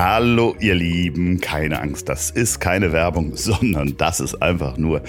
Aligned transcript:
Hallo 0.00 0.54
ihr 0.60 0.76
Lieben, 0.76 1.40
keine 1.40 1.80
Angst, 1.80 2.08
das 2.08 2.30
ist 2.30 2.60
keine 2.60 2.92
Werbung, 2.92 3.32
sondern 3.34 3.96
das 3.96 4.20
ist 4.20 4.40
einfach 4.40 4.76
nur 4.76 5.02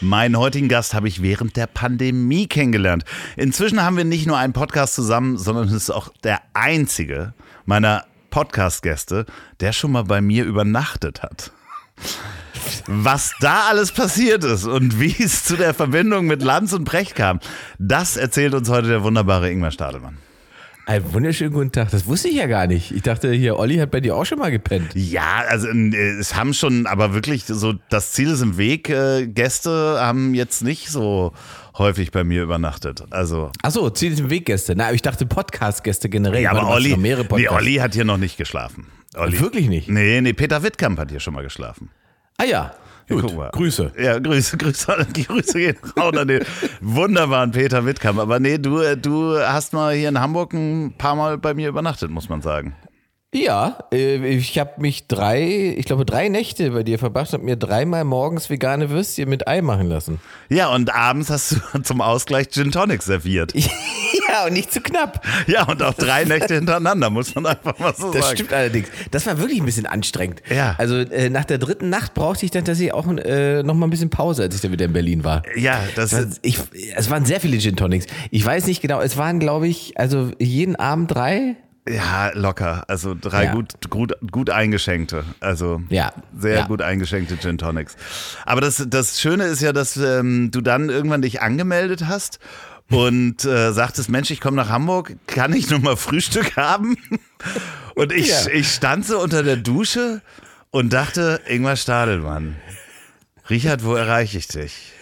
Meinen 0.00 0.38
heutigen 0.38 0.68
Gast 0.68 0.94
habe 0.94 1.08
ich 1.08 1.22
während 1.22 1.56
der 1.56 1.66
Pandemie 1.66 2.46
kennengelernt. 2.46 3.04
Inzwischen 3.36 3.82
haben 3.82 3.96
wir 3.96 4.04
nicht 4.04 4.26
nur 4.26 4.38
einen 4.38 4.52
Podcast 4.52 4.94
zusammen, 4.94 5.36
sondern 5.36 5.66
es 5.66 5.74
ist 5.74 5.90
auch 5.90 6.10
der 6.22 6.40
einzige 6.54 7.34
meiner 7.64 8.04
Podcast-Gäste, 8.30 9.26
der 9.58 9.72
schon 9.72 9.92
mal 9.92 10.04
bei 10.04 10.20
mir 10.20 10.44
übernachtet 10.44 11.22
hat. 11.22 11.52
Was 12.86 13.34
da 13.40 13.66
alles 13.68 13.90
passiert 13.90 14.44
ist 14.44 14.66
und 14.66 15.00
wie 15.00 15.16
es 15.18 15.44
zu 15.44 15.56
der 15.56 15.74
Verbindung 15.74 16.26
mit 16.26 16.42
Lanz 16.42 16.72
und 16.72 16.84
Brecht 16.84 17.16
kam, 17.16 17.40
das 17.78 18.16
erzählt 18.16 18.54
uns 18.54 18.68
heute 18.68 18.88
der 18.88 19.02
wunderbare 19.02 19.50
Ingmar 19.50 19.72
Stadelmann. 19.72 20.18
Einen 20.88 21.12
wunderschönen 21.12 21.52
guten 21.52 21.70
Tag. 21.70 21.90
Das 21.90 22.06
wusste 22.06 22.28
ich 22.28 22.36
ja 22.36 22.46
gar 22.46 22.66
nicht. 22.66 22.92
Ich 22.92 23.02
dachte, 23.02 23.30
hier, 23.30 23.58
Olli 23.58 23.76
hat 23.76 23.90
bei 23.90 24.00
dir 24.00 24.16
auch 24.16 24.24
schon 24.24 24.38
mal 24.38 24.50
gepennt. 24.50 24.94
Ja, 24.94 25.44
also 25.46 25.68
äh, 25.68 25.94
es 26.18 26.34
haben 26.34 26.54
schon, 26.54 26.86
aber 26.86 27.12
wirklich 27.12 27.44
so, 27.44 27.74
das 27.90 28.12
Ziel 28.12 28.30
ist 28.30 28.40
im 28.40 28.56
Weg. 28.56 28.88
Äh, 28.88 29.26
Gäste 29.26 29.98
haben 30.00 30.32
jetzt 30.32 30.62
nicht 30.62 30.88
so 30.88 31.34
häufig 31.76 32.10
bei 32.10 32.24
mir 32.24 32.42
übernachtet. 32.42 33.04
Also. 33.10 33.52
Achso, 33.62 33.90
Ziel 33.90 34.12
ist 34.12 34.20
im 34.20 34.30
Weg 34.30 34.46
Gäste. 34.46 34.74
Na, 34.74 34.90
ich 34.90 35.02
dachte 35.02 35.26
Podcast-Gäste 35.26 36.08
generell. 36.08 36.40
Ja, 36.40 36.52
aber 36.52 36.66
Olli, 36.70 36.96
nee, 36.96 37.48
Olli 37.48 37.74
hat 37.74 37.92
hier 37.92 38.06
noch 38.06 38.16
nicht 38.16 38.38
geschlafen. 38.38 38.86
Olli. 39.14 39.38
Wirklich 39.40 39.68
nicht? 39.68 39.90
Nee, 39.90 40.22
nee, 40.22 40.32
Peter 40.32 40.62
Wittkamp 40.62 40.98
hat 40.98 41.10
hier 41.10 41.20
schon 41.20 41.34
mal 41.34 41.42
geschlafen. 41.42 41.90
Ah 42.38 42.44
ja. 42.44 42.72
Gut, 43.08 43.52
Grüße. 43.52 43.92
Ja, 43.98 44.18
Grüße, 44.18 44.56
Grüße, 44.56 45.06
Grüße 45.14 45.58
gehen 45.58 45.76
raus 45.98 46.16
an 46.16 46.28
den 46.28 46.44
wunderbaren 46.80 47.50
Peter 47.50 47.84
Wittkamp. 47.86 48.18
Aber 48.18 48.38
nee, 48.38 48.58
du, 48.58 48.80
äh, 48.80 48.96
du 48.96 49.38
hast 49.38 49.72
mal 49.72 49.94
hier 49.94 50.10
in 50.10 50.20
Hamburg 50.20 50.52
ein 50.52 50.94
paar 50.96 51.14
Mal 51.14 51.38
bei 51.38 51.54
mir 51.54 51.68
übernachtet, 51.68 52.10
muss 52.10 52.28
man 52.28 52.42
sagen. 52.42 52.74
Ja, 53.34 53.84
äh, 53.92 54.26
ich 54.26 54.58
habe 54.58 54.80
mich 54.80 55.06
drei, 55.06 55.74
ich 55.76 55.84
glaube 55.84 56.06
drei 56.06 56.30
Nächte 56.30 56.70
bei 56.70 56.82
dir 56.82 56.98
verbracht, 56.98 57.34
habe 57.34 57.44
mir 57.44 57.56
dreimal 57.56 58.04
morgens 58.04 58.48
vegane 58.48 58.88
Würstchen 58.88 59.28
mit 59.28 59.46
Ei 59.46 59.60
machen 59.60 59.86
lassen. 59.86 60.18
Ja, 60.48 60.68
und 60.74 60.94
abends 60.94 61.28
hast 61.28 61.52
du 61.52 61.78
zum 61.82 62.00
Ausgleich 62.00 62.48
Gin 62.48 62.72
Tonic 62.72 63.02
serviert. 63.02 63.52
ja, 64.28 64.46
und 64.46 64.54
nicht 64.54 64.72
zu 64.72 64.80
knapp. 64.80 65.22
Ja, 65.46 65.68
und 65.68 65.82
auch 65.82 65.92
drei 65.92 66.24
Nächte 66.24 66.54
hintereinander, 66.54 67.10
muss 67.10 67.34
man 67.34 67.44
einfach 67.44 67.78
mal 67.78 67.94
so 67.94 68.10
das 68.10 68.12
sagen. 68.12 68.20
Das 68.20 68.30
stimmt 68.30 68.52
allerdings. 68.54 68.88
Das 69.10 69.26
war 69.26 69.38
wirklich 69.38 69.60
ein 69.60 69.66
bisschen 69.66 69.84
anstrengend. 69.84 70.40
Ja. 70.48 70.74
Also 70.78 70.96
äh, 70.96 71.28
nach 71.28 71.44
der 71.44 71.58
dritten 71.58 71.90
Nacht 71.90 72.14
brauchte 72.14 72.46
ich 72.46 72.50
dann 72.50 72.64
tatsächlich 72.64 72.94
auch 72.94 73.06
äh, 73.06 73.62
noch 73.62 73.74
mal 73.74 73.88
ein 73.88 73.90
bisschen 73.90 74.08
Pause, 74.08 74.44
als 74.44 74.54
ich 74.54 74.62
dann 74.62 74.72
wieder 74.72 74.86
in 74.86 74.94
Berlin 74.94 75.22
war. 75.22 75.42
Ja, 75.54 75.82
das 75.96 76.14
war, 76.14 76.24
ich, 76.40 76.58
Es 76.96 77.10
waren 77.10 77.26
sehr 77.26 77.40
viele 77.40 77.58
Gin 77.58 77.76
Tonics. 77.76 78.06
Ich 78.30 78.42
weiß 78.42 78.66
nicht 78.68 78.80
genau, 78.80 79.02
es 79.02 79.18
waren 79.18 79.38
glaube 79.38 79.68
ich, 79.68 79.98
also 79.98 80.30
jeden 80.38 80.76
Abend 80.76 81.14
drei. 81.14 81.56
Ja, 81.88 82.30
locker. 82.34 82.84
Also 82.88 83.16
drei 83.18 83.44
ja. 83.44 83.52
gut, 83.52 83.74
gut, 83.90 84.14
gut 84.30 84.50
eingeschenkte. 84.50 85.24
Also 85.40 85.82
ja. 85.88 86.12
sehr 86.36 86.58
ja. 86.58 86.66
gut 86.66 86.82
eingeschenkte 86.82 87.38
Gin 87.38 87.58
Tonics. 87.58 87.96
Aber 88.44 88.60
das, 88.60 88.84
das 88.88 89.20
Schöne 89.20 89.44
ist 89.44 89.62
ja, 89.62 89.72
dass 89.72 89.96
ähm, 89.96 90.50
du 90.50 90.60
dann 90.60 90.90
irgendwann 90.90 91.22
dich 91.22 91.40
angemeldet 91.40 92.06
hast 92.06 92.38
und 92.90 93.44
äh, 93.44 93.72
sagtest, 93.72 94.08
Mensch, 94.08 94.30
ich 94.30 94.40
komme 94.40 94.56
nach 94.56 94.68
Hamburg, 94.68 95.16
kann 95.26 95.52
ich 95.52 95.70
noch 95.70 95.80
mal 95.80 95.96
Frühstück 95.96 96.56
haben? 96.56 96.96
Und 97.94 98.12
ich, 98.12 98.28
ja. 98.28 98.50
ich 98.52 98.68
stand 98.72 99.06
so 99.06 99.20
unter 99.20 99.42
der 99.42 99.56
Dusche 99.56 100.22
und 100.70 100.92
dachte, 100.92 101.40
Ingmar 101.46 101.76
Stadelmann, 101.76 102.56
Richard, 103.50 103.84
wo 103.84 103.94
erreiche 103.94 104.38
ich 104.38 104.48
dich? 104.48 104.92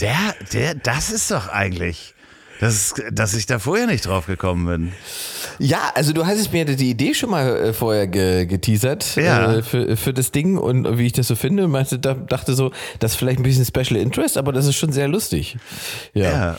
Der, 0.00 0.34
der, 0.52 0.74
das 0.74 1.10
ist 1.10 1.30
doch 1.30 1.48
eigentlich 1.48 2.14
dass, 2.60 2.94
dass 3.10 3.34
ich 3.34 3.46
da 3.46 3.58
vorher 3.58 3.86
nicht 3.86 4.06
drauf 4.06 4.26
gekommen 4.26 4.66
bin. 4.66 4.92
Ja, 5.58 5.92
also 5.94 6.12
du 6.12 6.26
hast 6.26 6.52
mir 6.52 6.64
die 6.64 6.90
Idee 6.90 7.14
schon 7.14 7.30
mal 7.30 7.56
äh, 7.56 7.72
vorher 7.72 8.06
ge 8.06 8.46
geteasert 8.46 9.16
ja. 9.16 9.54
äh, 9.54 9.62
für, 9.62 9.96
für 9.96 10.12
das 10.12 10.30
Ding 10.30 10.56
und 10.56 10.98
wie 10.98 11.06
ich 11.06 11.12
das 11.12 11.28
so 11.28 11.34
finde. 11.34 11.68
Meinte, 11.68 11.98
dachte 11.98 12.54
so, 12.54 12.72
das 12.98 13.12
ist 13.12 13.16
vielleicht 13.18 13.40
ein 13.40 13.42
bisschen 13.42 13.64
Special 13.64 14.00
Interest, 14.00 14.36
aber 14.36 14.52
das 14.52 14.66
ist 14.66 14.76
schon 14.76 14.92
sehr 14.92 15.08
lustig. 15.08 15.56
Ja. 16.12 16.30
ja. 16.30 16.56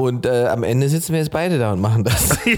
Und 0.00 0.24
äh, 0.24 0.46
am 0.46 0.62
Ende 0.62 0.88
sitzen 0.88 1.12
wir 1.12 1.18
jetzt 1.18 1.30
beide 1.30 1.58
da 1.58 1.74
und 1.74 1.80
machen 1.82 2.04
das. 2.04 2.38
ja, 2.46 2.56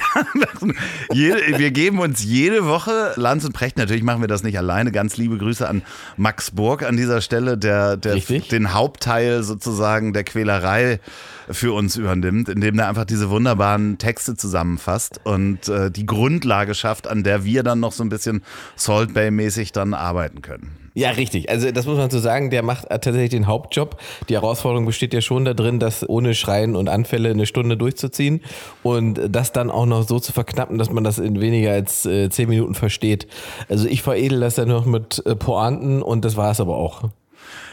jede, 1.12 1.58
wir 1.58 1.72
geben 1.72 1.98
uns 1.98 2.22
jede 2.22 2.66
Woche 2.66 3.14
Lanz 3.16 3.44
und 3.44 3.52
Precht. 3.52 3.78
Natürlich 3.78 4.04
machen 4.04 4.20
wir 4.20 4.28
das 4.28 4.44
nicht 4.44 4.56
alleine. 4.56 4.92
Ganz 4.92 5.16
liebe 5.16 5.38
Grüße 5.38 5.68
an 5.68 5.82
Max 6.16 6.52
Burg 6.52 6.84
an 6.84 6.96
dieser 6.96 7.20
Stelle, 7.20 7.58
der, 7.58 7.96
der 7.96 8.14
den 8.14 8.74
Hauptteil 8.74 9.42
sozusagen 9.42 10.12
der 10.12 10.22
Quälerei 10.22 11.00
für 11.50 11.72
uns 11.72 11.96
übernimmt, 11.96 12.48
indem 12.48 12.78
er 12.78 12.88
einfach 12.88 13.06
diese 13.06 13.28
wunderbaren 13.28 13.98
Texte 13.98 14.36
zusammenfasst 14.36 15.18
und 15.24 15.68
äh, 15.68 15.90
die 15.90 16.06
Grundlage 16.06 16.76
schafft, 16.76 17.08
an 17.08 17.24
der 17.24 17.44
wir 17.44 17.64
dann 17.64 17.80
noch 17.80 17.90
so 17.90 18.04
ein 18.04 18.08
bisschen 18.08 18.44
Salt 18.76 19.14
Bay-mäßig 19.14 19.72
dann 19.72 19.94
arbeiten 19.94 20.42
können. 20.42 20.81
Ja, 20.94 21.10
richtig. 21.10 21.48
Also 21.48 21.70
das 21.70 21.86
muss 21.86 21.96
man 21.96 22.10
so 22.10 22.18
sagen, 22.18 22.50
der 22.50 22.62
macht 22.62 22.88
tatsächlich 22.88 23.30
den 23.30 23.46
Hauptjob. 23.46 23.96
Die 24.28 24.34
Herausforderung 24.34 24.84
besteht 24.84 25.14
ja 25.14 25.22
schon 25.22 25.44
darin, 25.44 25.78
das 25.78 26.08
ohne 26.08 26.34
Schreien 26.34 26.76
und 26.76 26.88
Anfälle 26.88 27.30
eine 27.30 27.46
Stunde 27.46 27.76
durchzuziehen 27.76 28.42
und 28.82 29.20
das 29.30 29.52
dann 29.52 29.70
auch 29.70 29.86
noch 29.86 30.06
so 30.06 30.18
zu 30.18 30.32
verknappen, 30.32 30.76
dass 30.76 30.90
man 30.90 31.02
das 31.02 31.18
in 31.18 31.40
weniger 31.40 31.72
als 31.72 32.04
äh, 32.04 32.28
zehn 32.28 32.48
Minuten 32.48 32.74
versteht. 32.74 33.26
Also 33.68 33.88
ich 33.88 34.02
veredel 34.02 34.40
das 34.40 34.56
ja 34.56 34.66
noch 34.66 34.84
mit 34.84 35.24
äh, 35.24 35.34
Pointen 35.34 36.02
und 36.02 36.24
das 36.24 36.36
war 36.36 36.50
es 36.50 36.60
aber 36.60 36.76
auch. 36.76 37.04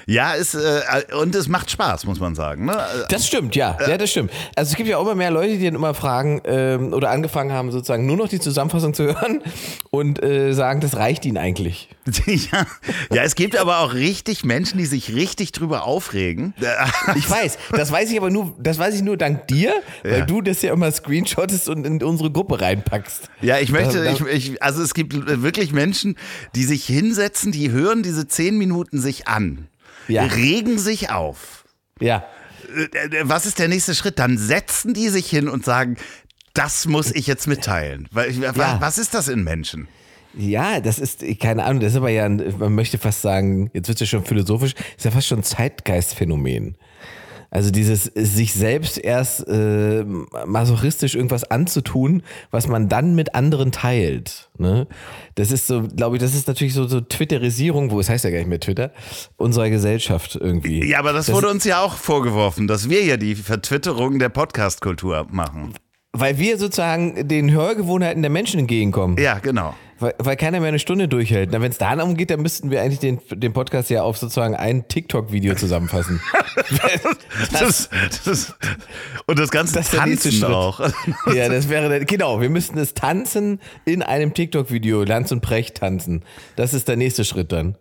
Ja, 0.09 0.33
ist, 0.33 0.55
äh, 0.55 0.81
und 1.21 1.35
es 1.35 1.47
macht 1.47 1.69
Spaß, 1.69 2.05
muss 2.05 2.19
man 2.19 2.33
sagen. 2.33 2.65
Ne? 2.65 2.75
Das 3.09 3.27
stimmt, 3.27 3.55
ja. 3.55 3.77
ja, 3.87 3.95
das 3.95 4.09
stimmt. 4.09 4.31
Also 4.55 4.71
es 4.71 4.75
gibt 4.75 4.89
ja 4.89 4.97
auch 4.97 5.03
immer 5.03 5.13
mehr 5.13 5.29
Leute, 5.29 5.59
die 5.59 5.65
dann 5.65 5.75
immer 5.75 5.93
fragen 5.93 6.41
ähm, 6.45 6.93
oder 6.93 7.11
angefangen 7.11 7.51
haben, 7.51 7.71
sozusagen 7.71 8.07
nur 8.07 8.17
noch 8.17 8.27
die 8.27 8.39
Zusammenfassung 8.39 8.95
zu 8.95 9.03
hören 9.03 9.43
und 9.91 10.23
äh, 10.23 10.53
sagen, 10.53 10.81
das 10.81 10.97
reicht 10.97 11.25
ihnen 11.25 11.37
eigentlich. 11.37 11.89
ja. 12.25 12.65
ja, 13.13 13.21
es 13.21 13.35
gibt 13.35 13.55
aber 13.55 13.81
auch 13.81 13.93
richtig 13.93 14.43
Menschen, 14.43 14.79
die 14.79 14.87
sich 14.87 15.13
richtig 15.13 15.51
drüber 15.51 15.83
aufregen. 15.83 16.53
Ich 17.15 17.29
weiß, 17.29 17.57
das 17.71 17.91
weiß 17.91 18.11
ich 18.11 18.17
aber 18.17 18.29
nur, 18.29 18.55
das 18.59 18.77
weiß 18.77 18.95
ich 18.95 19.01
nur 19.01 19.17
dank 19.17 19.47
dir, 19.47 19.73
weil 20.03 20.19
ja. 20.19 20.25
du 20.25 20.41
das 20.41 20.61
ja 20.61 20.73
immer 20.73 20.91
screenshottest 20.91 21.67
und 21.69 21.85
in 21.85 22.01
unsere 22.01 22.31
Gruppe 22.31 22.61
reinpackst. 22.61 23.29
Ja, 23.41 23.57
ich 23.57 23.71
möchte, 23.71 24.07
ich, 24.07 24.21
ich, 24.21 24.63
also 24.63 24.81
es 24.81 24.93
gibt 24.93 25.13
wirklich 25.13 25.73
Menschen, 25.73 26.15
die 26.55 26.63
sich 26.63 26.85
hinsetzen, 26.85 27.51
die 27.51 27.71
hören 27.71 28.03
diese 28.03 28.27
zehn 28.27 28.57
Minuten 28.57 28.99
sich 28.99 29.27
an 29.27 29.68
ja. 30.09 30.23
regen 30.23 30.77
sich 30.77 31.09
auf. 31.09 31.65
Ja. 31.99 32.25
Äh, 32.75 33.17
äh, 33.17 33.21
was 33.23 33.45
ist 33.45 33.59
der 33.59 33.67
nächste 33.67 33.95
Schritt? 33.95 34.19
Dann 34.19 34.37
setzen 34.37 34.93
die 34.93 35.09
sich 35.09 35.29
hin 35.29 35.47
und 35.47 35.65
sagen, 35.65 35.97
das 36.53 36.87
muss 36.87 37.11
ich 37.11 37.27
jetzt 37.27 37.47
mitteilen. 37.47 38.07
Ja. 38.13 38.81
Was 38.81 38.97
ist 38.97 39.13
das 39.13 39.27
in 39.27 39.43
Menschen? 39.43 39.87
Ja, 40.35 40.79
das 40.79 40.99
ist, 40.99 41.23
keine 41.39 41.63
Ahnung, 41.63 41.79
das 41.79 41.93
ist 41.93 41.97
aber 41.97 42.09
ja, 42.09 42.29
man 42.29 42.75
möchte 42.75 42.97
fast 42.97 43.21
sagen, 43.21 43.71
jetzt 43.73 43.87
wird 43.87 43.99
es 43.99 44.01
ja 44.01 44.17
schon 44.17 44.25
philosophisch, 44.25 44.75
ist 44.95 45.05
ja 45.05 45.11
fast 45.11 45.27
schon 45.27 45.39
ein 45.39 45.43
Zeitgeistphänomen. 45.43 46.75
Also 47.51 47.71
dieses 47.71 48.03
sich 48.03 48.53
selbst 48.53 48.97
erst 48.97 49.47
äh, 49.47 50.05
masochistisch 50.45 51.15
irgendwas 51.15 51.49
anzutun, 51.49 52.21
was 52.51 52.67
man 52.67 52.89
dann 52.89 53.15
mit 53.15 53.33
anderen 53.33 53.71
teilt. 53.71 54.49
Ne? 54.57 54.87
Das 55.35 55.51
ist 55.51 55.67
so, 55.67 55.83
glaube 55.83 56.17
ich, 56.17 56.21
das 56.21 56.35
ist 56.35 56.47
natürlich 56.47 56.73
so, 56.73 56.87
so 56.87 57.01
Twitterisierung, 57.01 57.89
wo 57.91 57.99
es 57.99 58.09
heißt 58.09 58.23
ja 58.23 58.29
gar 58.29 58.37
nicht 58.37 58.49
mehr 58.49 58.59
Twitter, 58.59 58.91
unserer 59.37 59.69
Gesellschaft 59.69 60.37
irgendwie. 60.39 60.87
Ja, 60.87 60.99
aber 60.99 61.11
das, 61.11 61.25
das 61.25 61.35
wurde 61.35 61.49
uns 61.49 61.63
ja 61.63 61.81
auch 61.81 61.95
vorgeworfen, 61.95 62.67
dass 62.67 62.89
wir 62.89 63.03
ja 63.03 63.17
die 63.17 63.35
Vertwitterung 63.35 64.19
der 64.19 64.29
Podcast-Kultur 64.29 65.27
machen. 65.31 65.73
Weil 66.11 66.37
wir 66.37 66.57
sozusagen 66.57 67.27
den 67.27 67.51
Hörgewohnheiten 67.51 68.21
der 68.21 68.31
Menschen 68.31 68.59
entgegenkommen. 68.59 69.17
Ja, 69.19 69.39
genau. 69.39 69.75
Weil, 69.99 70.15
weil 70.17 70.37
keiner 70.37 70.59
mehr 70.59 70.69
eine 70.69 70.79
Stunde 70.79 71.07
durchhält. 71.07 71.51
Wenn 71.51 71.61
es 71.63 71.77
darum 71.77 72.15
geht, 72.15 72.29
dann 72.29 72.41
müssten 72.41 72.71
wir 72.71 72.81
eigentlich 72.81 72.99
den, 72.99 73.19
den 73.31 73.53
Podcast 73.53 73.89
ja 73.89 74.03
auf 74.03 74.17
sozusagen 74.17 74.55
ein 74.55 74.87
TikTok-Video 74.87 75.55
zusammenfassen. 75.55 76.21
das, 77.51 77.89
das, 77.89 78.23
das, 78.23 78.55
und 79.25 79.39
das 79.39 79.51
Ganze 79.51 79.75
das 79.75 79.91
Tanzen 79.91 80.43
auch. 80.45 80.79
ja, 81.33 81.49
das 81.49 81.69
wäre, 81.69 82.05
genau, 82.05 82.41
wir 82.41 82.49
müssten 82.49 82.77
es 82.77 82.93
tanzen 82.93 83.59
in 83.85 84.01
einem 84.01 84.33
TikTok-Video, 84.33 85.03
Lanz 85.03 85.31
und 85.31 85.41
Precht 85.41 85.77
tanzen. 85.77 86.23
Das 86.55 86.73
ist 86.73 86.87
der 86.87 86.95
nächste 86.95 87.25
Schritt 87.25 87.51
dann. 87.51 87.75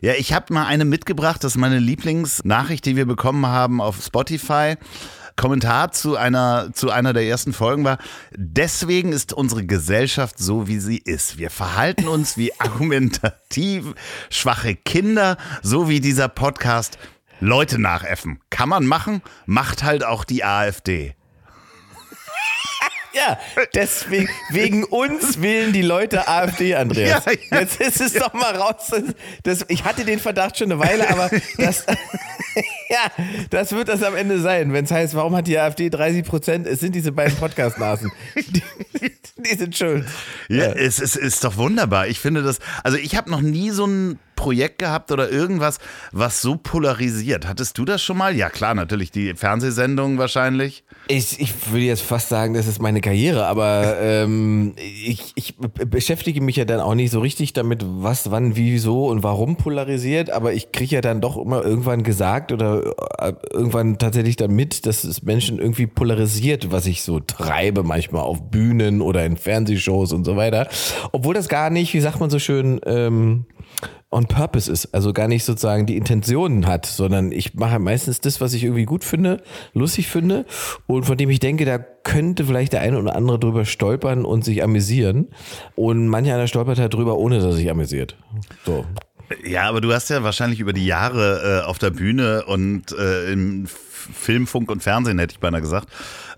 Ja, 0.00 0.12
ich 0.12 0.32
habe 0.34 0.52
mal 0.52 0.66
eine 0.66 0.84
mitgebracht, 0.84 1.42
das 1.44 1.52
ist 1.52 1.58
meine 1.58 1.78
Lieblingsnachricht, 1.78 2.84
die 2.84 2.96
wir 2.96 3.06
bekommen 3.06 3.46
haben 3.46 3.80
auf 3.80 4.02
Spotify. 4.04 4.74
Kommentar 5.42 5.90
zu 5.90 6.16
einer, 6.16 6.72
zu 6.72 6.90
einer 6.90 7.12
der 7.12 7.24
ersten 7.24 7.52
Folgen 7.52 7.82
war, 7.82 7.98
deswegen 8.30 9.12
ist 9.12 9.32
unsere 9.32 9.66
Gesellschaft 9.66 10.38
so, 10.38 10.68
wie 10.68 10.78
sie 10.78 10.98
ist. 10.98 11.36
Wir 11.36 11.50
verhalten 11.50 12.06
uns 12.06 12.36
wie 12.36 12.52
argumentativ 12.60 13.86
schwache 14.30 14.76
Kinder, 14.76 15.36
so 15.60 15.88
wie 15.88 15.98
dieser 15.98 16.28
Podcast 16.28 16.96
Leute 17.40 17.80
nachäffen. 17.80 18.38
Kann 18.50 18.68
man 18.68 18.86
machen, 18.86 19.20
macht 19.44 19.82
halt 19.82 20.04
auch 20.04 20.22
die 20.22 20.44
AfD. 20.44 21.16
Ja, 23.14 23.38
deswegen, 23.74 24.30
wegen 24.48 24.84
uns 24.84 25.42
wählen 25.42 25.74
die 25.74 25.82
Leute 25.82 26.28
AfD, 26.28 26.74
Andreas. 26.76 27.26
Ja, 27.26 27.32
ja, 27.32 27.60
Jetzt 27.60 27.78
ist 27.78 28.00
es 28.00 28.14
ja. 28.14 28.20
doch 28.20 28.32
mal 28.32 28.56
raus. 28.56 28.90
Das, 29.42 29.66
ich 29.68 29.84
hatte 29.84 30.06
den 30.06 30.18
Verdacht 30.18 30.56
schon 30.56 30.72
eine 30.72 30.80
Weile, 30.80 31.10
aber 31.10 31.28
das, 31.58 31.84
ja, 32.92 33.24
das 33.50 33.72
wird 33.72 33.88
das 33.88 34.02
am 34.02 34.14
Ende 34.14 34.38
sein, 34.40 34.72
wenn 34.72 34.84
es 34.84 34.90
heißt, 34.90 35.14
warum 35.14 35.34
hat 35.34 35.46
die 35.46 35.58
AfD 35.58 35.88
30 35.88 36.24
Prozent? 36.24 36.66
Es 36.66 36.80
sind 36.80 36.94
diese 36.94 37.12
beiden 37.12 37.36
Podcast-Nasen. 37.36 38.12
Die, 38.36 38.62
die, 39.38 39.56
sind 39.56 39.76
schuld. 39.76 40.04
Ja, 40.48 40.56
ja. 40.56 40.72
Es, 40.72 41.00
es 41.00 41.16
ist 41.16 41.42
doch 41.42 41.56
wunderbar. 41.56 42.06
Ich 42.06 42.20
finde 42.20 42.42
das, 42.42 42.58
also 42.84 42.98
ich 42.98 43.16
habe 43.16 43.30
noch 43.30 43.40
nie 43.40 43.70
so 43.70 43.86
ein 43.86 44.18
Projekt 44.42 44.80
gehabt 44.80 45.12
oder 45.12 45.30
irgendwas, 45.30 45.78
was 46.10 46.42
so 46.42 46.56
polarisiert. 46.56 47.46
Hattest 47.46 47.78
du 47.78 47.84
das 47.84 48.02
schon 48.02 48.18
mal? 48.18 48.34
Ja, 48.34 48.50
klar, 48.50 48.74
natürlich 48.74 49.12
die 49.12 49.34
Fernsehsendungen 49.34 50.18
wahrscheinlich. 50.18 50.82
Ich, 51.06 51.38
ich 51.40 51.70
würde 51.70 51.84
jetzt 51.84 52.02
fast 52.02 52.28
sagen, 52.28 52.52
das 52.54 52.66
ist 52.66 52.82
meine 52.82 53.00
Karriere, 53.00 53.46
aber 53.46 53.98
ähm, 54.00 54.74
ich, 54.76 55.32
ich 55.36 55.56
beschäftige 55.56 56.40
mich 56.40 56.56
ja 56.56 56.64
dann 56.64 56.80
auch 56.80 56.94
nicht 56.94 57.12
so 57.12 57.20
richtig 57.20 57.52
damit, 57.52 57.84
was, 57.84 58.32
wann, 58.32 58.56
wieso 58.56 59.06
und 59.06 59.22
warum 59.22 59.56
polarisiert, 59.56 60.30
aber 60.30 60.52
ich 60.52 60.72
kriege 60.72 60.96
ja 60.96 61.00
dann 61.00 61.20
doch 61.20 61.36
immer 61.36 61.64
irgendwann 61.64 62.02
gesagt 62.02 62.50
oder 62.50 62.81
irgendwann 63.52 63.98
tatsächlich 63.98 64.36
dann 64.36 64.52
mit, 64.52 64.86
dass 64.86 65.04
es 65.04 65.22
Menschen 65.22 65.58
irgendwie 65.58 65.86
polarisiert, 65.86 66.72
was 66.72 66.86
ich 66.86 67.02
so 67.02 67.20
treibe, 67.20 67.82
manchmal 67.82 68.22
auf 68.22 68.50
Bühnen 68.50 69.00
oder 69.00 69.24
in 69.24 69.36
Fernsehshows 69.36 70.12
und 70.12 70.24
so 70.24 70.36
weiter. 70.36 70.68
Obwohl 71.12 71.34
das 71.34 71.48
gar 71.48 71.70
nicht, 71.70 71.94
wie 71.94 72.00
sagt 72.00 72.20
man 72.20 72.30
so 72.30 72.38
schön, 72.38 72.80
ähm, 72.86 73.46
on 74.12 74.26
purpose 74.26 74.70
ist, 74.70 74.94
also 74.94 75.12
gar 75.12 75.26
nicht 75.26 75.44
sozusagen 75.44 75.86
die 75.86 75.96
Intentionen 75.96 76.66
hat, 76.66 76.86
sondern 76.86 77.32
ich 77.32 77.54
mache 77.54 77.78
meistens 77.78 78.20
das, 78.20 78.40
was 78.40 78.52
ich 78.52 78.64
irgendwie 78.64 78.84
gut 78.84 79.04
finde, 79.04 79.42
lustig 79.72 80.08
finde 80.08 80.44
und 80.86 81.04
von 81.04 81.16
dem 81.16 81.30
ich 81.30 81.40
denke, 81.40 81.64
da 81.64 81.78
könnte 81.78 82.44
vielleicht 82.44 82.74
der 82.74 82.82
eine 82.82 82.98
oder 82.98 83.16
andere 83.16 83.38
drüber 83.38 83.64
stolpern 83.64 84.24
und 84.24 84.44
sich 84.44 84.62
amüsieren 84.62 85.28
und 85.74 86.08
mancher 86.08 86.34
einer 86.34 86.46
stolpert 86.46 86.78
halt 86.78 86.92
drüber, 86.92 87.16
ohne 87.16 87.36
dass 87.36 87.44
er 87.44 87.52
sich 87.52 87.70
amüsiert. 87.70 88.16
So. 88.66 88.84
Ja, 89.44 89.68
aber 89.68 89.80
du 89.80 89.92
hast 89.92 90.10
ja 90.10 90.22
wahrscheinlich 90.22 90.60
über 90.60 90.72
die 90.72 90.86
Jahre 90.86 91.62
äh, 91.62 91.66
auf 91.66 91.78
der 91.78 91.90
Bühne 91.90 92.44
und 92.44 92.92
äh, 92.92 93.32
im 93.32 93.66
Film, 93.66 94.46
Funk 94.46 94.70
und 94.70 94.82
Fernsehen, 94.82 95.18
hätte 95.18 95.34
ich 95.34 95.40
beinahe 95.40 95.60
gesagt, 95.60 95.88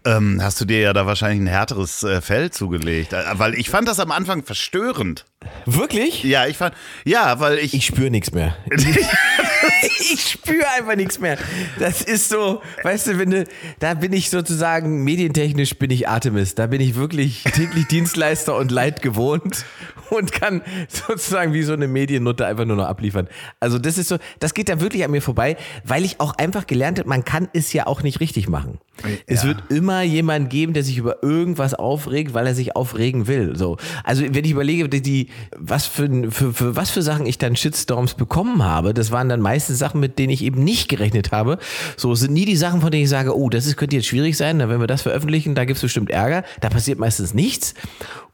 ähm, 0.04 0.40
hast 0.42 0.60
du 0.60 0.66
dir 0.66 0.80
ja 0.80 0.92
da 0.92 1.06
wahrscheinlich 1.06 1.40
ein 1.40 1.46
härteres 1.46 2.02
äh, 2.02 2.20
Fell 2.20 2.50
zugelegt. 2.50 3.12
Äh, 3.12 3.22
weil 3.34 3.54
ich 3.54 3.70
fand 3.70 3.88
das 3.88 4.00
am 4.00 4.10
Anfang 4.10 4.44
verstörend. 4.44 5.24
Wirklich? 5.64 6.22
Ja, 6.24 6.46
ich 6.46 6.58
fand, 6.58 6.74
ja, 7.04 7.40
weil 7.40 7.58
ich. 7.58 7.72
Ich 7.74 7.86
spüre 7.86 8.10
nichts 8.10 8.32
mehr. 8.32 8.56
ich 10.12 10.30
spüre 10.30 10.66
einfach 10.76 10.96
nichts 10.96 11.18
mehr. 11.18 11.38
Das 11.78 12.02
ist 12.02 12.28
so, 12.28 12.62
weißt 12.82 13.08
du, 13.08 13.18
wenn 13.18 13.30
du, 13.30 13.44
da 13.78 13.94
bin 13.94 14.12
ich 14.12 14.30
sozusagen 14.30 15.04
medientechnisch 15.04 15.76
bin 15.76 15.90
ich 15.90 16.08
Artemis. 16.08 16.54
Da 16.54 16.66
bin 16.66 16.80
ich 16.80 16.94
wirklich 16.94 17.44
täglich 17.44 17.86
Dienstleister 17.86 18.56
und 18.56 18.70
Leid 18.70 19.02
gewohnt 19.02 19.64
und 20.10 20.32
kann 20.32 20.62
sozusagen 20.88 21.52
wie 21.52 21.62
so 21.62 21.72
eine 21.72 21.88
Mediennutte 21.88 22.46
einfach 22.46 22.64
nur 22.64 22.76
noch 22.76 22.86
abliefern. 22.86 23.28
Also 23.60 23.78
das 23.78 23.98
ist 23.98 24.08
so, 24.08 24.18
das 24.38 24.54
geht 24.54 24.68
da 24.68 24.80
wirklich 24.80 25.04
an 25.04 25.10
mir 25.10 25.22
vorbei, 25.22 25.56
weil 25.84 26.04
ich 26.04 26.20
auch 26.20 26.34
einfach 26.36 26.66
gelernt 26.66 26.98
habe, 26.98 27.08
man 27.08 27.24
kann 27.24 27.48
es 27.52 27.72
ja 27.72 27.86
auch 27.86 28.02
nicht 28.02 28.20
richtig 28.20 28.48
machen. 28.48 28.78
Ja. 29.02 29.10
Es 29.26 29.44
wird 29.44 29.58
immer 29.70 30.02
jemand 30.02 30.50
geben, 30.50 30.72
der 30.72 30.82
sich 30.82 30.96
über 30.96 31.22
irgendwas 31.22 31.74
aufregt, 31.74 32.32
weil 32.34 32.46
er 32.46 32.54
sich 32.54 32.76
aufregen 32.76 33.26
will. 33.26 33.56
So. 33.56 33.76
Also 34.02 34.22
wenn 34.22 34.44
ich 34.44 34.50
überlege, 34.50 34.88
die, 34.88 35.28
was 35.56 35.86
für, 35.86 36.30
für, 36.30 36.52
für 36.52 36.76
was 36.76 36.90
für 36.90 37.02
Sachen 37.02 37.26
ich 37.26 37.38
dann 37.38 37.56
Shitstorms 37.56 38.14
bekommen 38.14 38.62
habe, 38.62 38.94
das 38.94 39.10
waren 39.10 39.28
dann 39.28 39.40
meistens 39.40 39.78
Sachen, 39.78 40.00
mit 40.00 40.18
denen 40.18 40.32
ich 40.32 40.42
eben 40.42 40.62
nicht 40.62 40.88
gerechnet 40.88 41.32
habe. 41.32 41.58
So 41.96 42.14
sind 42.14 42.32
nie 42.32 42.44
die 42.44 42.56
Sachen, 42.56 42.80
von 42.80 42.90
denen 42.90 43.04
ich 43.04 43.10
sage, 43.10 43.36
oh, 43.36 43.50
das 43.50 43.66
ist, 43.66 43.76
könnte 43.76 43.96
jetzt 43.96 44.06
schwierig 44.06 44.36
sein, 44.36 44.58
wenn 44.58 44.80
wir 44.80 44.86
das 44.86 45.02
veröffentlichen, 45.02 45.54
da 45.54 45.64
gibt 45.64 45.76
es 45.76 45.82
bestimmt 45.82 46.10
Ärger. 46.10 46.44
Da 46.60 46.68
passiert 46.68 46.98
meistens 46.98 47.34
nichts. 47.34 47.74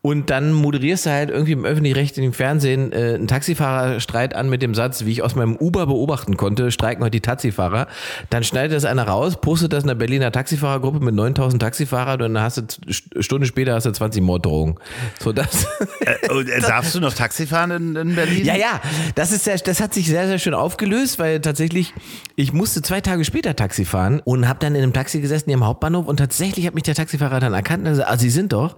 Und 0.03 0.31
dann 0.31 0.53
moderierst 0.53 1.05
du 1.05 1.11
halt 1.11 1.29
irgendwie 1.29 1.53
im 1.53 1.67
öffentlich-rechtlichen 1.67 2.33
Fernsehen 2.33 2.93
äh, 2.93 3.15
einen 3.15 3.29
Taxifahrerstreit 3.29 4.35
an 4.35 4.49
mit 4.49 4.63
dem 4.63 4.75
Satz, 4.75 5.05
wie 5.05 5.13
ich 5.13 5.23
aus 5.23 5.35
meinem 5.35 5.57
Uber 5.57 5.87
beobachten 5.87 6.39
konnte, 6.39 6.71
streiken 6.71 7.05
heute 7.05 7.11
die 7.11 7.21
Taxifahrer. 7.21 7.87
Dann 8.31 8.43
schneidet 8.43 8.75
das 8.75 8.87
einer 8.87 9.07
raus, 9.07 9.39
postet 9.41 9.75
das 9.75 9.85
in 9.85 9.89
der 9.89 9.97
Berliner 9.97 10.33
Taxifahrergruppe 10.33 11.01
mit 11.01 11.15
9000 11.15 11.61
Taxifahrern 11.61 12.23
und 12.23 12.35
dann 12.35 12.43
hast 12.43 12.57
du, 12.57 13.23
Stunde 13.23 13.47
später 13.47 13.75
hast 13.75 13.85
du 13.85 13.93
20 13.93 14.23
Morddrohungen. 14.23 14.77
So 15.19 15.33
das. 15.33 15.67
Äh, 16.01 16.33
und, 16.33 16.49
äh, 16.49 16.61
darfst 16.61 16.95
du 16.95 17.01
noch 17.01 17.13
Taxi 17.13 17.47
fahren 17.47 17.71
in, 17.71 17.97
in, 17.97 18.15
Berlin? 18.15 18.45
Ja, 18.45 18.57
ja. 18.57 18.81
Das 19.17 19.33
ist 19.33 19.45
sehr, 19.45 19.59
das 19.59 19.81
hat 19.81 19.93
sich 19.93 20.07
sehr, 20.07 20.27
sehr 20.27 20.39
schön 20.39 20.55
aufgelöst, 20.55 21.19
weil 21.19 21.41
tatsächlich, 21.41 21.93
ich 22.37 22.55
musste 22.55 22.81
zwei 22.81 23.03
Tage 23.03 23.23
später 23.25 23.55
Taxi 23.55 23.85
fahren 23.85 24.21
und 24.25 24.49
habe 24.49 24.59
dann 24.61 24.75
in 24.75 24.83
einem 24.83 24.93
Taxi 24.95 25.21
gesessen 25.21 25.47
hier 25.47 25.55
im 25.55 25.67
Hauptbahnhof 25.67 26.07
und 26.07 26.17
tatsächlich 26.17 26.67
hat 26.67 26.75
mich 26.75 26.85
der 26.85 26.95
Taxifahrer 26.95 27.39
dann 27.41 27.53
erkannt 27.53 27.85
und 27.85 27.91
gesagt, 27.91 28.09
ah, 28.11 28.17
Sie 28.17 28.31
sind 28.31 28.55
doch. 28.55 28.77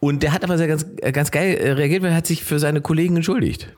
Und 0.00 0.24
der 0.24 0.32
hat 0.32 0.42
aber 0.42 0.58
sehr 0.66 0.76
ganz, 0.76 0.86
ganz 1.12 1.30
geil 1.30 1.54
äh, 1.54 1.72
reagiert, 1.72 2.02
weil 2.02 2.10
er 2.10 2.16
hat 2.16 2.26
sich 2.26 2.44
für 2.44 2.58
seine 2.58 2.80
Kollegen 2.80 3.16
entschuldigt. 3.16 3.68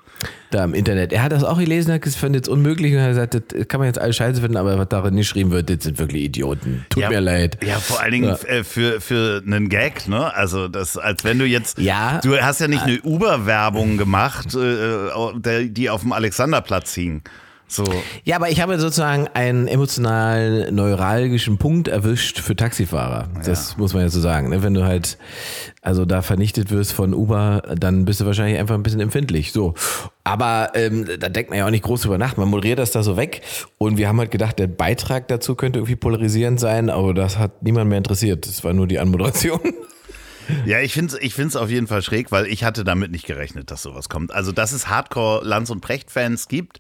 Da 0.51 0.65
im 0.65 0.75
Internet. 0.75 1.13
Er 1.13 1.23
hat 1.23 1.33
das 1.33 1.45
auch 1.45 1.59
gelesen, 1.59 1.93
hat 1.93 2.03
gesagt, 2.03 2.25
es 2.25 2.35
jetzt 2.35 2.49
unmöglich 2.49 2.95
und 2.95 3.01
hat 3.01 3.11
gesagt, 3.11 3.35
das 3.35 3.69
kann 3.69 3.81
man 3.81 3.87
jetzt 3.87 3.99
alles 3.99 4.17
scheiße 4.17 4.41
finden, 4.41 4.57
aber 4.57 4.79
was 4.79 4.89
darin 4.89 5.17
geschrieben 5.17 5.51
wird, 5.51 5.69
das 5.69 5.85
sind 5.85 5.99
wirklich 5.99 6.23
Idioten. 6.23 6.87
Tut 6.89 7.03
ja, 7.03 7.11
mir 7.11 7.21
leid. 7.21 7.59
Ja, 7.65 7.79
vor 7.79 8.01
allen 8.01 8.13
Dingen 8.13 8.29
ja. 8.29 8.49
Äh, 8.49 8.65
für, 8.65 9.01
für 9.01 9.43
einen 9.45 9.69
Gag, 9.69 10.09
ne? 10.09 10.33
Also 10.35 10.69
das, 10.69 10.97
als 10.97 11.25
wenn 11.25 11.39
du 11.39 11.45
jetzt, 11.45 11.79
ja, 11.79 12.21
du 12.23 12.41
hast 12.41 12.61
ja 12.61 12.69
nicht 12.69 12.83
eine 12.83 13.01
Uber-Werbung 13.03 13.99
gemacht, 13.99 14.55
äh, 14.55 15.69
die 15.69 15.91
auf 15.91 16.03
dem 16.03 16.13
Alexanderplatz 16.13 16.95
hing. 16.95 17.23
So. 17.69 17.85
Ja, 18.25 18.37
aber 18.37 18.51
ich 18.51 18.61
habe 18.61 18.79
sozusagen 18.79 19.29
einen 19.35 19.67
emotional 19.67 20.71
neuralgischen 20.71 21.59
Punkt 21.59 21.89
erwischt 21.89 22.39
für 22.39 22.55
Taxifahrer. 22.55 23.29
Das 23.45 23.73
ja. 23.73 23.79
muss 23.79 23.93
man 23.93 24.03
ja 24.03 24.09
so 24.09 24.21
sagen. 24.21 24.51
Ne? 24.51 24.63
Wenn 24.63 24.75
du 24.75 24.85
halt 24.85 25.19
also 25.87 26.05
da 26.05 26.21
vernichtet 26.21 26.73
wirst 26.73 26.93
von 26.93 27.15
Uber, 27.15 27.63
dann 27.79 28.05
bist 28.05 28.21
du 28.21 28.27
wahrscheinlich 28.27 28.59
einfach 28.59 28.75
ein 28.75 28.83
bisschen 28.83 28.99
empfindlich. 28.99 29.53
So. 29.53 29.75
Aber 30.25 30.73
ähm, 30.75 31.07
da 31.19 31.29
denkt 31.29 31.51
man 31.51 31.61
ja 31.61 31.67
auch 31.67 31.71
nicht 31.71 31.85
groß 31.85 32.03
drüber 32.03 32.19
nach. 32.19 32.37
Man 32.37 32.49
moderiert 32.49 32.81
das 32.81 32.91
da 32.91 33.05
so 33.05 33.17
weg. 33.17 33.43
Und 33.79 33.97
wir 33.97 34.09
haben 34.09 34.19
halt 34.19 34.33
gedacht, 34.33 34.59
der 34.59 34.67
Beitrag 34.67 35.29
dazu 35.29 35.55
könnte 35.55 35.79
irgendwie 35.79 35.95
polarisierend 35.95 36.59
sein, 36.59 36.91
aber 36.91 37.15
das 37.15 37.39
hat 37.39 37.63
niemand 37.63 37.89
mehr 37.89 37.99
interessiert. 37.99 38.49
Das 38.49 38.65
war 38.65 38.73
nur 38.73 38.87
die 38.87 38.99
Anmoderation. 38.99 39.61
Ja, 40.65 40.81
ich 40.81 40.93
finde 40.93 41.17
es 41.17 41.21
ich 41.21 41.35
find's 41.35 41.57
auf 41.57 41.71
jeden 41.71 41.89
Fall 41.89 42.03
schräg, 42.03 42.31
weil 42.31 42.47
ich 42.47 42.63
hatte 42.63 42.85
damit 42.85 43.11
nicht 43.11 43.27
gerechnet, 43.27 43.73
dass 43.73 43.83
sowas 43.83 44.09
kommt. 44.09 44.33
Also, 44.33 44.53
dass 44.53 44.71
es 44.71 44.89
Hardcore-Lanz- 44.89 45.71
und 45.71 45.81
Precht-Fans 45.81 46.47
gibt, 46.47 46.79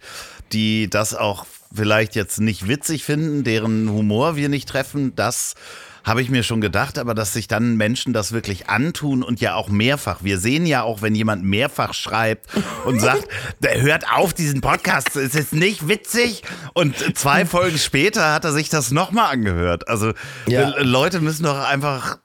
die 0.52 0.88
das 0.90 1.14
auch 1.14 1.46
vielleicht 1.74 2.14
jetzt 2.14 2.40
nicht 2.40 2.68
witzig 2.68 3.04
finden, 3.04 3.44
deren 3.44 3.90
Humor 3.90 4.36
wir 4.36 4.48
nicht 4.48 4.68
treffen, 4.68 5.14
das 5.14 5.54
habe 6.06 6.22
ich 6.22 6.30
mir 6.30 6.44
schon 6.44 6.60
gedacht, 6.60 6.98
aber 6.98 7.14
dass 7.14 7.32
sich 7.32 7.48
dann 7.48 7.76
Menschen 7.76 8.12
das 8.12 8.30
wirklich 8.30 8.68
antun 8.68 9.24
und 9.24 9.40
ja 9.40 9.56
auch 9.56 9.68
mehrfach. 9.68 10.22
Wir 10.22 10.38
sehen 10.38 10.64
ja 10.64 10.84
auch, 10.84 11.02
wenn 11.02 11.16
jemand 11.16 11.42
mehrfach 11.42 11.94
schreibt 11.94 12.46
und 12.84 13.00
sagt, 13.00 13.26
der 13.60 13.82
hört 13.82 14.04
auf 14.12 14.32
diesen 14.32 14.60
Podcast, 14.60 15.16
es 15.16 15.34
ist 15.34 15.52
nicht 15.52 15.88
witzig. 15.88 16.42
Und 16.74 16.94
zwei 17.18 17.44
Folgen 17.44 17.76
später 17.76 18.32
hat 18.32 18.44
er 18.44 18.52
sich 18.52 18.68
das 18.68 18.92
nochmal 18.92 19.32
angehört. 19.32 19.88
Also 19.88 20.12
ja. 20.46 20.80
Leute 20.80 21.20
müssen 21.20 21.42
doch 21.42 21.58
einfach 21.58 22.18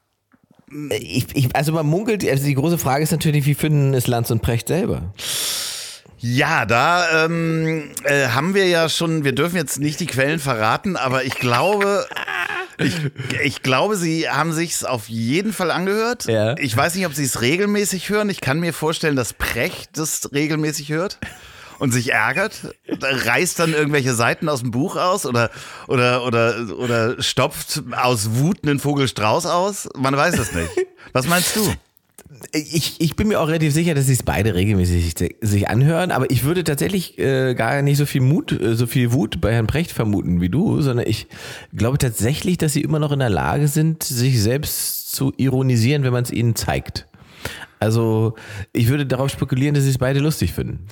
ich, 0.92 1.26
ich, 1.34 1.54
also 1.54 1.74
man 1.74 1.86
munkelt, 1.86 2.26
also 2.26 2.46
die 2.46 2.54
große 2.54 2.78
Frage 2.78 3.04
ist 3.04 3.12
natürlich, 3.12 3.46
wie 3.46 3.56
finden 3.56 3.94
es 3.94 4.08
Lanz 4.08 4.32
und 4.32 4.42
Precht 4.42 4.70
selber? 4.70 5.14
Ja, 6.22 6.66
da 6.66 7.26
ähm, 7.26 7.92
äh, 8.04 8.28
haben 8.28 8.54
wir 8.54 8.68
ja 8.68 8.90
schon, 8.90 9.24
wir 9.24 9.34
dürfen 9.34 9.58
jetzt 9.58 9.80
nicht 9.80 10.00
die 10.00 10.06
Quellen 10.06 10.40
verraten, 10.40 10.96
aber 10.96 11.24
ich 11.24 11.36
glaube, 11.36 12.06
Ich, 12.78 12.96
ich 13.44 13.62
glaube, 13.62 13.96
Sie 13.96 14.30
haben 14.30 14.54
sich's 14.54 14.84
auf 14.84 15.08
jeden 15.08 15.54
Fall 15.54 15.72
angehört. 15.72 16.26
Ja. 16.26 16.56
Ich 16.58 16.76
weiß 16.76 16.96
nicht, 16.96 17.06
ob 17.06 17.14
Sie 17.14 17.24
es 17.24 17.42
regelmäßig 17.42 18.10
hören. 18.10 18.30
Ich 18.30 18.42
kann 18.42 18.60
mir 18.60 18.74
vorstellen, 18.74 19.16
dass 19.16 19.34
Precht 19.34 19.98
das 19.98 20.32
regelmäßig 20.34 20.90
hört 20.90 21.20
und 21.80 21.92
sich 21.92 22.12
ärgert, 22.12 22.76
reißt 22.88 23.60
dann 23.60 23.74
irgendwelche 23.74 24.14
Seiten 24.14 24.50
aus 24.50 24.62
dem 24.62 24.72
Buch 24.72 24.96
aus 24.96 25.26
oder, 25.26 25.52
oder, 25.88 26.26
oder, 26.26 26.56
oder 26.78 27.22
stopft 27.22 27.84
aus 27.92 28.32
Wut 28.36 28.60
einen 28.64 28.80
Vogelstrauß 28.80 29.46
aus. 29.46 29.90
Man 29.96 30.16
weiß 30.16 30.38
es 30.40 30.52
nicht. 30.54 30.70
Was 31.14 31.28
meinst 31.28 31.56
du? 31.56 31.74
Ich, 32.54 32.96
ich 33.00 33.16
bin 33.16 33.28
mir 33.28 33.42
auch 33.42 33.48
relativ 33.48 33.74
sicher, 33.74 33.94
dass 33.94 34.06
sie 34.06 34.14
es 34.14 34.24
beide 34.24 34.56
regelmäßig 34.56 35.16
sich, 35.42 35.68
anhören, 35.70 36.12
aber 36.12 36.32
ich 36.32 36.44
würde 36.44 36.64
tatsächlich 36.64 37.20
äh, 37.20 37.56
gar 37.56 37.82
nicht 37.82 37.98
so 37.98 38.06
viel 38.06 38.22
Mut, 38.22 38.54
äh, 38.54 38.76
so 38.76 38.88
viel 38.88 39.12
Wut 39.12 39.42
bei 39.42 39.54
Herrn 39.54 39.68
Precht 39.68 39.92
vermuten 39.92 40.40
wie 40.40 40.50
du, 40.50 40.82
sondern 40.82 41.08
ich 41.08 41.28
glaube 41.76 41.98
tatsächlich, 41.98 42.58
dass 42.58 42.74
sie 42.74 42.82
immer 42.82 43.00
noch 43.00 43.12
in 43.12 43.20
der 43.20 43.30
Lage 43.30 43.68
sind, 43.68 44.04
sich 44.04 44.42
selbst 44.42 45.12
zu 45.12 45.34
ironisieren, 45.36 46.04
wenn 46.04 46.14
man 46.14 46.24
es 46.24 46.32
ihnen 46.32 46.56
zeigt. 46.56 47.08
Also 47.80 48.36
ich 48.74 48.88
würde 48.88 49.06
darauf 49.06 49.32
spekulieren, 49.32 49.74
dass 49.74 49.84
sie 49.84 49.90
es 49.90 49.98
beide 49.98 50.20
lustig 50.20 50.54
finden. 50.54 50.86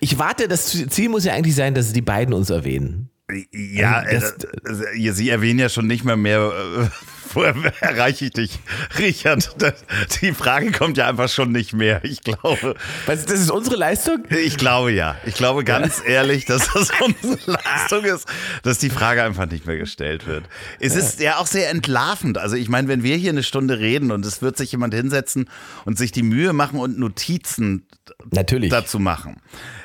Ich 0.00 0.18
warte, 0.18 0.46
das 0.46 0.66
Ziel 0.90 1.08
muss 1.08 1.24
ja 1.24 1.32
eigentlich 1.32 1.54
sein, 1.54 1.74
dass 1.74 1.92
die 1.92 2.02
beiden 2.02 2.34
uns 2.34 2.50
erwähnen. 2.50 3.08
Ja, 3.52 4.00
Also 4.00 4.26
äh, 4.66 5.08
äh, 5.08 5.12
Sie 5.12 5.30
erwähnen 5.30 5.58
ja 5.58 5.70
schon 5.70 5.86
nicht 5.86 6.04
mehr 6.04 6.16
mehr. 6.16 6.40
Äh, 6.40 6.88
woher 7.34 7.54
erreiche 7.80 8.26
ich 8.26 8.32
dich, 8.32 8.58
Richard? 8.98 9.50
Das, 9.60 9.84
die 10.20 10.32
Frage 10.32 10.72
kommt 10.72 10.98
ja 10.98 11.08
einfach 11.08 11.30
schon 11.30 11.50
nicht 11.50 11.72
mehr. 11.72 12.04
Ich 12.04 12.20
glaube, 12.20 12.74
Was, 13.06 13.24
das 13.24 13.40
ist 13.40 13.50
unsere 13.50 13.76
Leistung? 13.76 14.24
ich 14.28 14.58
glaube 14.58 14.92
ja. 14.92 15.16
Ich 15.24 15.34
glaube 15.34 15.64
ganz 15.64 16.02
ehrlich, 16.06 16.44
dass 16.44 16.68
das 16.74 16.90
unsere 17.00 17.52
Leistung 17.52 18.04
ist, 18.04 18.28
dass 18.62 18.78
die 18.78 18.90
Frage 18.90 19.22
einfach 19.22 19.46
nicht 19.50 19.66
mehr 19.66 19.78
gestellt 19.78 20.26
wird. 20.26 20.44
Es 20.78 20.94
ist 20.94 21.18
ja 21.18 21.38
auch 21.38 21.46
sehr 21.46 21.70
entlarvend. 21.70 22.36
Also 22.36 22.56
ich 22.56 22.68
meine, 22.68 22.88
wenn 22.88 23.02
wir 23.02 23.16
hier 23.16 23.30
eine 23.30 23.42
Stunde 23.42 23.78
reden 23.78 24.12
und 24.12 24.24
es 24.26 24.42
wird 24.42 24.58
sich 24.58 24.70
jemand 24.72 24.92
hinsetzen 24.92 25.48
und 25.86 25.96
sich 25.96 26.12
die 26.12 26.22
Mühe 26.22 26.52
machen 26.52 26.78
und 26.78 26.98
Notizen 26.98 27.86
Natürlich. 28.30 28.68
dazu 28.70 28.98
machen. 28.98 29.40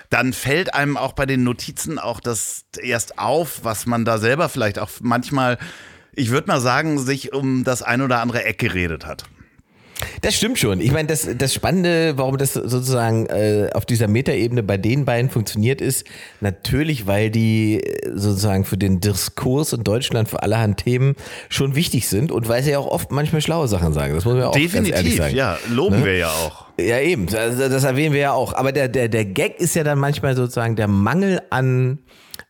Dann 0.09 0.33
fällt 0.33 0.73
einem 0.73 0.97
auch 0.97 1.13
bei 1.13 1.25
den 1.25 1.43
Notizen 1.43 1.99
auch 1.99 2.19
das 2.19 2.65
erst 2.81 3.19
auf, 3.19 3.63
was 3.63 3.85
man 3.85 4.05
da 4.05 4.17
selber 4.17 4.49
vielleicht 4.49 4.79
auch 4.79 4.89
manchmal, 5.01 5.59
ich 6.13 6.31
würde 6.31 6.47
mal 6.47 6.61
sagen, 6.61 6.97
sich 6.97 7.33
um 7.33 7.63
das 7.63 7.83
ein 7.83 8.01
oder 8.01 8.19
andere 8.19 8.43
Eck 8.43 8.57
geredet 8.57 9.05
hat. 9.05 9.25
Das 10.21 10.35
stimmt 10.35 10.59
schon. 10.59 10.81
Ich 10.81 10.91
meine, 10.91 11.07
das, 11.07 11.27
das 11.38 11.53
Spannende, 11.53 12.17
warum 12.17 12.38
das 12.38 12.53
sozusagen 12.53 13.25
äh, 13.27 13.69
auf 13.73 13.85
dieser 13.85 14.07
Metaebene 14.07 14.63
bei 14.63 14.77
den 14.77 15.05
beiden 15.05 15.29
funktioniert, 15.29 15.81
ist 15.81 16.05
natürlich, 16.41 17.07
weil 17.07 17.29
die 17.29 17.81
äh, 17.83 18.11
sozusagen 18.13 18.65
für 18.65 18.77
den 18.77 18.99
Diskurs 18.99 19.73
in 19.73 19.83
Deutschland 19.83 20.29
für 20.29 20.43
allerhand 20.43 20.77
Themen 20.77 21.15
schon 21.49 21.75
wichtig 21.75 22.07
sind 22.07 22.31
und 22.31 22.47
weil 22.49 22.63
sie 22.63 22.71
ja 22.71 22.79
auch 22.79 22.88
oft 22.88 23.11
manchmal 23.11 23.41
schlaue 23.41 23.67
Sachen 23.67 23.93
sagen. 23.93 24.13
Das 24.15 24.25
muss 24.25 24.33
man 24.33 24.43
ja 24.43 24.49
auch 24.49 24.53
ganz 24.53 24.73
ehrlich 24.73 24.91
Definitiv, 24.91 25.17
sagen. 25.17 25.35
ja, 25.35 25.57
loben 25.69 25.99
Ne? 25.99 26.05
wir 26.05 26.17
ja 26.17 26.29
auch. 26.29 26.65
Ja, 26.79 26.99
eben. 26.99 27.25
Das, 27.27 27.57
das 27.57 27.83
erwähnen 27.83 28.13
wir 28.13 28.21
ja 28.21 28.31
auch. 28.33 28.53
Aber 28.53 28.71
der, 28.71 28.88
der, 28.88 29.09
der 29.09 29.25
Gag 29.25 29.59
ist 29.59 29.75
ja 29.75 29.83
dann 29.83 29.99
manchmal 29.99 30.35
sozusagen 30.35 30.75
der 30.75 30.88
Mangel 30.88 31.41
an 31.49 31.99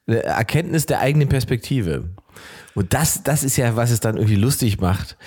äh, 0.07 0.15
Erkenntnis 0.15 0.85
der 0.85 0.99
eigenen 0.99 1.29
Perspektive. 1.29 2.09
Und 2.75 2.93
das, 2.93 3.23
das 3.23 3.43
ist 3.43 3.57
ja, 3.57 3.75
was 3.75 3.89
es 3.91 3.99
dann 3.99 4.15
irgendwie 4.15 4.35
lustig 4.35 4.79
macht, 4.79 5.17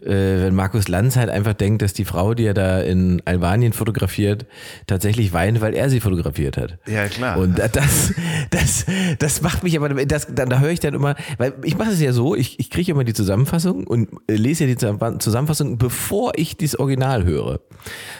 äh, 0.00 0.06
wenn 0.08 0.54
Markus 0.54 0.88
Lanz 0.88 1.16
halt 1.16 1.30
einfach 1.30 1.52
denkt, 1.52 1.82
dass 1.82 1.92
die 1.92 2.04
Frau, 2.04 2.32
die 2.34 2.44
er 2.44 2.54
da 2.54 2.80
in 2.80 3.20
Albanien 3.24 3.72
fotografiert, 3.72 4.46
tatsächlich 4.86 5.32
weint, 5.32 5.60
weil 5.60 5.74
er 5.74 5.90
sie 5.90 6.00
fotografiert 6.00 6.56
hat. 6.56 6.78
Ja, 6.86 7.08
klar. 7.08 7.38
Und 7.38 7.58
das, 7.58 8.14
das, 8.50 8.86
das 9.18 9.42
macht 9.42 9.62
mich 9.64 9.76
aber, 9.76 9.88
das, 10.04 10.28
dann, 10.32 10.48
da 10.48 10.60
höre 10.60 10.70
ich 10.70 10.80
dann 10.80 10.94
immer, 10.94 11.16
weil 11.38 11.54
ich 11.64 11.76
mache 11.76 11.90
es 11.90 12.00
ja 12.00 12.12
so, 12.12 12.34
ich, 12.36 12.60
ich 12.60 12.70
kriege 12.70 12.92
immer 12.92 13.04
die 13.04 13.14
Zusammenfassung 13.14 13.86
und 13.86 14.08
lese 14.28 14.64
ja 14.64 14.68
die 14.68 14.76
Zusammen- 14.76 15.18
Zusammenfassung, 15.20 15.78
bevor 15.78 16.32
ich 16.36 16.56
das 16.56 16.78
Original 16.78 17.24
höre. 17.24 17.60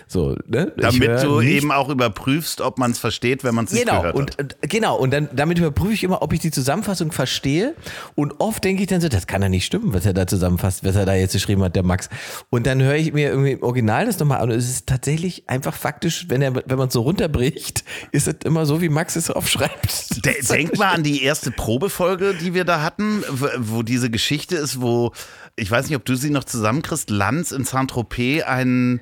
So, 0.09 0.37
ne? 0.49 0.73
Damit 0.77 1.23
du 1.23 1.41
nicht- 1.41 1.53
eben 1.53 1.71
auch 1.73 1.89
überprüfst, 1.89 2.61
ob 2.61 2.79
man 2.79 2.91
es 2.91 2.99
versteht, 2.99 3.45
wenn 3.45 3.55
man 3.55 3.67
es 3.67 3.73
nicht 3.73 3.87
Genau, 3.87 4.01
gehört 4.01 4.17
und, 4.17 4.31
hat. 4.39 4.57
und 4.61 4.71
genau, 4.71 4.97
und 4.97 5.13
dann 5.13 5.29
damit 5.33 5.59
überprüfe 5.59 5.93
ich 5.95 6.03
immer, 6.05 6.21
ob 6.23 6.33
ich 6.33 6.41
die 6.41 6.51
Zusammenfassung 6.51 7.13
verstehe. 7.13 7.75
Und 8.17 8.41
oft 8.41 8.63
denke 8.65 8.72
ich 8.81 8.87
dann 8.87 9.01
so, 9.01 9.09
das 9.09 9.27
kann 9.27 9.43
ja 9.43 9.49
nicht 9.49 9.65
stimmen, 9.65 9.93
was 9.93 10.07
er 10.07 10.15
da 10.15 10.27
zusammenfasst, 10.27 10.85
was 10.85 10.97
er 10.97 11.05
da 11.05 11.15
jetzt 11.15 11.33
geschrieben 11.33 11.63
hat, 11.63 11.77
der 11.77 11.83
Max. 11.83 12.09
Und 12.51 12.67
dann 12.67 12.83
höre 12.83 12.97
ich 12.97 13.13
mir 13.13 13.31
irgendwie 13.31 13.53
im 13.53 13.63
Original 13.63 14.07
das 14.07 14.19
nochmal 14.19 14.41
an. 14.41 14.51
Und 14.51 14.57
es 14.57 14.69
ist 14.69 14.87
tatsächlich 14.87 15.49
einfach 15.49 15.75
faktisch, 15.75 16.27
wenn 16.29 16.43
er, 16.43 16.55
wenn 16.55 16.79
man 16.79 16.89
es 16.89 16.95
so 16.95 17.03
runterbricht, 17.03 17.85
ist 18.13 18.29
es 18.29 18.37
immer 18.45 18.67
so, 18.67 18.81
wie 18.81 18.89
Max 18.89 19.17
es 19.17 19.31
aufschreibt. 19.31 20.25
De 20.25 20.35
denk 20.43 20.79
mal 20.79 20.95
an 20.95 21.03
die 21.03 21.23
erste 21.23 21.51
Probefolge, 21.51 22.35
die 22.35 22.55
wir 22.55 22.65
da 22.65 22.83
hatten, 22.83 23.23
wo, 23.29 23.49
wo 23.59 23.83
diese 23.83 24.11
Geschichte 24.11 24.57
ist, 24.57 24.81
wo, 24.81 25.13
ich 25.57 25.71
weiß 25.71 25.89
nicht, 25.89 25.97
ob 25.97 26.05
du 26.05 26.15
sie 26.15 26.31
noch 26.31 26.45
zusammenkriegst, 26.45 27.11
Lanz 27.11 27.53
in 27.53 27.65
Saint-Tropez 27.65 28.45
einen, 28.45 29.01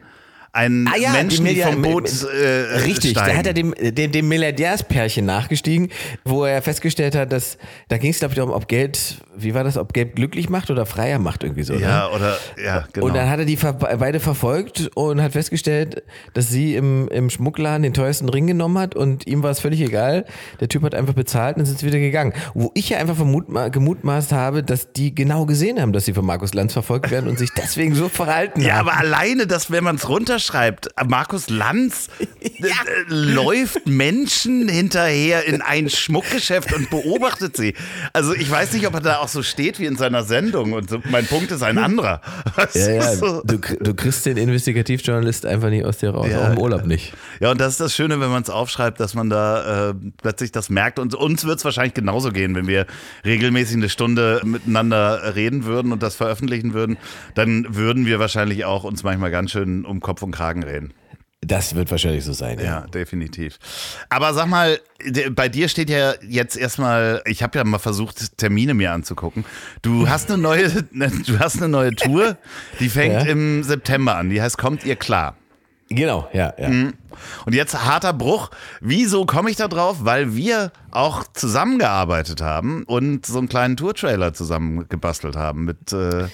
einen 0.53 0.89
Ah 0.89 0.97
ja, 0.97 1.13
Menschen, 1.13 1.45
die, 1.45 1.61
vom 1.63 1.81
Boot 1.83 2.11
äh, 2.25 2.79
Richtig, 2.85 3.13
steigen. 3.13 3.33
da 3.33 3.39
hat 3.39 3.47
er 3.47 3.53
dem, 3.53 3.73
dem, 3.79 4.11
dem 4.11 4.29
Milliardärspärchen 4.29 5.25
nachgestiegen, 5.25 5.91
wo 6.25 6.45
er 6.45 6.61
festgestellt 6.61 7.15
hat, 7.15 7.31
dass, 7.33 7.57
da 7.89 7.99
ging 7.99 8.11
es 8.11 8.19
glaube 8.19 8.33
ich 8.33 8.37
darum, 8.37 8.53
ob 8.53 8.67
Geld, 8.67 9.19
wie 9.37 9.55
war 9.55 9.63
das, 9.63 9.77
ob 9.77 9.93
Geld 9.93 10.17
glücklich 10.17 10.49
macht 10.49 10.71
oder 10.71 10.87
freier 10.87 11.19
macht 11.19 11.45
irgendwie 11.45 11.63
so. 11.63 11.75
ne? 11.75 11.83
Ja, 11.83 12.11
oder, 12.11 12.37
ja, 12.63 12.85
genau. 12.93 13.07
Und 13.07 13.15
dann 13.15 13.31
hat 13.31 13.39
er 13.39 13.45
die 13.45 13.57
ver 13.57 13.75
beide 13.75 14.19
verfolgt 14.19 14.91
und 14.95 15.23
hat 15.23 15.33
festgestellt, 15.33 16.03
dass 16.35 16.49
sie 16.49 16.75
im, 16.75 17.09
im 17.09 17.31
Schmuckladen 17.31 17.83
den 17.83 17.95
teuersten 17.95 18.29
Ring 18.29 18.47
genommen 18.47 18.79
hat 18.79 18.97
und 18.97 19.27
ihm 19.27 19.43
war 19.45 19.51
es 19.51 19.61
völlig 19.61 19.81
egal. 19.81 20.25
Der 20.59 20.69
Typ 20.69 20.83
hat 20.83 20.95
einfach 20.95 21.15
bezahlt 21.15 21.57
und 21.57 21.63
ist 21.63 21.71
jetzt 21.71 21.85
wieder 21.85 21.99
gegangen. 21.99 22.33
Wo 22.55 22.73
ich 22.75 22.89
ja 22.91 22.99
einfach 22.99 23.17
gemutmaßt 23.71 24.33
habe, 24.33 24.63
dass 24.65 24.93
die 24.93 25.15
genau 25.15 25.47
gesehen 25.47 25.81
haben, 25.81 25.93
dass 25.93 26.07
sie 26.07 26.13
von 26.13 26.25
Markus 26.25 26.55
Lanz 26.55 26.73
verfolgt 26.73 27.11
werden 27.11 27.29
und 27.29 27.39
sich 27.39 27.51
deswegen 27.57 27.95
so 27.95 28.09
verhalten 28.09 28.61
ja, 28.61 28.75
haben. 28.75 28.89
aber 28.89 28.99
alleine, 28.99 29.47
dass 29.47 29.71
wenn 29.71 29.85
man 29.85 29.97
es 29.97 30.09
runterschreibt, 30.41 30.89
Markus 31.07 31.49
Lanz 31.51 32.09
äh, 32.41 32.47
äh, 32.47 32.71
läuft 33.09 33.87
Menschen 33.87 34.69
hinterher 34.69 35.47
in 35.47 35.61
ein 35.63 35.91
Schmuckgeschäft 35.91 36.73
und 36.73 36.91
beobachtet 36.91 37.57
sie. 37.57 37.75
Also 38.13 38.35
ich 38.35 38.51
weiß 38.51 38.73
nicht, 38.73 38.87
ob 38.87 38.95
er 38.95 39.01
da 39.01 39.19
auch 39.19 39.29
so 39.29 39.43
steht 39.43 39.79
wie 39.79 39.87
in 39.87 39.97
seiner 39.97 40.25
Sendung 40.25 40.73
und 40.73 40.91
so, 40.91 41.01
mein 41.11 41.27
Punkt 41.27 41.51
ist 41.51 41.63
ein 41.63 41.79
anderer. 41.79 42.21
Ja, 42.75 42.91
ja, 42.91 43.15
so. 43.17 43.43
du, 43.45 43.59
du 43.59 43.95
kriegst 43.95 44.27
den 44.27 44.37
Investigativjournalist 44.37 45.45
einfach 45.47 45.71
nicht 45.71 45.85
aus 45.85 45.99
dir 45.99 46.11
raus, 46.11 46.29
Ja. 46.31 46.47
auch 46.47 46.53
im 46.53 46.59
Urlaub 46.59 46.85
nicht. 46.85 47.13
Ja, 47.41 47.51
und 47.51 47.61
das 47.61 47.73
ist 47.73 47.81
das 47.81 47.95
Schöne, 47.95 48.21
wenn 48.21 48.31
man 48.31 48.43
es 48.43 48.51
aufschreibt, 48.51 49.01
dass 49.01 49.15
man 49.15 49.29
da 49.31 49.91
äh, 49.91 49.95
plötzlich 50.21 50.53
das 50.53 50.69
merkt. 50.71 50.99
Und 50.99 51.15
uns 51.15 51.45
wird 51.45 51.59
es 51.59 51.65
wahrscheinlich 51.65 51.95
genauso 51.95 52.31
gehen, 52.31 52.55
wenn 52.55 52.67
wir 52.67 52.87
regelmäßig 53.25 53.77
eine 53.77 53.89
Stunde 53.89 54.41
miteinander 54.45 55.35
reden 55.35 55.65
würden 55.65 55.93
und 55.93 56.03
das 56.03 56.15
veröffentlichen 56.17 56.75
würden, 56.75 56.97
dann 57.35 57.67
würden 57.75 58.07
wir 58.07 58.19
wahrscheinlich 58.21 58.65
auch 58.65 58.85
uns 58.85 59.03
manchmal 59.03 59.31
ganz 59.31 59.51
schön 59.53 59.85
um 59.85 60.01
Kopf 60.01 60.23
und 60.23 60.30
Kragen 60.33 60.63
reden. 60.63 60.93
Das 61.43 61.75
wird 61.75 61.91
wahrscheinlich 61.91 62.25
so 62.25 62.35
sein. 62.35 62.59
Ja. 62.59 62.65
Ja, 62.65 62.81
definitiv. 62.89 63.59
Aber 64.11 64.35
sag 64.35 64.47
mal, 64.47 64.79
bei 65.31 65.49
dir 65.49 65.69
steht 65.69 65.89
ja 65.89 66.13
jetzt 66.21 66.55
erstmal, 66.57 67.23
ich 67.25 67.43
habe 67.43 67.57
ja 67.59 67.65
mal 67.65 67.79
versucht, 67.79 68.37
Termine 68.37 68.75
mir 68.75 68.93
anzugucken. 68.93 69.47
Du 69.81 70.07
hast 70.09 70.31
eine 70.31 70.41
neue, 70.43 70.69
du 70.93 71.39
hast 71.39 71.57
eine 71.57 71.69
neue 71.71 71.95
Tour, 71.95 72.37
die 72.79 72.91
fängt 72.91 73.15
Ja. 73.15 73.31
im 73.31 73.63
September 73.63 74.17
an. 74.17 74.29
Die 74.29 74.41
heißt 74.43 74.59
Kommt 74.59 74.85
ihr 74.85 74.97
klar? 74.97 75.37
Genau, 75.89 76.29
ja, 76.33 76.53
ja. 76.57 76.69
Und 76.69 77.55
jetzt 77.55 77.85
harter 77.85 78.13
Bruch. 78.13 78.51
Wieso 78.81 79.27
komme 79.27 79.51
ich 79.51 79.57
da 79.57 79.67
drauf? 79.67 79.97
Weil 80.05 80.37
wir 80.37 80.71
auch 80.93 81.25
zusammengearbeitet 81.33 82.43
haben 82.43 82.85
und 82.85 83.27
so 83.27 83.39
einen 83.39 83.49
kleinen 83.49 83.77
Tour-Trailer 83.77 84.33
zusammen 84.35 84.89
gebastelt 84.89 85.35
haben 85.37 85.65
mit 85.65 85.93
äh, 85.93 86.29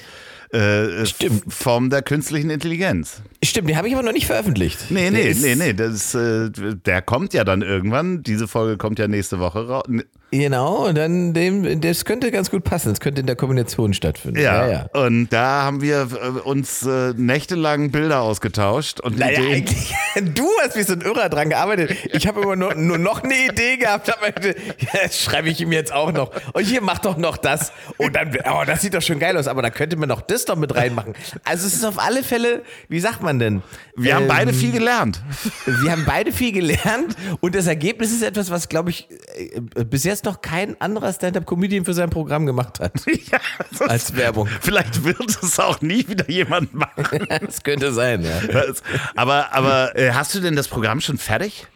äh, 0.52 1.04
Stimmt. 1.06 1.52
Form 1.52 1.90
der 1.90 2.02
künstlichen 2.02 2.50
Intelligenz. 2.50 3.22
Stimmt, 3.42 3.68
den 3.68 3.76
habe 3.76 3.88
ich 3.88 3.94
aber 3.94 4.02
noch 4.02 4.12
nicht 4.12 4.26
veröffentlicht. 4.26 4.90
Nee, 4.90 5.10
nee, 5.10 5.34
nee, 5.34 5.54
nee. 5.54 5.72
Das, 5.72 6.14
äh, 6.14 6.50
der 6.50 7.02
kommt 7.02 7.34
ja 7.34 7.44
dann 7.44 7.62
irgendwann. 7.62 8.22
Diese 8.22 8.48
Folge 8.48 8.76
kommt 8.76 8.98
ja 8.98 9.08
nächste 9.08 9.38
Woche 9.38 9.66
raus. 9.68 9.84
Genau, 10.32 10.88
und 10.88 10.98
dann 10.98 11.34
dem, 11.34 11.80
das 11.80 12.04
könnte 12.04 12.32
ganz 12.32 12.50
gut 12.50 12.64
passen. 12.64 12.88
Das 12.90 12.98
könnte 12.98 13.20
in 13.20 13.26
der 13.26 13.36
Kombination 13.36 13.94
stattfinden. 13.94 14.40
Ja, 14.40 14.66
ja. 14.66 14.88
ja. 14.92 15.00
und 15.06 15.28
da 15.28 15.62
haben 15.62 15.80
wir 15.80 16.08
äh, 16.10 16.40
uns 16.40 16.84
äh, 16.84 17.14
nächtelang 17.16 17.92
Bilder 17.92 18.22
ausgetauscht 18.22 19.00
und 19.00 19.18
Naja, 19.18 19.38
Ideen. 19.38 19.54
eigentlich, 19.54 19.94
du 20.34 20.48
hast 20.62 20.76
wie 20.76 20.82
so 20.82 20.94
ein 20.94 21.00
Irrer 21.00 21.28
dran 21.28 21.48
gearbeitet. 21.48 21.96
Ich 22.12 22.26
habe 22.26 22.42
immer 22.42 22.56
nur, 22.56 22.74
nur 22.74 22.98
noch 22.98 23.22
eine 23.22 23.34
Idee 23.34 23.76
gehabt. 23.76 24.12
Ja, 24.36 25.00
das 25.04 25.20
schreibe 25.20 25.48
ich 25.48 25.60
ihm 25.60 25.72
jetzt 25.72 25.92
auch 25.92 26.12
noch. 26.12 26.30
Und 26.52 26.64
hier, 26.64 26.80
mach 26.80 26.98
doch 26.98 27.16
noch 27.16 27.36
das. 27.36 27.72
Und 27.96 28.14
dann, 28.14 28.36
oh, 28.50 28.62
das 28.66 28.82
sieht 28.82 28.94
doch 28.94 29.02
schon 29.02 29.18
geil 29.18 29.36
aus, 29.36 29.46
aber 29.48 29.62
da 29.62 29.70
könnte 29.70 29.96
man 29.96 30.08
noch 30.08 30.20
das 30.20 30.35
doch 30.44 30.56
mit 30.56 30.74
reinmachen. 30.74 31.14
Also 31.44 31.66
es 31.66 31.74
ist 31.74 31.84
auf 31.84 31.98
alle 31.98 32.22
Fälle, 32.22 32.62
wie 32.88 33.00
sagt 33.00 33.22
man 33.22 33.38
denn? 33.38 33.62
Wir 33.96 34.14
haben 34.14 34.22
Ähm, 34.24 34.28
beide 34.28 34.52
viel 34.52 34.70
gelernt. 34.72 35.22
Wir 35.64 35.90
haben 35.92 36.04
beide 36.04 36.30
viel 36.32 36.52
gelernt 36.52 37.16
und 37.40 37.54
das 37.54 37.66
Ergebnis 37.66 38.12
ist 38.12 38.22
etwas, 38.22 38.50
was, 38.50 38.68
glaube 38.68 38.90
ich, 38.90 39.08
äh, 39.36 39.84
bis 39.84 40.04
jetzt 40.04 40.24
noch 40.24 40.42
kein 40.42 40.80
anderer 40.80 41.12
Stand-Up-Comedian 41.12 41.84
für 41.84 41.94
sein 41.94 42.10
Programm 42.10 42.44
gemacht 42.46 42.78
hat. 42.80 42.92
ja, 43.30 43.38
das, 43.78 43.80
Als 43.88 44.16
Werbung. 44.16 44.48
Vielleicht 44.60 45.02
wird 45.04 45.20
es 45.42 45.58
auch 45.58 45.80
nie 45.80 46.06
wieder 46.08 46.28
jemand 46.30 46.74
machen. 46.74 47.26
Das 47.46 47.62
könnte 47.62 47.92
sein, 47.92 48.22
ja. 48.22 48.40
Das- 48.52 48.82
aber 49.14 49.52
aber 49.54 49.96
äh, 49.96 50.12
hast 50.12 50.34
du 50.34 50.40
denn 50.40 50.56
das 50.56 50.68
Programm 50.68 51.00
schon 51.00 51.18
fertig? 51.18 51.66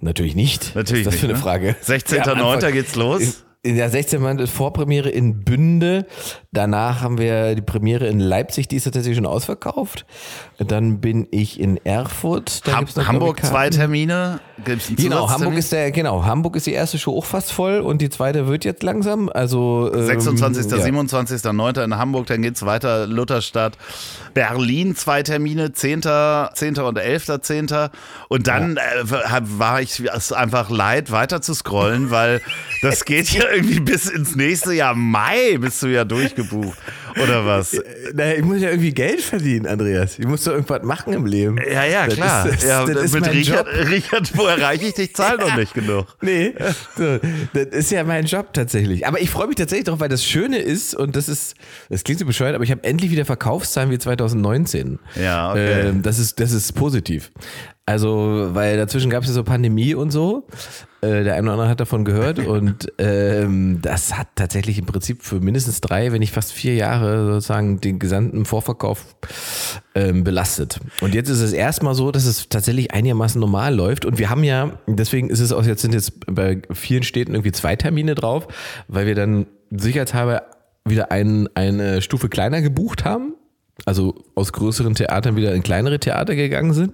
Natürlich 0.00 0.34
nicht. 0.36 0.74
Natürlich 0.76 1.06
Was 1.06 1.14
ist 1.14 1.24
das 1.24 1.30
für 1.32 1.34
nicht, 1.34 1.44
eine 1.44 1.62
ne? 1.68 1.74
Frage? 1.74 1.76
16.09. 1.84 2.16
Ja, 2.16 2.32
am 2.32 2.46
Anfang- 2.46 2.72
geht's 2.72 2.94
los. 2.94 3.44
In 3.68 3.76
der 3.76 3.90
16 3.90 4.22
Mann 4.22 4.46
Vorpremiere 4.46 5.10
in 5.10 5.44
Bünde. 5.44 6.06
Danach 6.52 7.02
haben 7.02 7.18
wir 7.18 7.54
die 7.54 7.62
Premiere 7.62 8.06
in 8.06 8.18
Leipzig, 8.18 8.66
die 8.68 8.76
ist 8.76 8.84
tatsächlich 8.84 9.16
schon 9.16 9.26
ausverkauft. 9.26 10.06
Dann 10.56 11.00
bin 11.00 11.28
ich 11.30 11.60
in 11.60 11.76
Erfurt. 11.84 12.62
Noch, 12.66 13.06
Hamburg 13.06 13.44
zwei. 13.44 13.68
Termine. 13.68 14.40
Genau, 14.64 15.30
Hamburg 15.30 15.54
ist 15.54 15.72
der, 15.72 15.90
genau, 15.90 16.24
Hamburg 16.24 16.56
ist 16.56 16.66
die 16.66 16.72
erste 16.72 16.98
Show 16.98 17.16
auch 17.16 17.24
fast 17.24 17.52
voll 17.52 17.80
und 17.80 18.00
die 18.02 18.10
zweite 18.10 18.48
wird 18.48 18.64
jetzt 18.64 18.82
langsam. 18.82 19.28
Also 19.28 19.90
ähm, 19.94 20.06
26. 20.06 20.70
ja. 20.70 20.78
27. 20.78 21.44
9. 21.44 21.76
in 21.76 21.96
Hamburg, 21.96 22.26
dann 22.26 22.42
geht's 22.42 22.64
weiter, 22.64 23.06
Lutherstadt. 23.06 23.78
Berlin 24.34 24.94
zwei 24.96 25.22
Termine, 25.22 25.72
10. 25.72 26.02
10. 26.54 26.78
und 26.78 26.98
11. 26.98 27.40
10. 27.42 27.66
Und 28.28 28.46
dann 28.46 28.76
äh, 28.76 28.80
war 29.04 29.80
ich 29.80 30.00
es 30.00 30.32
einfach 30.32 30.70
leid, 30.70 31.10
weiter 31.10 31.40
zu 31.40 31.54
scrollen, 31.54 32.10
weil 32.10 32.40
das 32.82 33.04
geht 33.04 33.30
ja 33.30 33.44
irgendwie 33.52 33.80
bis 33.80 34.06
ins 34.06 34.36
nächste 34.36 34.72
Jahr 34.72 34.94
Mai, 34.94 35.58
bist 35.58 35.82
du 35.82 35.86
ja 35.88 36.04
durchgebucht. 36.04 36.78
Oder 37.22 37.44
was? 37.46 37.80
Naja, 38.14 38.34
ich 38.36 38.44
muss 38.44 38.60
ja 38.60 38.70
irgendwie 38.70 38.92
Geld 38.92 39.20
verdienen, 39.20 39.66
Andreas. 39.66 40.18
Ich 40.18 40.26
muss 40.26 40.44
doch 40.44 40.52
irgendwas 40.52 40.82
machen 40.82 41.12
im 41.12 41.26
Leben. 41.26 41.58
Ja, 41.58 41.84
ja, 41.84 42.06
Das 42.06 42.14
klar. 42.14 42.46
ist- 42.46 42.54
das- 42.62 42.64
ja, 42.68 42.84
das 42.84 43.02
ist 43.04 43.14
mit 43.14 43.22
mein 43.22 43.30
Richard, 43.32 43.66
Job. 43.66 43.88
Richard, 43.90 44.36
wo 44.38 44.46
erreiche 44.46 44.86
ich 44.86 44.94
dich? 44.94 45.14
Zahl 45.14 45.36
noch 45.36 45.54
nicht 45.56 45.74
genug. 45.74 46.06
Nee, 46.20 46.54
so, 46.96 47.18
das 47.54 47.66
ist 47.72 47.90
ja 47.90 48.04
mein 48.04 48.24
Job 48.26 48.52
tatsächlich. 48.52 49.06
Aber 49.06 49.20
ich 49.20 49.30
freue 49.30 49.46
mich 49.46 49.56
tatsächlich 49.56 49.86
drauf, 49.86 50.00
weil 50.00 50.08
das 50.08 50.24
Schöne 50.24 50.58
ist, 50.58 50.94
und 50.94 51.16
das 51.16 51.28
ist, 51.28 51.54
das 51.88 52.04
klingt 52.04 52.20
so 52.20 52.26
bescheuert, 52.26 52.54
aber 52.54 52.64
ich 52.64 52.70
habe 52.70 52.84
endlich 52.84 53.10
wieder 53.10 53.24
Verkaufszahlen 53.24 53.90
wie 53.90 53.98
2019. 53.98 54.98
Ja, 55.20 55.50
okay. 55.52 55.88
Ähm, 55.88 56.02
das, 56.02 56.18
ist, 56.18 56.40
das 56.40 56.52
ist 56.52 56.72
positiv. 56.74 57.30
Also, 57.88 58.50
weil 58.52 58.76
dazwischen 58.76 59.08
gab 59.08 59.22
es 59.22 59.30
ja 59.30 59.34
so 59.34 59.42
Pandemie 59.44 59.94
und 59.94 60.10
so. 60.10 60.46
Äh, 61.00 61.24
der 61.24 61.36
eine 61.36 61.44
oder 61.44 61.52
andere 61.52 61.68
hat 61.70 61.80
davon 61.80 62.04
gehört 62.04 62.38
und 62.46 62.92
ähm, 62.98 63.78
das 63.80 64.18
hat 64.18 64.26
tatsächlich 64.34 64.78
im 64.78 64.84
Prinzip 64.84 65.22
für 65.22 65.40
mindestens 65.40 65.80
drei, 65.80 66.12
wenn 66.12 66.18
nicht 66.18 66.34
fast 66.34 66.52
vier 66.52 66.74
Jahre 66.74 67.32
sozusagen 67.32 67.80
den 67.80 67.98
gesamten 67.98 68.44
Vorverkauf 68.44 69.16
ähm, 69.94 70.22
belastet. 70.22 70.80
Und 71.00 71.14
jetzt 71.14 71.30
ist 71.30 71.40
es 71.40 71.54
erstmal 71.54 71.94
so, 71.94 72.10
dass 72.10 72.26
es 72.26 72.50
tatsächlich 72.50 72.92
einigermaßen 72.92 73.40
normal 73.40 73.74
läuft. 73.74 74.04
Und 74.04 74.18
wir 74.18 74.28
haben 74.28 74.44
ja, 74.44 74.78
deswegen 74.86 75.30
ist 75.30 75.40
es 75.40 75.50
auch, 75.50 75.64
jetzt 75.64 75.80
sind 75.80 75.94
jetzt 75.94 76.26
bei 76.26 76.60
vielen 76.70 77.04
Städten 77.04 77.32
irgendwie 77.32 77.52
zwei 77.52 77.74
Termine 77.74 78.14
drauf, 78.14 78.48
weil 78.88 79.06
wir 79.06 79.14
dann 79.14 79.46
sicherheitshalber 79.70 80.42
wieder 80.84 81.10
ein, 81.10 81.48
eine 81.54 82.02
Stufe 82.02 82.28
kleiner 82.28 82.60
gebucht 82.60 83.06
haben. 83.06 83.32
Also 83.86 84.26
aus 84.34 84.52
größeren 84.52 84.94
Theatern 84.94 85.36
wieder 85.36 85.54
in 85.54 85.62
kleinere 85.62 85.98
Theater 85.98 86.34
gegangen 86.34 86.74
sind. 86.74 86.92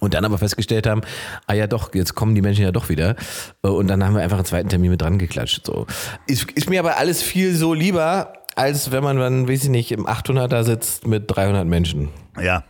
Und 0.00 0.14
dann 0.14 0.24
aber 0.24 0.38
festgestellt 0.38 0.86
haben, 0.86 1.02
ah 1.46 1.52
ja 1.54 1.66
doch, 1.66 1.94
jetzt 1.94 2.14
kommen 2.14 2.34
die 2.34 2.42
Menschen 2.42 2.64
ja 2.64 2.72
doch 2.72 2.88
wieder. 2.88 3.14
Äh, 3.62 3.68
Und 3.68 3.88
dann 3.88 4.04
haben 4.04 4.14
wir 4.14 4.22
einfach 4.22 4.38
einen 4.38 4.46
zweiten 4.46 4.68
Termin 4.68 4.90
mit 4.90 5.00
dran 5.00 5.18
geklatscht. 5.18 5.66
So. 5.66 5.86
Ist, 6.26 6.50
ist 6.52 6.68
mir 6.68 6.80
aber 6.80 6.96
alles 6.98 7.22
viel 7.22 7.54
so 7.54 7.72
lieber, 7.74 8.32
als 8.56 8.90
wenn 8.90 9.02
man 9.04 9.16
dann, 9.18 9.48
weiß 9.48 9.64
ich 9.64 9.70
nicht, 9.70 9.92
im 9.92 10.06
800er 10.06 10.64
sitzt 10.64 11.06
mit 11.06 11.24
300 11.28 11.66
Menschen. 11.66 12.08
Ja. 12.40 12.64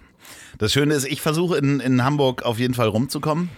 Das 0.59 0.73
Schöne 0.73 0.95
ist, 0.95 1.07
ich 1.07 1.21
versuche 1.23 1.57
in, 1.57 1.81
in 1.81 2.05
Hamburg 2.05 2.43
auf 2.45 2.59
jeden 2.59 2.75
Fall 2.75 2.89
rumzukommen. 2.89 3.49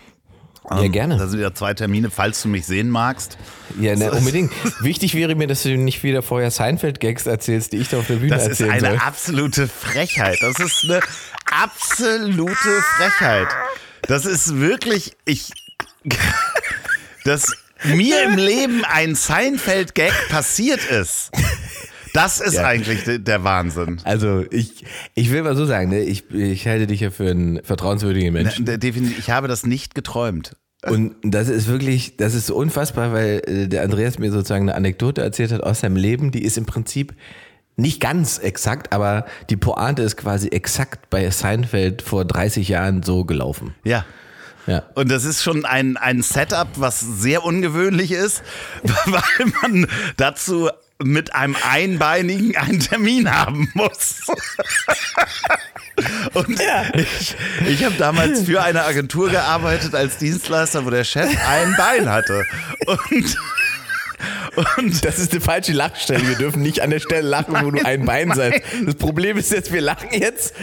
Ja, 0.70 0.80
Ähm, 0.82 0.92
gerne. 0.92 1.18
Da 1.18 1.26
sind 1.26 1.38
wieder 1.38 1.54
zwei 1.54 1.74
Termine, 1.74 2.08
falls 2.10 2.40
du 2.40 2.48
mich 2.48 2.64
sehen 2.64 2.88
magst. 2.88 3.36
Ja, 3.78 3.94
ne, 3.96 4.10
unbedingt. 4.12 4.50
Wichtig 4.80 5.14
wäre 5.14 5.34
mir, 5.34 5.46
dass 5.46 5.62
du 5.64 5.76
nicht 5.76 6.02
wieder 6.02 6.22
vorher 6.22 6.50
Seinfeld-Gags 6.50 7.26
erzählst, 7.26 7.72
die 7.74 7.78
ich 7.78 7.88
da 7.90 7.98
auf 7.98 8.06
der 8.06 8.14
Bühne 8.16 8.30
Das 8.34 8.46
ist 8.48 8.62
eine 8.62 8.80
soll. 8.80 8.96
absolute 9.04 9.68
Frechheit. 9.68 10.38
Das 10.40 10.58
ist 10.60 10.84
eine 10.84 11.00
absolute 11.50 12.82
Frechheit. 12.96 13.48
Das 14.02 14.26
ist 14.26 14.56
wirklich, 14.58 15.16
ich, 15.24 15.52
dass 17.24 17.54
mir 17.84 18.22
im 18.24 18.36
Leben 18.36 18.84
ein 18.84 19.14
Seinfeld-Gag 19.14 20.12
passiert 20.28 20.84
ist. 20.90 21.30
Das 22.12 22.40
ist 22.40 22.54
Ja. 22.54 22.64
eigentlich 22.66 23.02
de- 23.04 23.18
der 23.18 23.42
Wahnsinn. 23.44 24.00
Also 24.04 24.44
ich, 24.50 24.84
ich 25.14 25.30
will 25.32 25.42
mal 25.42 25.56
so 25.56 25.64
sagen, 25.66 25.88
ne, 25.90 26.00
ich, 26.00 26.30
ich 26.30 26.66
halte 26.68 26.86
dich 26.86 27.00
ja 27.00 27.10
für 27.10 27.28
einen 27.30 27.62
vertrauenswürdigen 27.64 28.32
Menschen. 28.32 28.64
De- 28.64 28.78
Definitiv, 28.78 29.18
ich 29.18 29.30
habe 29.30 29.48
das 29.48 29.66
nicht 29.66 29.94
geträumt. 29.94 30.56
Und 30.86 31.16
das 31.22 31.48
ist 31.48 31.66
wirklich, 31.66 32.16
das 32.18 32.34
ist 32.34 32.46
so 32.46 32.54
unfassbar, 32.56 33.12
weil 33.12 33.42
äh, 33.46 33.68
der 33.68 33.82
Andreas 33.82 34.18
mir 34.18 34.30
sozusagen 34.30 34.68
eine 34.68 34.76
Anekdote 34.76 35.22
erzählt 35.22 35.50
hat 35.50 35.62
aus 35.62 35.80
seinem 35.80 35.96
Leben, 35.96 36.30
die 36.30 36.44
ist 36.44 36.58
im 36.58 36.66
Prinzip 36.66 37.14
nicht 37.76 38.00
ganz 38.00 38.38
exakt, 38.38 38.92
aber 38.92 39.26
die 39.50 39.56
Pointe 39.56 40.02
ist 40.02 40.16
quasi 40.16 40.48
exakt 40.48 41.10
bei 41.10 41.28
Seinfeld 41.30 42.02
vor 42.02 42.24
30 42.24 42.68
Jahren 42.68 43.02
so 43.02 43.24
gelaufen. 43.24 43.74
Ja. 43.84 44.04
Ja. 44.66 44.84
Und 44.94 45.10
das 45.10 45.24
ist 45.24 45.42
schon 45.42 45.66
ein, 45.66 45.98
ein 45.98 46.22
Setup, 46.22 46.68
was 46.76 47.00
sehr 47.00 47.44
ungewöhnlich 47.44 48.12
ist, 48.12 48.42
weil 48.82 49.52
man 49.62 49.86
dazu 50.16 50.70
mit 51.02 51.34
einem 51.34 51.56
Einbeinigen 51.68 52.56
einen 52.56 52.80
Termin 52.80 53.30
haben 53.30 53.70
muss. 53.74 54.22
Und 56.34 56.60
ich, 56.94 57.36
ich 57.66 57.84
habe 57.84 57.94
damals 57.96 58.42
für 58.42 58.62
eine 58.62 58.84
Agentur 58.84 59.30
gearbeitet 59.30 59.94
als 59.94 60.18
Dienstleister, 60.18 60.84
wo 60.84 60.90
der 60.90 61.04
Chef 61.04 61.30
ein 61.46 61.74
Bein 61.76 62.10
hatte. 62.10 62.44
Und, 62.86 63.36
und 64.78 65.04
Das 65.04 65.18
ist 65.18 65.32
eine 65.32 65.40
falsche 65.40 65.72
Lachstelle. 65.72 66.26
Wir 66.28 66.36
dürfen 66.36 66.62
nicht 66.62 66.80
an 66.82 66.90
der 66.90 67.00
Stelle 67.00 67.28
lachen, 67.28 67.54
wo 67.62 67.70
du 67.70 67.84
ein 67.84 68.04
Bein 68.04 68.32
seid. 68.34 68.62
Das 68.84 68.94
Problem 68.96 69.36
ist 69.36 69.50
jetzt, 69.52 69.72
wir 69.72 69.80
lachen 69.80 70.08
jetzt, 70.12 70.54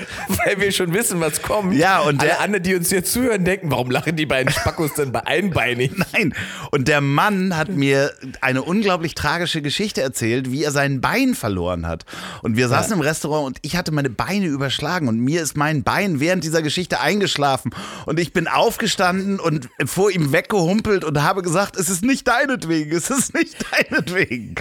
weil 0.45 0.59
wir 0.59 0.71
schon 0.71 0.93
wissen, 0.93 1.19
was 1.19 1.41
kommt. 1.41 1.73
Ja, 1.75 1.99
und 1.99 2.21
der- 2.21 2.31
Alle 2.33 2.39
anderen, 2.39 2.63
die 2.63 2.75
uns 2.75 2.89
jetzt 2.91 3.11
zuhören, 3.13 3.43
denken, 3.45 3.71
warum 3.71 3.89
lachen 3.91 4.15
die 4.15 4.25
beiden 4.25 4.51
Spackos 4.51 4.93
denn 4.95 5.11
bei 5.11 5.25
einbeinig? 5.25 5.91
Nein. 6.13 6.33
Und 6.71 6.87
der 6.87 7.01
Mann 7.01 7.55
hat 7.57 7.69
mir 7.69 8.11
eine 8.41 8.61
unglaublich 8.63 9.15
tragische 9.15 9.61
Geschichte 9.61 10.01
erzählt, 10.01 10.51
wie 10.51 10.63
er 10.63 10.71
sein 10.71 11.01
Bein 11.01 11.35
verloren 11.35 11.87
hat. 11.87 12.05
Und 12.41 12.57
wir 12.57 12.67
saßen 12.67 12.93
im 12.93 13.01
Restaurant 13.01 13.45
und 13.47 13.57
ich 13.61 13.75
hatte 13.75 13.91
meine 13.91 14.09
Beine 14.09 14.47
überschlagen 14.47 15.07
und 15.07 15.19
mir 15.19 15.41
ist 15.41 15.57
mein 15.57 15.83
Bein 15.83 16.19
während 16.19 16.43
dieser 16.43 16.61
Geschichte 16.61 16.99
eingeschlafen. 17.01 17.71
Und 18.05 18.19
ich 18.19 18.33
bin 18.33 18.47
aufgestanden 18.47 19.39
und 19.39 19.69
vor 19.85 20.11
ihm 20.11 20.31
weggehumpelt 20.31 21.03
und 21.03 21.21
habe 21.23 21.41
gesagt, 21.41 21.75
es 21.77 21.89
ist 21.89 22.03
nicht 22.03 22.27
deinetwegen, 22.27 22.95
es 22.95 23.09
ist 23.09 23.33
nicht 23.33 23.50
deinetwegen. 23.89 24.55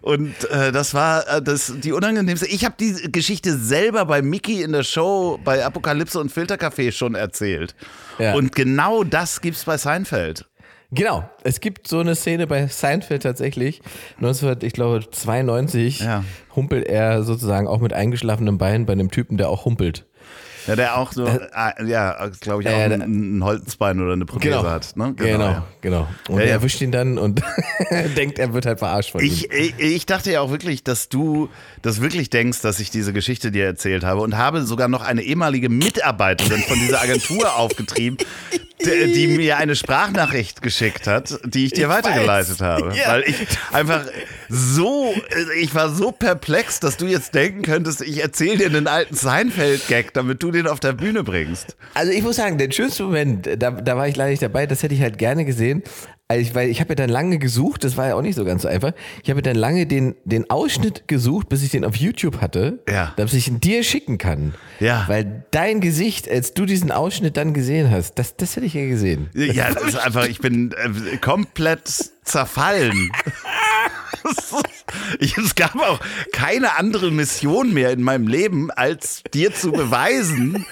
Und 0.00 0.32
äh, 0.50 0.70
das 0.72 0.94
war 0.94 1.26
äh, 1.28 1.42
das, 1.42 1.72
die 1.82 1.92
unangenehmste. 1.92 2.46
Ich 2.46 2.64
habe 2.64 2.76
die 2.78 3.10
Geschichte 3.10 3.56
selber 3.58 4.04
bei 4.06 4.22
Mickey 4.22 4.62
in 4.62 4.72
der 4.72 4.84
Show 4.84 5.38
bei 5.44 5.64
Apokalypse 5.64 6.20
und 6.20 6.32
Filtercafé 6.32 6.92
schon 6.92 7.14
erzählt. 7.14 7.74
Ja. 8.18 8.34
Und 8.34 8.54
genau 8.54 9.04
das 9.04 9.40
gibt's 9.40 9.64
bei 9.64 9.76
Seinfeld. 9.76 10.46
Genau, 10.90 11.28
es 11.44 11.60
gibt 11.60 11.86
so 11.86 11.98
eine 12.00 12.14
Szene 12.14 12.46
bei 12.46 12.66
Seinfeld 12.68 13.22
tatsächlich. 13.22 13.82
1900, 14.16 14.62
ich 14.62 14.72
glaube 14.72 15.04
92 15.10 16.00
Ja. 16.00 16.24
humpelt 16.56 16.86
er 16.86 17.24
sozusagen 17.24 17.66
auch 17.68 17.80
mit 17.80 17.92
eingeschlafenem 17.92 18.56
Bein 18.56 18.86
bei 18.86 18.94
einem 18.94 19.10
Typen, 19.10 19.36
der 19.36 19.50
auch 19.50 19.66
humpelt. 19.66 20.06
Ja, 20.68 20.76
der 20.76 20.98
auch 20.98 21.12
so, 21.12 21.26
äh, 21.26 21.40
ja, 21.86 22.28
glaube 22.40 22.62
ich, 22.62 22.68
auch 22.68 22.72
Ja, 22.78 22.84
ein, 22.84 23.38
ein 23.38 23.42
Holzbein 23.44 24.00
oder 24.00 24.12
eine 24.12 24.26
Prothese 24.26 24.70
hat. 24.70 24.96
Ne? 24.96 25.14
genau, 25.16 25.44
ja. 25.44 25.66
genau. 25.80 26.06
Und 26.28 26.38
Ja, 26.38 26.44
er 26.44 26.50
erwischt 26.52 26.80
ihn 26.80 26.92
dann 26.92 27.18
und 27.18 27.42
denkt, 28.16 28.38
er 28.38 28.52
wird 28.52 28.66
halt 28.66 28.78
verarscht 28.78 29.12
von 29.12 29.20
ihm. 29.20 29.26
Ich, 29.26 29.50
ich, 29.50 29.78
ich 29.78 30.06
dachte 30.06 30.30
ja 30.30 30.40
auch 30.42 30.50
wirklich, 30.50 30.84
dass 30.84 31.08
du 31.08 31.48
das 31.82 32.00
wirklich 32.00 32.30
denkst, 32.30 32.60
dass 32.60 32.78
ich 32.80 32.90
diese 32.90 33.12
Geschichte 33.12 33.50
dir 33.50 33.64
erzählt 33.64 34.04
habe 34.04 34.20
und 34.20 34.36
habe 34.36 34.62
sogar 34.62 34.88
noch 34.88 35.02
eine 35.04 35.22
ehemalige 35.22 35.68
Mitarbeiterin 35.70 36.60
von 36.62 36.78
dieser 36.78 37.00
Agentur 37.00 37.54
aufgetrieben, 37.56 38.18
die, 38.84 39.12
die 39.12 39.26
mir 39.28 39.56
eine 39.56 39.74
Sprachnachricht 39.74 40.62
geschickt 40.62 41.06
hat, 41.06 41.40
die 41.44 41.64
ich 41.66 41.72
dir 41.72 41.84
Ich 41.86 41.88
weitergeleitet 41.88 42.60
weiß. 42.60 42.66
habe. 42.66 42.94
Ja. 42.94 43.08
Weil 43.08 43.22
ich 43.22 43.36
einfach 43.72 44.02
so, 44.48 45.14
ich 45.58 45.74
war 45.74 45.88
so 45.90 46.12
perplex, 46.12 46.78
dass 46.80 46.96
du 46.96 47.06
jetzt 47.06 47.34
denken 47.34 47.62
könntest, 47.62 48.02
ich 48.02 48.22
erzähle 48.22 48.58
dir 48.58 48.66
einen 48.66 48.86
alten 48.86 49.14
Seinfeld-Gag, 49.16 50.14
damit 50.14 50.42
du 50.42 50.50
den 50.50 50.57
auf 50.66 50.80
der 50.80 50.92
Bühne 50.94 51.22
bringst. 51.22 51.76
Also 51.94 52.12
ich 52.12 52.22
muss 52.22 52.36
sagen, 52.36 52.58
den 52.58 52.72
schönsten 52.72 53.04
Moment, 53.04 53.46
da, 53.58 53.70
da 53.70 53.96
war 53.96 54.08
ich 54.08 54.16
leider 54.16 54.30
nicht 54.30 54.42
dabei, 54.42 54.66
das 54.66 54.82
hätte 54.82 54.94
ich 54.94 55.02
halt 55.02 55.18
gerne 55.18 55.44
gesehen. 55.44 55.82
Also 56.30 56.42
ich, 56.42 56.54
weil 56.54 56.68
ich 56.68 56.80
habe 56.80 56.90
ja 56.90 56.94
dann 56.94 57.08
lange 57.08 57.38
gesucht, 57.38 57.84
das 57.84 57.96
war 57.96 58.08
ja 58.08 58.14
auch 58.14 58.20
nicht 58.20 58.34
so 58.34 58.44
ganz 58.44 58.60
so 58.60 58.68
einfach. 58.68 58.92
Ich 59.22 59.30
habe 59.30 59.38
ja 59.38 59.42
dann 59.42 59.56
lange 59.56 59.86
den, 59.86 60.14
den 60.26 60.50
Ausschnitt 60.50 61.08
gesucht, 61.08 61.48
bis 61.48 61.62
ich 61.62 61.70
den 61.70 61.86
auf 61.86 61.96
YouTube 61.96 62.42
hatte, 62.42 62.80
Ja. 62.86 63.14
damit 63.16 63.32
ich 63.32 63.48
ihn 63.48 63.60
dir 63.60 63.82
schicken 63.82 64.18
kann. 64.18 64.54
Ja. 64.78 65.04
Weil 65.06 65.44
dein 65.52 65.80
Gesicht, 65.80 66.30
als 66.30 66.52
du 66.52 66.66
diesen 66.66 66.92
Ausschnitt 66.92 67.38
dann 67.38 67.54
gesehen 67.54 67.90
hast, 67.90 68.18
das, 68.18 68.36
das 68.36 68.56
hätte 68.56 68.66
ich 68.66 68.74
ja 68.74 68.86
gesehen. 68.86 69.30
Ja, 69.34 69.72
das 69.72 69.84
ist 69.84 69.96
einfach, 69.96 70.26
ich 70.28 70.40
bin 70.40 70.72
äh, 70.72 71.16
komplett 71.16 72.10
zerfallen. 72.28 73.10
es 75.20 75.54
gab 75.54 75.76
auch 75.76 76.00
keine 76.32 76.76
andere 76.76 77.10
Mission 77.10 77.72
mehr 77.72 77.90
in 77.90 78.02
meinem 78.02 78.28
Leben, 78.28 78.70
als 78.70 79.22
dir 79.32 79.54
zu 79.54 79.72
beweisen, 79.72 80.64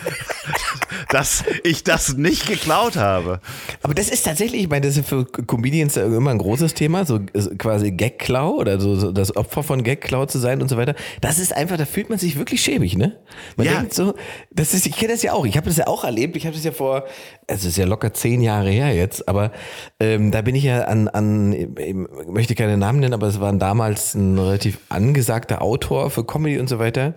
dass 1.11 1.45
ich 1.65 1.85
das 1.85 2.17
nicht 2.17 2.47
geklaut 2.47 2.97
habe. 2.97 3.41
Aber 3.83 3.95
das 3.95 4.09
ist 4.09 4.25
tatsächlich, 4.25 4.63
ich 4.63 4.69
meine, 4.69 4.87
das 4.87 4.97
ist 4.97 5.09
für 5.09 5.25
Comedians 5.25 5.97
immer 5.97 6.31
ein 6.31 6.39
großes 6.39 6.75
Thema, 6.75 7.05
so 7.05 7.21
quasi 7.59 7.93
Gagklau 7.93 8.53
oder 8.53 8.81
so, 8.81 8.97
so 8.97 9.13
das 9.13 9.37
Opfer 9.37 9.63
von 9.63 9.83
Gagklau 9.83 10.27
zu 10.27 10.39
sein 10.39 10.63
und 10.63 10.69
so 10.69 10.77
weiter. 10.77 10.95
Das 11.21 11.39
ist 11.39 11.55
einfach, 11.55 11.77
da 11.77 11.85
fühlt 11.85 12.11
man 12.11 12.19
sich 12.19 12.37
wirklich 12.37 12.63
schäbig, 12.63 12.97
ne? 12.97 13.19
Man 13.57 13.67
ja. 13.67 13.75
denkt 13.75 13.95
so, 13.95 14.15
das 14.51 14.75
ist, 14.75 14.87
ich 14.87 14.97
kenne 14.97 15.13
das 15.13 15.23
ja 15.23 15.33
auch, 15.33 15.47
ich 15.47 15.57
habe 15.57 15.67
das 15.69 15.77
ja 15.77 15.87
auch 15.87 16.05
erlebt, 16.05 16.37
ich 16.37 16.47
habe 16.47 16.55
das 16.55 16.65
ja 16.65 16.73
vor, 16.73 17.05
also 17.49 17.63
es 17.63 17.65
ist 17.65 17.77
ja 17.77 17.87
locker 17.87 18.13
zehn 18.13 18.41
Jahre 18.43 18.71
her 18.71 18.95
jetzt, 18.95 19.29
aber 19.29 19.53
ähm, 20.01 20.31
da 20.31 20.43
bin 20.43 20.55
ich 20.55 20.65
ja 20.65 20.83
an, 20.85 21.09
an, 21.09 21.46
ich 21.53 21.95
möchte 22.29 22.55
keine 22.55 22.77
Namen 22.77 23.01
nennen, 23.01 23.15
aber 23.15 23.27
es 23.27 23.41
waren 23.41 23.59
damals 23.59 24.15
ein 24.15 24.39
relativ 24.39 24.79
angesagter 24.89 25.63
Autor 25.63 26.11
für 26.11 26.25
Comedy 26.25 26.59
und 26.59 26.69
so 26.69 26.79
weiter. 26.79 27.15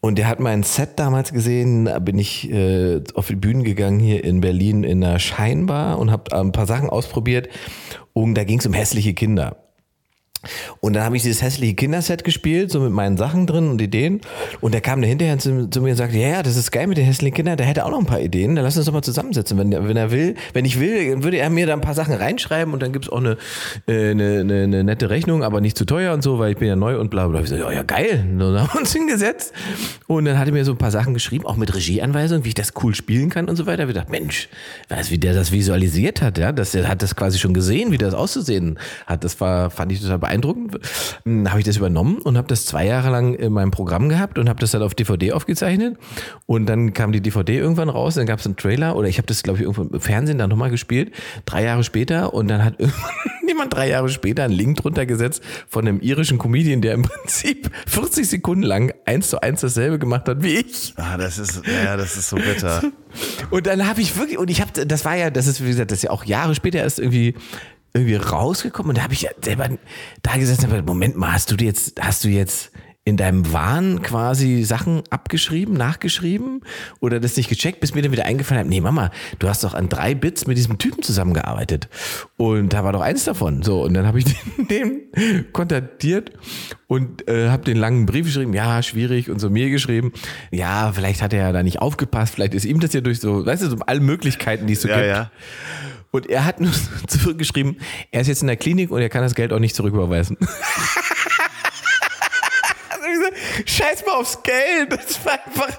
Und 0.00 0.16
der 0.16 0.28
hat 0.28 0.40
mein 0.40 0.62
Set 0.62 0.90
damals 0.96 1.32
gesehen, 1.32 1.84
da 1.84 1.98
bin 1.98 2.18
ich 2.18 2.50
äh, 2.50 3.02
auf 3.14 3.26
die 3.28 3.36
Bühnen 3.36 3.64
gegangen 3.64 4.00
hier 4.00 4.24
in 4.24 4.40
Berlin 4.40 4.82
in 4.82 5.04
einer 5.04 5.18
Scheinbar 5.18 5.98
und 5.98 6.10
habe 6.10 6.34
ein 6.34 6.52
paar 6.52 6.66
Sachen 6.66 6.88
ausprobiert. 6.88 7.48
Und 8.12 8.34
da 8.34 8.44
ging 8.44 8.58
es 8.58 8.66
um 8.66 8.72
hässliche 8.72 9.12
Kinder. 9.12 9.56
Und 10.80 10.94
dann 10.94 11.04
habe 11.04 11.16
ich 11.16 11.22
dieses 11.22 11.42
hässliche 11.42 11.74
Kinderset 11.74 12.24
gespielt, 12.24 12.70
so 12.70 12.80
mit 12.80 12.92
meinen 12.92 13.18
Sachen 13.18 13.46
drin 13.46 13.68
und 13.68 13.80
Ideen. 13.80 14.20
Und 14.60 14.72
der 14.72 14.80
kam 14.80 15.02
da 15.02 15.08
hinterher 15.08 15.38
zu, 15.38 15.68
zu, 15.68 15.82
mir 15.82 15.90
und 15.90 15.96
sagte, 15.96 16.16
ja, 16.16 16.28
ja, 16.28 16.42
das 16.42 16.56
ist 16.56 16.70
geil 16.70 16.86
mit 16.86 16.96
den 16.96 17.04
hässlichen 17.04 17.34
Kindern, 17.34 17.58
der 17.58 17.66
hätte 17.66 17.84
auch 17.84 17.90
noch 17.90 17.98
ein 17.98 18.06
paar 18.06 18.20
Ideen, 18.20 18.56
dann 18.56 18.64
lass 18.64 18.76
uns 18.76 18.86
doch 18.86 18.92
mal 18.92 19.02
zusammensetzen. 19.02 19.58
Wenn, 19.58 19.70
wenn 19.70 19.96
er 19.96 20.10
will, 20.10 20.34
wenn 20.54 20.64
ich 20.64 20.80
will, 20.80 21.22
würde 21.22 21.36
er 21.36 21.50
mir 21.50 21.66
da 21.66 21.74
ein 21.74 21.82
paar 21.82 21.94
Sachen 21.94 22.14
reinschreiben 22.14 22.72
und 22.72 22.82
dann 22.82 22.92
gibt's 22.92 23.10
auch 23.10 23.18
eine, 23.18 23.36
äh, 23.86 24.12
eine, 24.12 24.40
eine, 24.40 24.62
eine, 24.62 24.84
nette 24.84 25.10
Rechnung, 25.10 25.44
aber 25.44 25.60
nicht 25.60 25.76
zu 25.76 25.84
teuer 25.84 26.14
und 26.14 26.22
so, 26.22 26.38
weil 26.38 26.52
ich 26.52 26.56
bin 26.56 26.68
ja 26.68 26.76
neu 26.76 26.98
und 26.98 27.10
bla 27.10 27.28
bla. 27.28 27.40
Ich 27.42 27.48
so, 27.48 27.56
ja, 27.56 27.70
ja, 27.70 27.82
geil. 27.82 28.26
Und 28.30 28.38
dann 28.38 28.60
haben 28.60 28.70
wir 28.72 28.80
uns 28.80 28.92
hingesetzt. 28.94 29.52
Und 30.06 30.24
dann 30.24 30.38
hat 30.38 30.48
er 30.48 30.52
mir 30.52 30.64
so 30.64 30.72
ein 30.72 30.78
paar 30.78 30.90
Sachen 30.90 31.12
geschrieben, 31.12 31.44
auch 31.44 31.56
mit 31.56 31.74
Regieanweisungen, 31.74 32.44
wie 32.44 32.48
ich 32.48 32.54
das 32.54 32.72
cool 32.82 32.94
spielen 32.94 33.28
kann 33.28 33.48
und 33.48 33.56
so 33.56 33.66
weiter. 33.66 33.86
Ich 33.86 33.94
dachte, 33.94 34.10
Mensch, 34.10 34.48
weiß, 34.88 35.10
wie 35.10 35.18
der 35.18 35.34
das 35.34 35.52
visualisiert 35.52 36.22
hat, 36.22 36.38
ja, 36.38 36.52
das, 36.52 36.72
der 36.72 36.88
hat 36.88 37.02
das 37.02 37.14
quasi 37.14 37.38
schon 37.38 37.52
gesehen, 37.52 37.92
wie 37.92 37.98
das 37.98 38.14
auszusehen 38.14 38.78
hat. 39.06 39.22
Das 39.22 39.38
war, 39.40 39.70
fand 39.70 39.92
ich 39.92 40.00
total 40.00 40.18
beeindruckend. 40.18 40.29
Hm, 41.24 41.48
habe 41.50 41.60
ich 41.60 41.64
das 41.66 41.76
übernommen 41.76 42.18
und 42.18 42.36
habe 42.36 42.48
das 42.48 42.66
zwei 42.66 42.86
Jahre 42.86 43.10
lang 43.10 43.34
in 43.34 43.52
meinem 43.52 43.70
Programm 43.70 44.08
gehabt 44.08 44.38
und 44.38 44.48
habe 44.48 44.60
das 44.60 44.70
dann 44.70 44.82
auf 44.82 44.94
DVD 44.94 45.32
aufgezeichnet. 45.32 45.98
Und 46.46 46.66
dann 46.66 46.92
kam 46.92 47.12
die 47.12 47.20
DVD 47.20 47.58
irgendwann 47.58 47.88
raus, 47.88 48.14
dann 48.14 48.26
gab 48.26 48.40
es 48.40 48.46
einen 48.46 48.56
Trailer 48.56 48.96
oder 48.96 49.08
ich 49.08 49.18
habe 49.18 49.26
das, 49.26 49.42
glaube 49.42 49.58
ich, 49.58 49.64
irgendwo 49.64 49.82
im 49.82 50.00
Fernsehen 50.00 50.38
dann 50.38 50.50
nochmal 50.50 50.70
gespielt, 50.70 51.12
drei 51.44 51.64
Jahre 51.64 51.84
später 51.84 52.34
und 52.34 52.48
dann 52.48 52.64
hat 52.64 52.74
jemand 53.46 53.74
drei 53.74 53.88
Jahre 53.88 54.08
später 54.08 54.44
einen 54.44 54.54
Link 54.54 54.78
drunter 54.78 55.06
gesetzt 55.06 55.42
von 55.68 55.86
einem 55.86 56.00
irischen 56.00 56.38
Comedian, 56.38 56.80
der 56.80 56.94
im 56.94 57.02
Prinzip 57.20 57.70
40 57.86 58.28
Sekunden 58.28 58.62
lang 58.62 58.92
eins 59.04 59.28
zu 59.28 59.40
eins 59.42 59.60
dasselbe 59.60 59.98
gemacht 59.98 60.28
hat 60.28 60.42
wie 60.42 60.56
ich. 60.56 60.94
Ah, 60.96 61.16
das 61.16 61.38
ist, 61.38 61.62
ja, 61.66 61.96
das 61.96 62.16
ist 62.16 62.28
so 62.28 62.36
bitter. 62.36 62.82
Und 63.50 63.66
dann 63.66 63.86
habe 63.86 64.00
ich 64.00 64.16
wirklich, 64.16 64.38
und 64.38 64.50
ich 64.50 64.60
habe, 64.60 64.86
das 64.86 65.04
war 65.04 65.16
ja, 65.16 65.30
das 65.30 65.48
ist, 65.48 65.64
wie 65.64 65.68
gesagt, 65.68 65.90
das 65.90 65.98
ist 65.98 66.02
ja 66.04 66.10
auch 66.10 66.24
Jahre 66.24 66.54
später 66.54 66.78
erst 66.78 67.00
irgendwie 67.00 67.34
irgendwie 67.92 68.16
rausgekommen 68.16 68.90
und 68.90 68.98
da 68.98 69.02
habe 69.02 69.14
ich 69.14 69.28
selber 69.42 69.68
da 70.22 70.36
gesessen 70.36 70.70
und 70.70 70.86
Moment 70.86 71.16
mal, 71.16 71.32
hast 71.32 71.50
du 71.50 71.56
jetzt, 71.56 72.00
hast 72.00 72.24
du 72.24 72.28
jetzt 72.28 72.70
in 73.10 73.16
deinem 73.16 73.52
Wahn 73.52 74.02
quasi 74.02 74.62
Sachen 74.62 75.02
abgeschrieben, 75.10 75.74
nachgeschrieben 75.74 76.60
oder 77.00 77.18
das 77.18 77.36
nicht 77.36 77.48
gecheckt, 77.48 77.80
bis 77.80 77.92
mir 77.92 78.02
dann 78.02 78.12
wieder 78.12 78.24
eingefallen 78.24 78.60
hat, 78.60 78.68
nee 78.68 78.80
Mama, 78.80 79.10
du 79.40 79.48
hast 79.48 79.64
doch 79.64 79.74
an 79.74 79.88
drei 79.88 80.14
Bits 80.14 80.46
mit 80.46 80.56
diesem 80.56 80.78
Typen 80.78 81.02
zusammengearbeitet 81.02 81.88
und 82.36 82.72
da 82.72 82.84
war 82.84 82.92
doch 82.92 83.00
eins 83.00 83.24
davon. 83.24 83.64
So 83.64 83.82
und 83.82 83.94
dann 83.94 84.06
habe 84.06 84.20
ich 84.20 84.24
den, 84.56 84.68
den 84.68 85.52
kontaktiert 85.52 86.30
und 86.86 87.28
äh, 87.28 87.48
habe 87.48 87.64
den 87.64 87.76
langen 87.76 88.06
Brief 88.06 88.26
geschrieben, 88.26 88.54
ja, 88.54 88.80
schwierig 88.80 89.28
und 89.28 89.40
so 89.40 89.50
mir 89.50 89.70
geschrieben, 89.70 90.12
ja, 90.52 90.92
vielleicht 90.92 91.20
hat 91.20 91.32
er 91.32 91.40
ja 91.40 91.52
da 91.52 91.64
nicht 91.64 91.80
aufgepasst, 91.80 92.34
vielleicht 92.34 92.54
ist 92.54 92.64
ihm 92.64 92.78
das 92.78 92.92
ja 92.92 93.00
durch 93.00 93.18
so, 93.18 93.44
weißt 93.44 93.64
du, 93.64 93.70
so 93.70 93.76
alle 93.86 94.00
Möglichkeiten, 94.00 94.68
die 94.68 94.74
es 94.74 94.82
so 94.82 94.88
ja, 94.88 94.94
gibt. 94.94 95.06
Ja. 95.08 95.30
Und 96.12 96.28
er 96.28 96.44
hat 96.44 96.60
nur 96.60 96.72
zurückgeschrieben, 97.08 97.76
er 98.12 98.20
ist 98.20 98.28
jetzt 98.28 98.42
in 98.42 98.46
der 98.46 98.56
Klinik 98.56 98.92
und 98.92 99.00
er 99.00 99.08
kann 99.08 99.22
das 99.22 99.34
Geld 99.34 99.52
auch 99.52 99.58
nicht 99.58 99.74
zurücküberweisen. 99.74 100.36
Scheiß 103.66 104.04
mal 104.06 104.14
aufs 104.14 104.42
Geld. 104.42 104.92
Das 104.92 105.24
war 105.24 105.32
einfach 105.32 105.78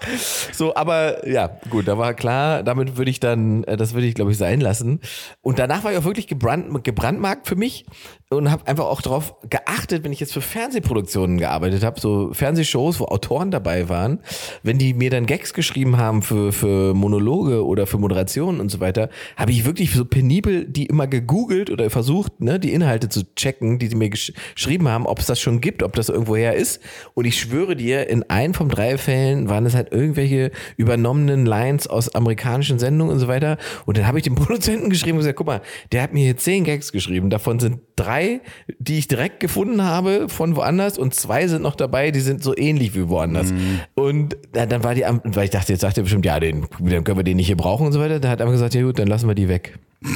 so, 0.51 0.75
aber 0.75 1.27
ja, 1.27 1.59
gut, 1.69 1.87
da 1.87 1.97
war 1.97 2.13
klar, 2.13 2.63
damit 2.63 2.97
würde 2.97 3.11
ich 3.11 3.19
dann, 3.19 3.63
äh, 3.65 3.77
das 3.77 3.93
würde 3.93 4.07
ich 4.07 4.15
glaube 4.15 4.31
ich 4.31 4.37
sein 4.37 4.61
lassen. 4.61 4.99
Und 5.41 5.59
danach 5.59 5.83
war 5.83 5.91
ich 5.91 5.97
auch 5.97 6.03
wirklich 6.03 6.27
gebrand, 6.27 6.83
gebrandmarkt 6.83 7.47
für 7.47 7.55
mich 7.55 7.85
und 8.31 8.49
habe 8.49 8.65
einfach 8.65 8.85
auch 8.85 9.01
darauf 9.01 9.35
geachtet, 9.49 10.05
wenn 10.05 10.13
ich 10.13 10.21
jetzt 10.21 10.31
für 10.31 10.41
Fernsehproduktionen 10.41 11.37
gearbeitet 11.37 11.83
habe, 11.83 11.99
so 11.99 12.31
Fernsehshows, 12.31 13.01
wo 13.01 13.05
Autoren 13.05 13.51
dabei 13.51 13.89
waren, 13.89 14.19
wenn 14.63 14.77
die 14.77 14.93
mir 14.93 15.09
dann 15.09 15.25
Gags 15.25 15.53
geschrieben 15.53 15.97
haben 15.97 16.21
für, 16.21 16.53
für 16.53 16.93
Monologe 16.93 17.65
oder 17.65 17.87
für 17.87 17.97
Moderationen 17.97 18.61
und 18.61 18.69
so 18.69 18.79
weiter, 18.79 19.09
habe 19.35 19.51
ich 19.51 19.65
wirklich 19.65 19.91
so 19.91 20.05
penibel 20.05 20.65
die 20.65 20.85
immer 20.85 21.07
gegoogelt 21.07 21.69
oder 21.69 21.89
versucht, 21.89 22.39
ne, 22.39 22.57
die 22.57 22.71
Inhalte 22.71 23.09
zu 23.09 23.23
checken, 23.35 23.79
die 23.79 23.87
sie 23.87 23.95
mir 23.95 24.09
gesch 24.09 24.31
geschrieben 24.55 24.87
haben, 24.87 25.07
ob 25.07 25.19
es 25.19 25.25
das 25.25 25.41
schon 25.41 25.59
gibt, 25.59 25.83
ob 25.83 25.93
das 25.93 26.07
irgendwoher 26.07 26.55
ist. 26.55 26.81
Und 27.13 27.25
ich 27.25 27.37
schwöre 27.37 27.75
dir, 27.75 28.07
in 28.09 28.23
ein 28.29 28.53
von 28.53 28.69
drei 28.69 28.97
Fällen 28.97 29.49
waren 29.49 29.65
es 29.65 29.75
halt 29.75 29.91
irgendwelche 29.91 30.51
übernommenen 30.77 31.45
Lines 31.45 31.87
aus 31.87 32.15
amerikanischen 32.15 32.79
Sendungen 32.79 33.13
und 33.13 33.19
so 33.19 33.27
weiter. 33.27 33.57
Und 33.85 33.97
dann 33.97 34.07
habe 34.07 34.19
ich 34.19 34.23
dem 34.23 34.35
Produzenten 34.41 34.89
geschrieben 34.89 35.17
und 35.17 35.23
gesagt, 35.23 35.37
guck 35.37 35.47
mal, 35.47 35.61
der 35.91 36.01
hat 36.01 36.13
mir 36.13 36.23
hier 36.23 36.37
zehn 36.37 36.63
Gags 36.63 36.93
geschrieben, 36.93 37.29
davon 37.29 37.59
sind 37.59 37.79
drei 37.97 38.20
drei, 38.21 38.41
die 38.79 38.97
ich 38.97 39.07
direkt 39.07 39.39
gefunden 39.39 39.83
habe 39.83 40.29
von 40.29 40.55
woanders 40.55 40.97
und 40.97 41.13
zwei 41.13 41.47
sind 41.47 41.61
noch 41.61 41.75
dabei, 41.75 42.11
die 42.11 42.19
sind 42.19 42.43
so 42.43 42.55
ähnlich 42.55 42.95
wie 42.95 43.09
woanders. 43.09 43.51
Mhm. 43.51 43.79
Und 43.95 44.37
ja, 44.55 44.65
dann 44.65 44.83
war 44.83 44.95
die, 44.95 45.03
weil 45.23 45.45
ich 45.45 45.49
dachte, 45.49 45.73
jetzt 45.73 45.81
sagt 45.81 45.97
er 45.97 46.03
bestimmt, 46.03 46.25
ja, 46.25 46.39
den, 46.39 46.67
dann 46.79 47.03
können 47.03 47.17
wir 47.17 47.23
den 47.23 47.37
nicht 47.37 47.47
hier 47.47 47.57
brauchen 47.57 47.85
und 47.85 47.93
so 47.93 47.99
weiter. 47.99 48.19
Da 48.19 48.29
hat 48.29 48.39
er 48.39 48.51
gesagt, 48.51 48.73
ja 48.73 48.83
gut, 48.83 48.99
dann 48.99 49.07
lassen 49.07 49.27
wir 49.27 49.35
die 49.35 49.47
weg. 49.47 49.77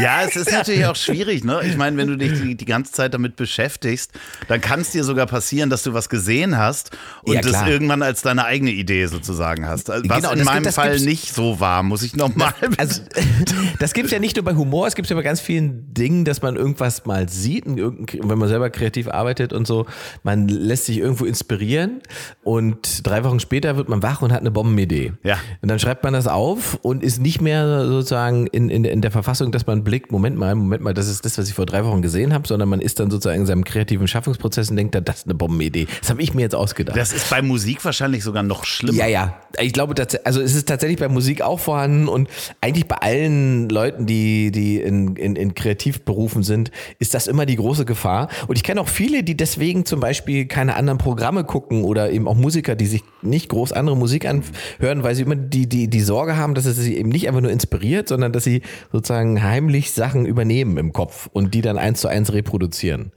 Ja, 0.00 0.22
es 0.22 0.36
ist 0.36 0.52
natürlich 0.52 0.84
auch 0.84 0.96
schwierig, 0.96 1.42
ne? 1.42 1.60
Ich 1.64 1.76
meine, 1.76 1.96
wenn 1.96 2.08
du 2.08 2.16
dich 2.16 2.40
die, 2.40 2.54
die 2.54 2.64
ganze 2.64 2.92
Zeit 2.92 3.14
damit 3.14 3.36
beschäftigst, 3.36 4.12
dann 4.48 4.60
kann 4.60 4.80
es 4.80 4.90
dir 4.90 5.04
sogar 5.04 5.26
passieren, 5.26 5.70
dass 5.70 5.82
du 5.82 5.94
was 5.94 6.08
gesehen 6.08 6.58
hast 6.58 6.90
und 7.22 7.34
ja, 7.34 7.40
das 7.40 7.66
irgendwann 7.66 8.02
als 8.02 8.22
deine 8.22 8.44
eigene 8.44 8.72
Idee 8.72 9.06
sozusagen 9.06 9.66
hast. 9.66 9.88
Was 9.88 10.02
genau, 10.02 10.32
in 10.32 10.44
meinem 10.44 10.64
gibt, 10.64 10.74
Fall 10.74 11.00
nicht 11.00 11.34
so 11.34 11.60
war, 11.60 11.82
muss 11.82 12.02
ich 12.02 12.14
nochmal. 12.14 12.52
Also, 12.76 13.02
das 13.78 13.94
gibt 13.94 14.06
es 14.06 14.12
ja 14.12 14.18
nicht 14.18 14.36
nur 14.36 14.44
bei 14.44 14.54
Humor, 14.54 14.86
es 14.86 14.94
gibt 14.94 15.08
ja 15.08 15.16
bei 15.16 15.22
ganz 15.22 15.40
vielen 15.40 15.94
Dingen, 15.94 16.24
dass 16.24 16.42
man 16.42 16.56
irgendwas 16.56 17.06
mal 17.06 17.28
sieht, 17.28 17.64
wenn 17.66 18.38
man 18.38 18.48
selber 18.48 18.68
kreativ 18.68 19.08
arbeitet 19.08 19.52
und 19.52 19.66
so, 19.66 19.86
man 20.22 20.48
lässt 20.48 20.86
sich 20.86 20.98
irgendwo 20.98 21.24
inspirieren 21.24 22.02
und 22.42 23.06
drei 23.06 23.24
Wochen 23.24 23.40
später 23.40 23.76
wird 23.76 23.88
man 23.88 24.02
wach 24.02 24.20
und 24.20 24.32
hat 24.32 24.40
eine 24.40 24.50
Bombenidee. 24.50 25.14
Ja. 25.22 25.38
Und 25.62 25.70
dann 25.70 25.78
schreibt 25.78 26.04
man 26.04 26.12
das 26.12 26.26
auf 26.26 26.74
und 26.82 27.02
ist 27.02 27.20
nicht 27.20 27.40
mehr 27.40 27.86
sozusagen 27.86 28.46
in, 28.48 28.65
in, 28.70 28.84
in 28.84 29.00
der 29.00 29.10
Verfassung, 29.10 29.52
dass 29.52 29.66
man 29.66 29.84
blickt, 29.84 30.12
Moment 30.12 30.36
mal, 30.36 30.54
Moment 30.54 30.82
mal, 30.82 30.94
das 30.94 31.08
ist 31.08 31.24
das, 31.24 31.38
was 31.38 31.48
ich 31.48 31.54
vor 31.54 31.66
drei 31.66 31.84
Wochen 31.84 32.02
gesehen 32.02 32.32
habe, 32.32 32.46
sondern 32.46 32.68
man 32.68 32.80
ist 32.80 33.00
dann 33.00 33.10
sozusagen 33.10 33.40
in 33.40 33.46
seinem 33.46 33.64
kreativen 33.64 34.08
Schaffungsprozess 34.08 34.70
und 34.70 34.76
denkt, 34.76 34.94
das 34.94 35.18
ist 35.18 35.26
eine 35.26 35.34
Bombenidee. 35.34 35.86
Das 36.00 36.10
habe 36.10 36.22
ich 36.22 36.34
mir 36.34 36.42
jetzt 36.42 36.54
ausgedacht. 36.54 36.96
Das 36.96 37.12
ist 37.12 37.30
bei 37.30 37.42
Musik 37.42 37.84
wahrscheinlich 37.84 38.24
sogar 38.24 38.42
noch 38.42 38.64
schlimmer. 38.64 38.98
Ja, 38.98 39.06
ja. 39.06 39.40
Ich 39.60 39.72
glaube, 39.72 39.94
also 40.24 40.40
es 40.40 40.54
ist 40.54 40.68
tatsächlich 40.68 40.98
bei 40.98 41.08
Musik 41.08 41.42
auch 41.42 41.60
vorhanden 41.60 42.08
und 42.08 42.28
eigentlich 42.60 42.86
bei 42.86 42.96
allen 42.96 43.68
Leuten, 43.68 44.06
die, 44.06 44.50
die 44.50 44.80
in, 44.80 45.16
in, 45.16 45.36
in 45.36 45.54
Kreativberufen 45.54 46.42
sind, 46.42 46.70
ist 46.98 47.14
das 47.14 47.26
immer 47.26 47.46
die 47.46 47.56
große 47.56 47.84
Gefahr. 47.84 48.28
Und 48.48 48.56
ich 48.56 48.62
kenne 48.62 48.80
auch 48.80 48.88
viele, 48.88 49.22
die 49.22 49.36
deswegen 49.36 49.84
zum 49.84 50.00
Beispiel 50.00 50.46
keine 50.46 50.76
anderen 50.76 50.98
Programme 50.98 51.44
gucken 51.44 51.84
oder 51.84 52.10
eben 52.10 52.28
auch 52.28 52.34
Musiker, 52.34 52.74
die 52.74 52.86
sich 52.86 53.02
nicht 53.22 53.48
groß 53.48 53.72
andere 53.72 53.96
Musik 53.96 54.26
anhören, 54.26 55.02
weil 55.02 55.14
sie 55.14 55.22
immer 55.22 55.36
die, 55.36 55.68
die, 55.68 55.88
die 55.88 56.00
Sorge 56.00 56.36
haben, 56.36 56.54
dass 56.54 56.66
es 56.66 56.76
sie 56.76 56.96
eben 56.96 57.08
nicht 57.08 57.28
einfach 57.28 57.40
nur 57.40 57.50
inspiriert, 57.50 58.08
sondern 58.08 58.32
dass 58.32 58.44
sie 58.44 58.55
sozusagen 58.92 59.42
heimlich 59.42 59.92
Sachen 59.92 60.26
übernehmen 60.26 60.76
im 60.76 60.92
Kopf 60.92 61.28
und 61.32 61.54
die 61.54 61.62
dann 61.62 61.78
eins 61.78 62.00
zu 62.00 62.08
eins 62.08 62.32
reproduzieren. 62.32 63.12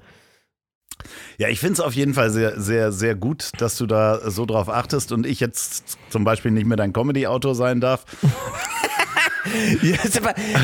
Ja, 1.38 1.48
ich 1.48 1.60
finde 1.60 1.74
es 1.74 1.80
auf 1.80 1.94
jeden 1.94 2.14
Fall 2.14 2.30
sehr, 2.30 2.60
sehr, 2.60 2.92
sehr 2.92 3.16
gut, 3.16 3.52
dass 3.58 3.78
du 3.78 3.86
da 3.86 4.30
so 4.30 4.46
drauf 4.46 4.70
achtest 4.70 5.12
und 5.12 5.26
ich 5.26 5.40
jetzt 5.40 5.98
zum 6.10 6.24
Beispiel 6.24 6.52
nicht 6.52 6.66
mehr 6.66 6.78
dein 6.78 6.92
Comedy-Autor 6.92 7.56
sein 7.56 7.80
darf. 7.80 8.06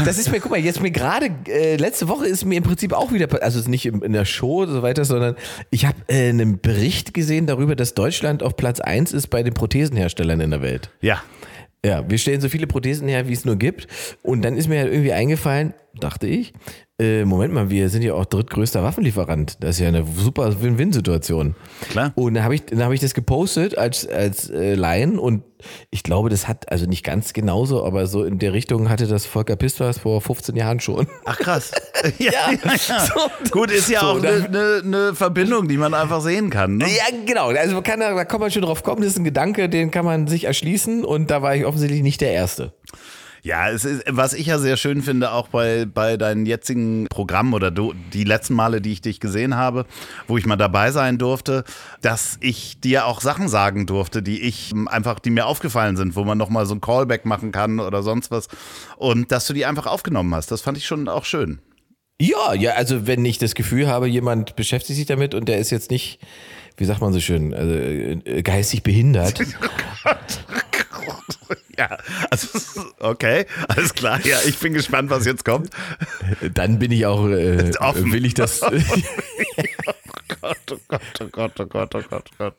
das 0.06 0.18
ist 0.18 0.32
mir, 0.32 0.40
guck 0.40 0.52
mal, 0.52 0.60
jetzt 0.60 0.82
mir 0.82 0.92
gerade, 0.92 1.30
äh, 1.48 1.78
letzte 1.78 2.08
Woche 2.08 2.28
ist 2.28 2.46
mir 2.46 2.58
im 2.58 2.64
Prinzip 2.64 2.94
auch 2.94 3.12
wieder, 3.12 3.28
also 3.42 3.70
nicht 3.70 3.86
in, 3.86 4.02
in 4.02 4.14
der 4.14 4.26
Show 4.26 4.64
und 4.64 4.70
so 4.70 4.82
weiter, 4.82 5.06
sondern 5.06 5.36
ich 5.72 5.86
habe 5.86 5.98
äh, 6.08 6.30
einen 6.30 6.60
Bericht 6.60 7.14
gesehen 7.14 7.48
darüber, 7.48 7.76
dass 7.76 7.94
Deutschland 7.94 8.44
auf 8.44 8.56
Platz 8.56 8.80
1 8.80 9.14
ist 9.14 9.28
bei 9.28 9.44
den 9.44 9.54
Prothesenherstellern 9.54 10.42
in 10.42 10.52
der 10.52 10.62
Welt. 10.62 10.90
Ja. 11.02 11.22
Ja, 11.86 12.10
wir 12.10 12.18
stellen 12.18 12.42
so 12.42 12.50
viele 12.50 12.66
Prothesen 12.66 13.08
her, 13.08 13.28
wie 13.28 13.34
es 13.34 13.46
nur 13.46 13.58
gibt. 13.58 13.88
Und 14.24 14.42
dann 14.42 14.58
ist 14.58 14.68
mir 14.68 14.80
halt 14.80 14.92
irgendwie 14.92 15.14
eingefallen, 15.14 15.76
dachte 15.94 16.26
ich, 16.26 16.52
äh, 16.98 17.26
Moment 17.26 17.54
mal, 17.54 17.70
wir 17.70 17.90
sind 17.90 18.04
ja 18.04 18.14
auch 18.14 18.24
drittgrößter 18.24 18.82
Waffenlieferant. 18.82 19.58
Das 19.60 19.72
ist 19.72 19.80
ja 19.82 19.90
eine 19.90 20.06
super 20.06 20.62
Win-Win-Situation. 20.62 21.56
Klar. 21.90 22.14
Und 22.16 22.36
dann 22.36 22.44
habe 22.46 22.56
ich, 22.56 22.66
dann 22.66 22.82
hab 22.84 22.94
ich 22.94 23.02
das 23.02 23.14
gepostet 23.14 23.78
als, 23.78 24.08
als 24.08 24.50
äh, 24.50 24.76
Laien 24.76 25.20
und 25.20 25.44
ich 25.90 26.04
glaube, 26.04 26.30
das 26.30 26.48
hat, 26.48 26.72
also 26.72 26.86
nicht 26.86 27.04
ganz 27.04 27.34
genauso, 27.34 27.84
aber 27.84 28.08
so 28.08 28.24
in 28.24 28.40
der 28.40 28.54
Richtung 28.54 28.90
hatte 28.90 29.08
das 29.08 29.26
Volker 29.26 29.58
Pistas 29.58 29.98
vor 29.98 30.22
15 30.22 30.56
Jahren 30.56 30.80
schon. 30.80 31.08
Ach 31.26 31.38
krass. 31.38 31.72
ja, 32.18 32.32
ja, 32.32 32.76
ja. 32.88 33.00
So, 33.00 33.50
Gut, 33.52 33.72
ist 33.72 33.90
ja 33.90 34.00
so, 34.00 34.06
auch 34.06 34.18
eine 34.18 34.48
ne, 34.50 34.82
ne 34.84 35.16
Verbindung, 35.16 35.68
die 35.68 35.78
man 35.78 35.94
einfach 35.94 36.22
sehen 36.22 36.50
kann. 36.50 36.78
Ne? 36.78 36.86
Ja, 36.86 37.18
genau. 37.26 37.50
Also 37.50 37.82
kann, 37.82 38.00
da 38.00 38.24
kann 38.24 38.40
man 38.40 38.52
schon 38.52 38.62
drauf 38.62 38.84
kommen. 38.84 39.02
Das 39.02 39.12
ist 39.12 39.18
ein 39.18 39.24
Gedanke, 39.26 39.68
den 39.68 39.92
kann 39.92 40.06
man 40.06 40.28
sich 40.28 40.46
erschließen 40.46 41.04
und 41.04 41.30
da 41.30 41.42
war 41.42 41.56
ich 41.56 41.66
offensichtlich 41.66 42.04
nicht 42.04 42.22
der 42.22 42.32
Erste. 42.32 42.74
Ja, 43.46 43.70
es 43.70 43.86
ist, 43.86 44.04
was 44.10 44.34
ich 44.34 44.48
ja 44.48 44.58
sehr 44.58 44.76
schön 44.76 45.04
finde, 45.04 45.32
auch 45.32 45.50
bei, 45.50 45.86
bei 45.86 46.18
deinen 46.18 46.48
jetzigen 46.48 47.06
Programmen 47.12 47.54
oder 47.54 47.70
du, 47.70 47.94
die 48.12 48.24
letzten 48.24 48.56
Male, 48.56 48.82
die 48.82 48.92
ich 48.92 49.02
dich 49.02 49.20
gesehen 49.20 49.56
habe, 49.56 49.86
wo 50.28 50.40
ich 50.40 50.48
mal 50.48 50.56
dabei 50.56 50.90
sein 50.90 51.20
durfte, 51.20 51.64
dass 52.02 52.40
ich 52.42 52.80
dir 52.80 53.06
auch 53.06 53.22
Sachen 53.22 53.48
sagen 53.48 53.86
durfte, 53.86 54.24
die 54.24 54.42
ich 54.42 54.74
einfach, 54.88 55.20
die 55.20 55.30
mir 55.30 55.46
aufgefallen 55.46 55.96
sind, 55.96 56.16
wo 56.16 56.24
man 56.24 56.40
nochmal 56.40 56.66
so 56.66 56.74
ein 56.74 56.82
Callback 56.82 57.26
machen 57.26 57.52
kann 57.52 57.80
oder 57.80 58.02
sonst 58.02 58.32
was. 58.32 58.48
Und 58.98 59.32
dass 59.32 59.46
du 59.46 59.54
die 59.54 59.68
einfach 59.68 59.86
aufgenommen 59.86 60.34
hast. 60.34 60.50
Das 60.50 60.62
fand 60.62 60.80
ich 60.80 60.88
schon 60.88 61.08
auch 61.08 61.24
schön. 61.24 61.60
Ja, 62.20 62.56
ja, 62.56 62.72
also 62.72 63.06
wenn 63.06 63.24
ich 63.26 63.38
das 63.38 63.54
Gefühl 63.54 63.88
habe, 63.88 64.08
jemand 64.08 64.56
beschäftigt 64.56 64.98
sich 64.98 65.06
damit 65.06 65.36
und 65.36 65.48
der 65.48 65.60
ist 65.60 65.70
jetzt 65.70 65.92
nicht, 65.92 66.20
wie 66.78 66.86
sagt 66.86 67.00
man 67.00 67.14
so 67.14 67.20
schön, 67.20 67.54
also 67.54 68.42
geistig 68.42 68.82
behindert. 68.82 69.40
Oh 70.06 70.10
Gott. 70.10 70.65
Ja, 71.78 71.98
also 72.32 72.48
okay, 73.00 73.46
alles 73.68 73.94
klar. 73.94 74.26
Ja, 74.26 74.38
ich 74.46 74.58
bin 74.60 74.74
gespannt, 74.74 75.10
was 75.10 75.26
jetzt 75.26 75.44
kommt. 75.44 75.72
Dann 76.54 76.80
bin 76.80 76.92
ich 76.92 77.06
auch, 77.06 77.28
äh, 77.28 77.74
will 78.12 78.26
ich 78.26 78.34
das. 78.34 78.62
oh 78.62 78.70
Gott, 80.42 80.58
oh 80.72 80.78
Gott, 80.88 81.02
oh 81.20 81.26
Gott, 81.28 81.60
oh 81.60 81.66
Gott, 81.66 81.96
oh 81.96 82.02
Gott, 82.10 82.30
oh 82.32 82.38
Gott. 82.38 82.56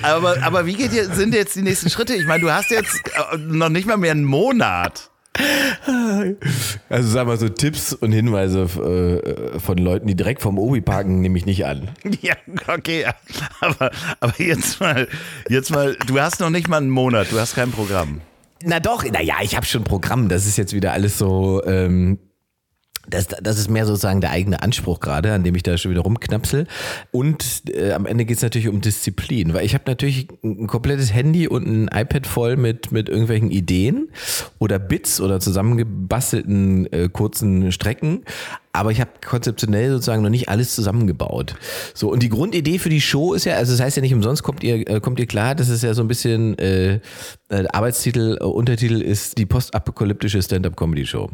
Aber, 0.00 0.42
aber 0.42 0.64
wie 0.64 0.74
geht, 0.74 0.92
sind 0.92 1.34
jetzt 1.34 1.56
die 1.56 1.62
nächsten 1.62 1.90
Schritte? 1.90 2.14
Ich 2.14 2.26
meine, 2.26 2.40
du 2.40 2.50
hast 2.50 2.70
jetzt 2.70 3.02
äh, 3.32 3.36
noch 3.36 3.68
nicht 3.68 3.86
mal 3.86 3.98
mehr 3.98 4.12
einen 4.12 4.24
Monat. 4.24 5.10
Also 6.88 7.08
sag 7.08 7.26
mal 7.26 7.38
so 7.38 7.48
Tipps 7.48 7.92
und 7.92 8.12
Hinweise 8.12 8.62
äh, 8.62 9.58
von 9.58 9.78
Leuten, 9.78 10.06
die 10.06 10.14
direkt 10.14 10.42
vom 10.42 10.58
Obi 10.58 10.80
parken, 10.80 11.20
nehme 11.20 11.38
ich 11.38 11.46
nicht 11.46 11.64
an. 11.66 11.88
Ja, 12.20 12.34
okay, 12.66 13.06
aber, 13.60 13.90
aber 14.18 14.34
jetzt 14.38 14.80
mal, 14.80 15.06
jetzt 15.48 15.70
mal, 15.70 15.96
du 16.06 16.20
hast 16.20 16.40
noch 16.40 16.50
nicht 16.50 16.68
mal 16.68 16.78
einen 16.78 16.90
Monat, 16.90 17.30
du 17.30 17.38
hast 17.38 17.54
kein 17.54 17.70
Programm. 17.70 18.20
Na 18.64 18.80
doch, 18.80 19.04
naja, 19.04 19.36
ich 19.42 19.54
habe 19.54 19.64
schon 19.66 19.84
Programm. 19.84 20.28
Das 20.28 20.46
ist 20.46 20.56
jetzt 20.58 20.72
wieder 20.72 20.92
alles 20.92 21.16
so. 21.16 21.62
Ähm, 21.64 22.18
das, 23.10 23.28
das 23.28 23.58
ist 23.58 23.70
mehr 23.70 23.86
sozusagen 23.86 24.20
der 24.20 24.30
eigene 24.30 24.62
Anspruch 24.62 25.00
gerade, 25.00 25.32
an 25.32 25.44
dem 25.44 25.54
ich 25.54 25.62
da 25.62 25.76
schon 25.76 25.90
wieder 25.90 26.02
rumknapsel. 26.02 26.66
Und 27.10 27.62
äh, 27.68 27.92
am 27.92 28.06
Ende 28.06 28.24
geht 28.24 28.36
es 28.36 28.42
natürlich 28.42 28.68
um 28.68 28.80
Disziplin, 28.80 29.54
weil 29.54 29.64
ich 29.64 29.74
habe 29.74 29.84
natürlich 29.86 30.28
ein 30.42 30.66
komplettes 30.66 31.12
Handy 31.12 31.48
und 31.48 31.66
ein 31.66 31.88
iPad 31.88 32.26
voll 32.26 32.56
mit, 32.56 32.92
mit 32.92 33.08
irgendwelchen 33.08 33.50
Ideen 33.50 34.10
oder 34.58 34.78
Bits 34.78 35.20
oder 35.20 35.40
zusammengebastelten 35.40 36.92
äh, 36.92 37.08
kurzen 37.08 37.72
Strecken 37.72 38.24
aber 38.78 38.92
ich 38.92 39.00
habe 39.00 39.10
konzeptionell 39.26 39.90
sozusagen 39.90 40.22
noch 40.22 40.30
nicht 40.30 40.48
alles 40.48 40.74
zusammengebaut. 40.74 41.56
So, 41.94 42.10
und 42.10 42.22
die 42.22 42.28
Grundidee 42.28 42.78
für 42.78 42.90
die 42.90 43.00
Show 43.00 43.34
ist 43.34 43.44
ja, 43.44 43.54
also 43.54 43.72
das 43.72 43.80
heißt 43.80 43.96
ja 43.96 44.02
nicht 44.02 44.14
umsonst, 44.14 44.42
kommt 44.42 44.62
ihr, 44.62 44.88
äh, 44.88 45.00
kommt 45.00 45.18
ihr 45.18 45.26
klar, 45.26 45.54
das 45.54 45.68
ist 45.68 45.82
ja 45.82 45.94
so 45.94 46.02
ein 46.02 46.08
bisschen, 46.08 46.56
äh, 46.58 47.00
äh, 47.50 47.64
Arbeitstitel, 47.72 48.36
äh, 48.40 48.44
Untertitel 48.44 49.00
ist 49.00 49.38
die 49.38 49.46
postapokalyptische 49.46 50.42
Stand-Up-Comedy-Show. 50.42 51.30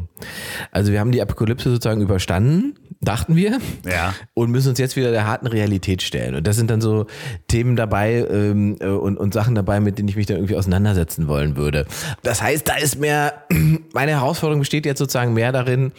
Also 0.71 0.91
wir 0.91 0.99
haben 0.99 1.11
die 1.11 1.21
Apokalypse 1.21 1.69
sozusagen 1.69 2.01
überstanden, 2.01 2.75
dachten 3.01 3.35
wir, 3.35 3.59
ja. 3.85 4.13
und 4.33 4.49
müssen 4.49 4.69
uns 4.69 4.79
jetzt 4.79 4.95
wieder 4.95 5.11
der 5.11 5.27
harten 5.27 5.47
Realität 5.47 6.01
stellen. 6.01 6.35
Und 6.35 6.47
das 6.47 6.55
sind 6.55 6.71
dann 6.71 6.81
so 6.81 7.07
Themen 7.47 7.75
dabei 7.75 8.25
ähm, 8.29 8.77
äh, 8.79 8.87
und, 8.87 9.17
und 9.17 9.33
Sachen 9.33 9.55
dabei, 9.55 9.79
mit 9.79 9.97
denen 9.97 10.07
ich 10.07 10.15
mich 10.15 10.25
dann 10.25 10.37
irgendwie 10.37 10.55
auseinandersetzen 10.55 11.27
wollen 11.27 11.57
würde. 11.57 11.85
Das 12.23 12.41
heißt, 12.41 12.67
da 12.67 12.75
ist 12.75 12.99
mehr, 12.99 13.45
meine 13.93 14.11
Herausforderung 14.11 14.59
besteht 14.59 14.85
jetzt 14.85 14.99
sozusagen 14.99 15.33
mehr 15.33 15.51
darin, 15.51 15.91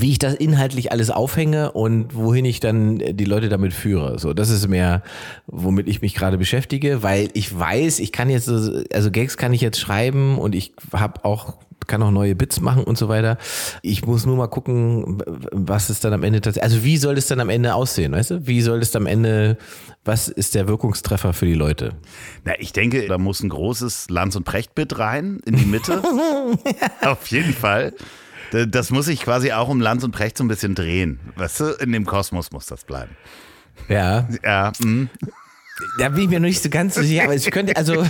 wie 0.00 0.10
ich 0.10 0.18
das 0.18 0.34
inhaltlich 0.34 0.92
alles 0.92 1.10
aufhänge 1.10 1.72
und 1.72 2.14
wohin 2.14 2.44
ich 2.44 2.60
dann 2.60 2.98
die 2.98 3.24
Leute 3.24 3.48
damit 3.48 3.72
führe. 3.72 4.18
So, 4.18 4.32
das 4.32 4.50
ist 4.50 4.68
mehr, 4.68 5.02
womit 5.46 5.88
ich 5.88 6.02
mich 6.02 6.14
gerade 6.14 6.38
beschäftige, 6.38 7.02
weil 7.02 7.30
ich 7.34 7.56
weiß, 7.56 7.98
ich 8.00 8.12
kann 8.12 8.30
jetzt, 8.30 8.48
also 8.48 9.10
Gags 9.10 9.36
kann 9.36 9.52
ich 9.52 9.60
jetzt 9.60 9.80
schreiben 9.80 10.38
und 10.38 10.54
ich 10.54 10.72
habe 10.92 11.24
auch 11.24 11.58
kann 11.88 12.02
auch 12.02 12.10
neue 12.10 12.36
Bits 12.36 12.60
machen 12.60 12.84
und 12.84 12.96
so 12.96 13.08
weiter. 13.08 13.38
Ich 13.82 14.06
muss 14.06 14.26
nur 14.26 14.36
mal 14.36 14.46
gucken, 14.46 15.22
was 15.50 15.88
es 15.88 16.00
dann 16.00 16.12
am 16.12 16.22
Ende 16.22 16.40
tatsächlich, 16.40 16.62
also 16.62 16.84
wie 16.84 16.96
soll 16.98 17.16
es 17.18 17.26
dann 17.26 17.40
am 17.40 17.48
Ende 17.48 17.74
aussehen, 17.74 18.12
weißt 18.12 18.30
du? 18.30 18.46
Wie 18.46 18.60
soll 18.60 18.80
es 18.80 18.94
am 18.94 19.06
Ende, 19.06 19.56
was 20.04 20.28
ist 20.28 20.54
der 20.54 20.68
Wirkungstreffer 20.68 21.32
für 21.32 21.46
die 21.46 21.54
Leute? 21.54 21.94
Na, 22.44 22.52
ich 22.58 22.72
denke, 22.72 23.08
da 23.08 23.18
muss 23.18 23.42
ein 23.42 23.48
großes 23.48 24.10
Lanz- 24.10 24.36
und 24.36 24.44
Precht-Bit 24.44 24.98
rein, 24.98 25.40
in 25.46 25.56
die 25.56 25.64
Mitte. 25.64 26.02
Auf 27.00 27.26
jeden 27.28 27.54
Fall. 27.54 27.94
Das 28.50 28.90
muss 28.90 29.08
ich 29.08 29.20
quasi 29.22 29.52
auch 29.52 29.68
um 29.68 29.80
Lanz 29.80 30.04
und 30.04 30.12
Precht 30.12 30.38
so 30.38 30.44
ein 30.44 30.48
bisschen 30.48 30.74
drehen. 30.74 31.20
Weißt 31.36 31.60
du, 31.60 31.64
in 31.80 31.92
dem 31.92 32.06
Kosmos 32.06 32.50
muss 32.50 32.66
das 32.66 32.84
bleiben. 32.84 33.16
Ja. 33.88 34.28
Ja. 34.44 34.72
Mh. 34.80 35.08
Da 35.98 36.08
bin 36.08 36.22
ich 36.22 36.28
mir 36.28 36.40
noch 36.40 36.48
nicht 36.48 36.62
so 36.62 36.68
ganz 36.70 36.96
sicher, 36.96 37.24
aber 37.24 37.34
ich 37.34 37.48
könnte, 37.50 37.76
also, 37.76 37.94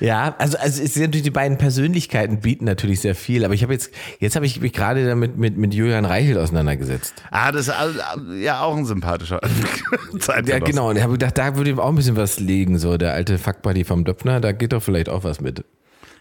ja, 0.00 0.34
also, 0.38 0.56
also 0.58 0.82
es 0.82 0.94
sind 0.94 1.02
natürlich 1.04 1.24
die 1.24 1.30
beiden 1.30 1.58
Persönlichkeiten 1.58 2.38
bieten 2.38 2.64
natürlich 2.64 3.00
sehr 3.00 3.16
viel, 3.16 3.44
aber 3.44 3.54
ich 3.54 3.62
habe 3.64 3.72
jetzt, 3.72 3.90
jetzt 4.20 4.36
habe 4.36 4.46
ich 4.46 4.60
mich 4.60 4.72
gerade 4.72 5.04
damit 5.06 5.36
mit, 5.36 5.56
mit 5.56 5.74
Julian 5.74 6.04
Reichel 6.04 6.38
auseinandergesetzt. 6.38 7.14
Ah, 7.32 7.50
das 7.50 7.66
ist 7.68 7.74
ja 8.40 8.60
auch 8.60 8.76
ein 8.76 8.84
sympathischer 8.84 9.40
Ja, 10.46 10.58
genau, 10.60 10.90
und 10.90 10.96
ich 10.96 11.02
habe 11.02 11.14
gedacht, 11.14 11.36
da 11.36 11.56
würde 11.56 11.70
ihm 11.70 11.80
auch 11.80 11.88
ein 11.88 11.96
bisschen 11.96 12.16
was 12.16 12.38
liegen, 12.38 12.78
so 12.78 12.96
der 12.96 13.12
alte 13.14 13.38
Fuckbuddy 13.38 13.84
vom 13.84 14.04
Döpfner, 14.04 14.40
da 14.40 14.52
geht 14.52 14.72
doch 14.72 14.82
vielleicht 14.82 15.08
auch 15.08 15.24
was 15.24 15.40
mit. 15.40 15.64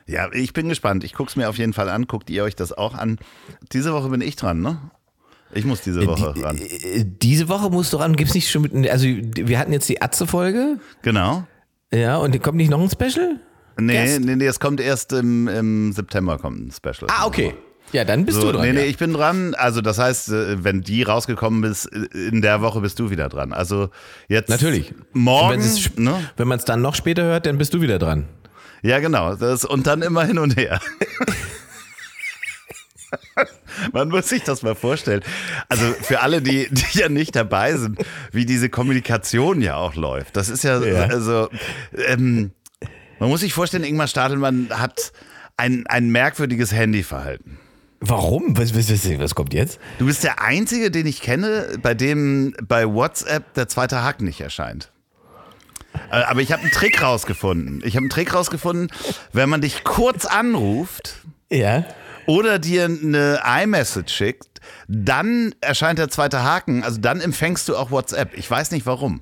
Ja, 0.08 0.30
ich 0.32 0.54
bin 0.54 0.70
gespannt. 0.70 1.04
Ich 1.04 1.14
gucke 1.14 1.30
es 1.30 1.36
mir 1.36 1.50
auf 1.50 1.58
jeden 1.58 1.74
Fall 1.74 1.90
an. 1.90 2.08
Guckt 2.08 2.30
ihr 2.30 2.44
euch 2.44 2.56
das 2.56 2.72
auch 2.72 2.94
an? 2.94 3.18
Diese 3.74 3.94
Woche 3.94 4.10
bin 4.10 4.22
ich 4.22 4.36
dran, 4.38 4.62
ne? 4.62 4.80
Ich 5.54 5.66
muss 5.66 5.82
diese 5.82 6.02
äh, 6.02 6.08
Woche 6.08 6.34
die, 6.36 6.42
ran. 6.42 6.58
Äh, 6.58 7.06
diese 7.06 7.50
Woche 7.50 7.70
musst 7.70 7.94
du 7.94 7.98
ran. 7.98 8.16
Gibt's 8.16 8.34
nicht 8.34 8.50
schon 8.50 8.62
mit, 8.62 8.90
also 8.90 9.06
wir 9.06 9.60
hatten 9.60 9.74
jetzt 9.74 9.88
die 9.90 10.02
Atze-Folge. 10.02 10.80
Genau. 11.02 11.46
Ja, 11.94 12.18
und 12.18 12.42
kommt 12.42 12.58
nicht 12.58 12.70
noch 12.70 12.82
ein 12.82 12.90
Special? 12.90 13.40
Nee, 13.80 14.20
nee, 14.20 14.36
nee, 14.36 14.46
es 14.46 14.60
kommt 14.60 14.82
erst 14.82 15.14
im, 15.14 15.48
im 15.48 15.94
September 15.94 16.38
kommt 16.40 16.68
ein 16.68 16.72
Special. 16.72 17.08
Ah, 17.10 17.26
okay. 17.28 17.54
Ja, 17.94 18.04
dann 18.04 18.26
bist 18.26 18.42
so, 18.42 18.48
du 18.48 18.58
dran. 18.58 18.66
Nee, 18.66 18.74
nee, 18.74 18.82
ja. 18.82 18.86
ich 18.88 18.98
bin 18.98 19.14
dran. 19.14 19.56
Also 19.56 19.82
das 19.82 19.98
heißt, 19.98 20.30
äh, 20.30 20.64
wenn 20.64 20.82
die 20.82 21.04
rausgekommen 21.04 21.64
ist, 21.70 21.86
in 21.86 22.42
der 22.42 22.62
Woche 22.62 22.82
bist 22.82 23.00
du 23.00 23.10
wieder 23.10 23.30
dran. 23.30 23.54
Also 23.54 23.90
jetzt 24.28 24.50
Natürlich. 24.50 24.94
Morgen. 25.14 25.62
Wenn 26.36 26.48
man 26.48 26.58
es 26.58 26.64
ne? 26.64 26.66
dann 26.68 26.82
noch 26.82 26.96
später 26.96 27.24
hört, 27.24 27.46
dann 27.46 27.58
bist 27.58 27.74
du 27.74 27.82
wieder 27.82 28.00
dran. 28.00 28.26
Ja, 28.82 29.00
genau. 29.00 29.36
Das, 29.36 29.66
und 29.66 29.88
dann 29.88 30.02
immer 30.02 30.26
hin 30.26 30.40
und 30.40 30.56
her. 30.56 30.80
Man 33.94 34.10
muss 34.10 34.30
sich 34.30 34.44
das 34.44 34.64
mal 34.64 34.76
vorstellen. 34.76 35.24
Also 35.70 35.86
für 36.02 36.22
alle, 36.22 36.42
die, 36.42 36.68
die 36.70 37.00
ja 37.00 37.10
nicht 37.10 37.36
dabei 37.36 37.76
sind, 37.76 38.00
wie 38.32 38.46
diese 38.46 38.70
Kommunikation 38.70 39.62
ja 39.62 39.76
auch 39.76 39.96
läuft. 39.96 40.36
Das 40.36 40.50
ist 40.50 40.64
ja, 40.64 40.84
ja. 40.84 41.04
also, 41.06 41.50
ähm, 42.08 42.52
man 43.20 43.30
muss 43.30 43.42
sich 43.42 43.54
vorstellen, 43.54 43.84
Ingmar 43.84 44.08
Stadelmann 44.08 44.70
hat 44.72 45.12
ein, 45.58 45.86
ein 45.88 46.10
merkwürdiges 46.10 46.72
Handyverhalten. 46.72 47.60
Warum? 48.00 48.56
Was, 48.58 48.76
was, 48.76 48.92
was, 48.92 49.20
was, 49.20 49.34
kommt 49.34 49.54
jetzt? 49.54 49.80
Du 49.98 50.06
bist 50.06 50.24
der 50.24 50.42
Einzige, 50.42 50.92
den 50.92 51.08
ich 51.08 51.22
kenne, 51.22 51.80
bei 51.82 51.96
dem 51.96 52.54
bei 52.68 52.86
WhatsApp 52.88 53.54
der 53.56 53.68
zweite 53.68 54.04
Hack 54.04 54.22
nicht 54.22 54.40
erscheint. 54.40 54.92
Äh, 56.12 56.24
aber 56.24 56.42
ich 56.42 56.52
habe 56.52 56.62
einen 56.64 56.72
Trick 56.72 57.02
rausgefunden. 57.02 57.82
Ich 57.84 57.96
habe 57.96 58.04
einen 58.04 58.10
Trick 58.10 58.34
rausgefunden, 58.34 58.90
wenn 59.34 59.50
man 59.50 59.62
dich 59.62 59.84
kurz 59.84 60.26
anruft 60.26 61.22
ja. 61.50 61.86
oder 62.26 62.60
dir 62.60 62.86
eine 62.86 63.42
iMessage 63.64 64.12
schickt, 64.12 64.62
dann 64.88 65.54
erscheint 65.62 66.00
der 66.00 66.10
zweite 66.10 66.44
Haken. 66.44 66.84
Also 66.84 67.00
dann 67.00 67.22
empfängst 67.22 67.68
du 67.70 67.76
auch 67.76 67.92
WhatsApp. 67.92 68.38
Ich 68.38 68.50
weiß 68.50 68.72
nicht 68.72 68.86
warum. 68.86 69.22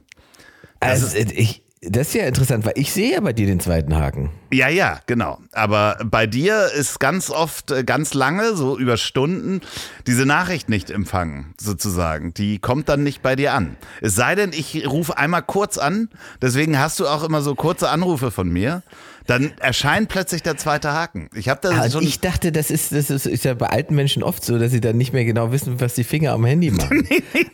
Das 0.80 1.04
also 1.04 1.18
ich, 1.18 1.65
das 1.90 2.08
ist 2.08 2.14
ja 2.16 2.26
interessant, 2.26 2.66
weil 2.66 2.74
ich 2.76 2.92
sehe 2.92 3.14
ja 3.14 3.20
bei 3.20 3.34
dir 3.34 3.48
den 3.48 3.60
zweiten 3.60 3.96
Haken. 3.96 4.30
Ja, 4.52 4.70
ja, 4.70 5.00
genau. 5.06 5.40
Aber 5.52 5.98
bei 6.04 6.28
dir 6.28 6.70
ist 6.76 7.00
ganz 7.00 7.30
oft, 7.30 7.72
äh, 7.72 7.84
ganz 7.84 8.14
lange, 8.14 8.56
so 8.56 8.78
über 8.78 8.98
Stunden, 8.98 9.62
diese 10.08 10.26
Nachricht 10.26 10.70
nicht 10.70 10.90
empfangen, 10.90 11.54
sozusagen. 11.60 12.34
Die 12.34 12.60
kommt 12.60 12.90
dann 12.90 13.04
nicht 13.04 13.22
bei 13.22 13.36
dir 13.36 13.54
an. 13.54 13.78
Es 14.02 14.16
sei 14.16 14.36
denn, 14.36 14.52
ich 14.54 14.88
rufe 14.88 15.18
einmal 15.18 15.42
kurz 15.44 15.78
an. 15.78 16.10
Deswegen 16.42 16.80
hast 16.80 17.00
du 17.00 17.08
auch 17.08 17.24
immer 17.24 17.42
so 17.42 17.56
kurze 17.56 17.90
Anrufe 17.90 18.32
von 18.32 18.50
mir 18.50 18.84
dann 19.28 19.54
erscheint 19.60 20.10
plötzlich 20.10 20.44
der 20.44 20.58
zweite 20.58 20.94
Haken. 20.94 21.30
Ich 21.34 21.50
habe 21.50 21.60
da 21.62 21.70
also 21.70 22.00
ich 22.00 22.20
dachte, 22.20 22.52
das 22.52 22.70
ist, 22.70 22.92
das 22.92 23.10
ist, 23.10 23.26
ist, 23.26 23.44
ja 23.44 23.54
bei 23.54 23.68
alten 23.68 23.96
Menschen 23.96 24.24
oft 24.24 24.44
so, 24.44 24.60
dass 24.60 24.72
sie 24.72 24.82
dann 24.82 24.98
nicht 24.98 25.14
mehr 25.14 25.26
genau 25.26 25.52
wissen, 25.52 25.82
was 25.82 25.96
die 25.96 26.04
Finger 26.04 26.34
am 26.34 26.46
Handy 26.46 26.72
machen. 26.72 27.08
nee, 27.10 27.24
nee, 27.34 27.46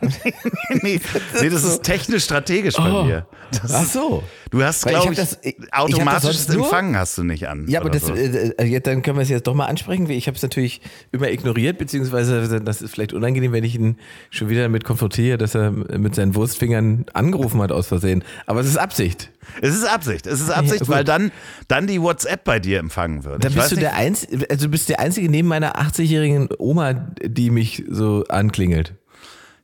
nee, 0.83 1.01
nee, 1.41 1.49
das 1.49 1.63
ist 1.63 1.83
technisch 1.83 2.25
strategisch 2.25 2.75
bei 2.75 2.91
oh. 2.91 3.03
mir. 3.03 3.25
Das 3.61 3.73
Ach 3.73 3.85
so. 3.85 4.23
Du 4.49 4.61
hast, 4.63 4.85
ich 4.85 4.91
glaube 4.91 5.13
ich, 5.13 5.19
das- 5.19 5.39
ich- 5.41 5.57
ich 5.59 5.73
automatisches 5.73 6.49
nur- 6.49 6.65
Empfangen 6.65 6.97
hast 6.97 7.17
du 7.17 7.23
nicht 7.23 7.47
an. 7.47 7.67
Ja, 7.67 7.79
aber 7.79 7.89
das, 7.89 8.03
so. 8.03 8.13
äh, 8.13 8.49
äh, 8.57 8.79
dann 8.81 9.01
können 9.01 9.17
wir 9.17 9.23
es 9.23 9.29
jetzt 9.29 9.47
doch 9.47 9.53
mal 9.53 9.65
ansprechen. 9.65 10.09
Ich 10.09 10.27
habe 10.27 10.35
es 10.35 10.43
natürlich 10.43 10.81
immer 11.11 11.29
ignoriert, 11.29 11.77
beziehungsweise 11.77 12.61
das 12.61 12.81
ist 12.81 12.91
vielleicht 12.91 13.13
unangenehm, 13.13 13.53
wenn 13.53 13.63
ich 13.63 13.75
ihn 13.75 13.97
schon 14.29 14.49
wieder 14.49 14.63
damit 14.63 14.83
konfrontiere, 14.83 15.37
dass 15.37 15.55
er 15.55 15.71
mit 15.71 16.15
seinen 16.15 16.35
Wurstfingern 16.35 17.05
angerufen 17.13 17.61
hat 17.61 17.71
aus 17.71 17.87
Versehen. 17.87 18.23
Aber 18.45 18.59
es 18.59 18.67
ist 18.67 18.77
Absicht. 18.77 19.31
Es 19.61 19.75
ist 19.75 19.85
Absicht. 19.85 20.27
Es 20.27 20.39
ist 20.39 20.49
Absicht, 20.49 20.81
gut. 20.81 20.89
weil 20.89 21.03
dann, 21.03 21.31
dann 21.71 21.87
die 21.87 22.01
WhatsApp 22.01 22.43
bei 22.43 22.59
dir 22.59 22.79
empfangen 22.79 23.23
wird. 23.23 23.45
Dann 23.45 23.53
bist 23.53 23.71
du 23.71 23.77
der 23.77 23.95
Einzige, 23.95 24.49
also 24.49 24.65
du 24.65 24.71
bist 24.71 24.89
der 24.89 24.99
Einzige 24.99 25.29
neben 25.29 25.47
meiner 25.47 25.79
80-jährigen 25.79 26.49
Oma, 26.57 26.93
die 27.23 27.49
mich 27.49 27.85
so 27.89 28.25
anklingelt. 28.27 28.95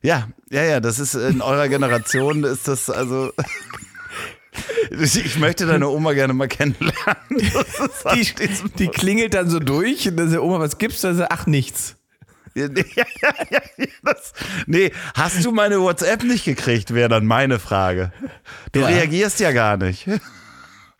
Ja, 0.00 0.28
ja, 0.50 0.62
ja, 0.62 0.80
das 0.80 0.98
ist 1.00 1.14
in 1.14 1.42
eurer 1.42 1.68
Generation 1.68 2.44
ist 2.44 2.66
das 2.66 2.88
also. 2.90 3.32
Ich 4.90 5.38
möchte 5.38 5.66
deine 5.66 5.88
Oma 5.88 6.14
gerne 6.14 6.32
mal 6.32 6.48
kennenlernen. 6.48 6.94
Die, 8.14 8.26
die 8.76 8.88
klingelt 8.88 9.34
dann 9.34 9.48
so 9.48 9.60
durch 9.60 10.08
und 10.08 10.16
dann 10.16 10.30
sagt 10.30 10.42
Oma, 10.42 10.58
was 10.58 10.78
gibt's? 10.78 11.02
Dann 11.02 11.14
sagt, 11.14 11.30
ach 11.30 11.46
nichts. 11.46 11.94
Ja, 12.54 12.66
ja, 12.66 13.04
ja, 13.50 13.60
das, 14.02 14.32
nee, 14.66 14.90
hast 15.14 15.44
du 15.44 15.52
meine 15.52 15.80
WhatsApp 15.80 16.24
nicht 16.24 16.44
gekriegt, 16.44 16.92
wäre 16.92 17.08
dann 17.08 17.24
meine 17.24 17.60
Frage. 17.60 18.10
Du 18.72 18.80
reagierst 18.80 19.38
ja 19.38 19.52
gar 19.52 19.76
nicht. 19.76 20.08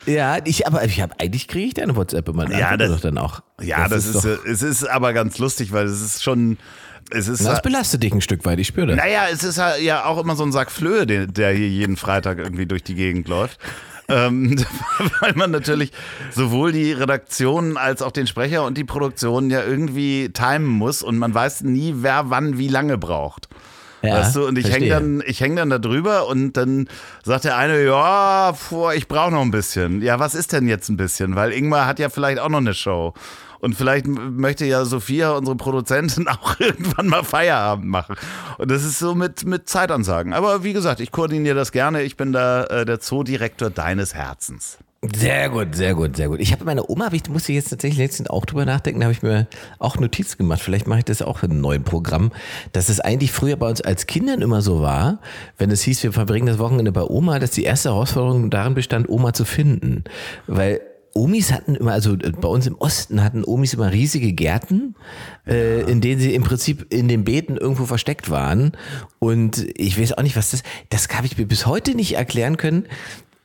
Ja, 0.08 0.38
ich, 0.44 0.66
aber 0.66 0.84
ich 0.84 1.00
habe 1.00 1.14
eigentlich 1.18 1.48
kriege 1.48 1.66
ich 1.68 1.74
deine 1.74 1.94
WhatsApp 1.96 2.28
immer. 2.28 2.50
Ja, 2.50 2.76
das 2.76 2.88
das- 2.88 2.96
doch 2.96 3.08
dann 3.08 3.18
auch. 3.18 3.40
Ja, 3.60 3.88
das, 3.88 4.06
ist, 4.06 4.16
doch, 4.16 4.24
äh, 4.24 4.50
es 4.50 4.62
ist 4.62 4.88
aber 4.88 5.12
ganz 5.12 5.38
lustig, 5.38 5.72
weil 5.72 5.86
es 5.86 6.00
ist 6.00 6.22
schon, 6.22 6.56
es 7.10 7.28
ist, 7.28 7.44
das 7.44 7.62
belastet 7.62 8.02
dich 8.02 8.12
ein 8.12 8.20
Stück 8.20 8.44
weit, 8.44 8.58
ich 8.58 8.68
spüre 8.68 8.88
das. 8.88 8.96
naja, 8.96 9.24
es 9.32 9.44
ist 9.44 9.60
ja 9.80 10.04
auch 10.04 10.18
immer 10.18 10.36
so 10.36 10.44
ein 10.44 10.52
Sack 10.52 10.70
Flöhe, 10.70 11.06
der, 11.06 11.26
der 11.26 11.52
hier 11.52 11.68
jeden 11.68 11.96
Freitag 11.96 12.38
irgendwie 12.38 12.66
durch 12.66 12.82
die 12.82 12.94
Gegend 12.94 13.28
läuft. 13.28 13.58
ähm, 14.08 14.56
weil 15.20 15.34
man 15.34 15.50
natürlich 15.50 15.92
sowohl 16.30 16.72
die 16.72 16.92
Redaktion 16.92 17.76
als 17.76 18.00
auch 18.00 18.12
den 18.12 18.26
Sprecher 18.26 18.64
und 18.64 18.78
die 18.78 18.84
Produktion 18.84 19.50
ja 19.50 19.62
irgendwie 19.62 20.30
timen 20.30 20.66
muss 20.66 21.02
und 21.02 21.18
man 21.18 21.34
weiß 21.34 21.62
nie, 21.62 21.94
wer 21.98 22.30
wann 22.30 22.56
wie 22.56 22.68
lange 22.68 22.96
braucht. 22.96 23.48
Ja, 24.02 24.14
weißt 24.14 24.36
du, 24.36 24.46
und 24.46 24.58
ich 24.58 24.70
hänge 24.70 24.88
dann, 24.88 25.22
ich 25.26 25.40
häng 25.40 25.56
dann 25.56 25.70
da 25.70 25.78
drüber 25.78 26.28
und 26.28 26.56
dann 26.56 26.88
sagt 27.24 27.44
der 27.44 27.56
eine, 27.56 27.84
ja, 27.84 28.52
puh, 28.52 28.90
ich 28.90 29.08
brauche 29.08 29.32
noch 29.32 29.42
ein 29.42 29.50
bisschen. 29.50 30.02
Ja, 30.02 30.18
was 30.18 30.34
ist 30.34 30.52
denn 30.52 30.68
jetzt 30.68 30.88
ein 30.88 30.96
bisschen? 30.96 31.34
Weil 31.34 31.52
Ingmar 31.52 31.86
hat 31.86 31.98
ja 31.98 32.08
vielleicht 32.08 32.38
auch 32.38 32.48
noch 32.48 32.58
eine 32.58 32.74
Show. 32.74 33.14
Und 33.60 33.74
vielleicht 33.74 34.06
möchte 34.06 34.64
ja 34.66 34.84
Sophia, 34.84 35.32
unsere 35.32 35.56
Produzentin, 35.56 36.28
auch 36.28 36.60
irgendwann 36.60 37.08
mal 37.08 37.24
Feierabend 37.24 37.86
machen. 37.86 38.16
Und 38.58 38.70
das 38.70 38.84
ist 38.84 38.98
so 38.98 39.14
mit, 39.14 39.44
mit 39.44 39.68
Zeitansagen. 39.68 40.32
Aber 40.32 40.62
wie 40.62 40.72
gesagt, 40.72 41.00
ich 41.00 41.10
koordiniere 41.10 41.56
das 41.56 41.72
gerne. 41.72 42.02
Ich 42.02 42.16
bin 42.16 42.32
da 42.32 42.64
äh, 42.64 42.84
der 42.84 43.00
Zoodirektor 43.00 43.70
deines 43.70 44.14
Herzens. 44.14 44.78
Sehr 45.00 45.48
gut, 45.48 45.76
sehr 45.76 45.94
gut, 45.94 46.16
sehr 46.16 46.28
gut. 46.28 46.40
Ich 46.40 46.50
habe 46.50 46.64
meine 46.64 46.90
Oma, 46.90 47.08
ich 47.12 47.28
musste 47.28 47.52
jetzt 47.52 47.70
tatsächlich 47.70 47.98
letztens 47.98 48.30
auch 48.30 48.44
drüber 48.44 48.64
nachdenken, 48.64 48.98
da 48.98 49.04
habe 49.04 49.12
ich 49.12 49.22
mir 49.22 49.46
auch 49.78 49.96
Notiz 49.96 50.36
gemacht. 50.36 50.60
Vielleicht 50.60 50.88
mache 50.88 50.98
ich 50.98 51.04
das 51.04 51.22
auch 51.22 51.44
in 51.44 51.52
einem 51.52 51.60
neuen 51.60 51.84
Programm, 51.84 52.32
dass 52.72 52.88
es 52.88 52.98
eigentlich 52.98 53.30
früher 53.30 53.56
bei 53.56 53.68
uns 53.68 53.80
als 53.80 54.08
Kindern 54.08 54.42
immer 54.42 54.60
so 54.60 54.82
war, 54.82 55.20
wenn 55.56 55.70
es 55.70 55.82
hieß, 55.82 56.02
wir 56.02 56.12
verbringen 56.12 56.46
das 56.48 56.58
Wochenende 56.58 56.90
bei 56.90 57.04
Oma, 57.04 57.38
dass 57.38 57.52
die 57.52 57.62
erste 57.62 57.90
Herausforderung 57.90 58.50
darin 58.50 58.74
bestand, 58.74 59.08
Oma 59.08 59.32
zu 59.32 59.44
finden. 59.44 60.02
Weil 60.48 60.80
Omis 61.14 61.52
hatten 61.52 61.76
immer, 61.76 61.92
also 61.92 62.14
äh, 62.14 62.32
bei 62.32 62.48
uns 62.48 62.66
im 62.66 62.74
Osten 62.74 63.22
hatten 63.22 63.44
Omis 63.44 63.74
immer 63.74 63.92
riesige 63.92 64.32
Gärten, 64.32 64.96
äh, 65.46 65.82
in 65.82 66.00
denen 66.00 66.20
sie 66.20 66.34
im 66.34 66.42
Prinzip 66.42 66.92
in 66.92 67.06
den 67.06 67.22
Beeten 67.22 67.56
irgendwo 67.56 67.86
versteckt 67.86 68.30
waren. 68.30 68.72
Und 69.20 69.64
ich 69.78 70.00
weiß 70.00 70.18
auch 70.18 70.22
nicht, 70.24 70.36
was 70.36 70.50
das, 70.50 70.64
das 70.90 71.08
habe 71.10 71.26
ich 71.26 71.38
mir 71.38 71.46
bis 71.46 71.66
heute 71.66 71.94
nicht 71.94 72.16
erklären 72.16 72.56
können, 72.56 72.86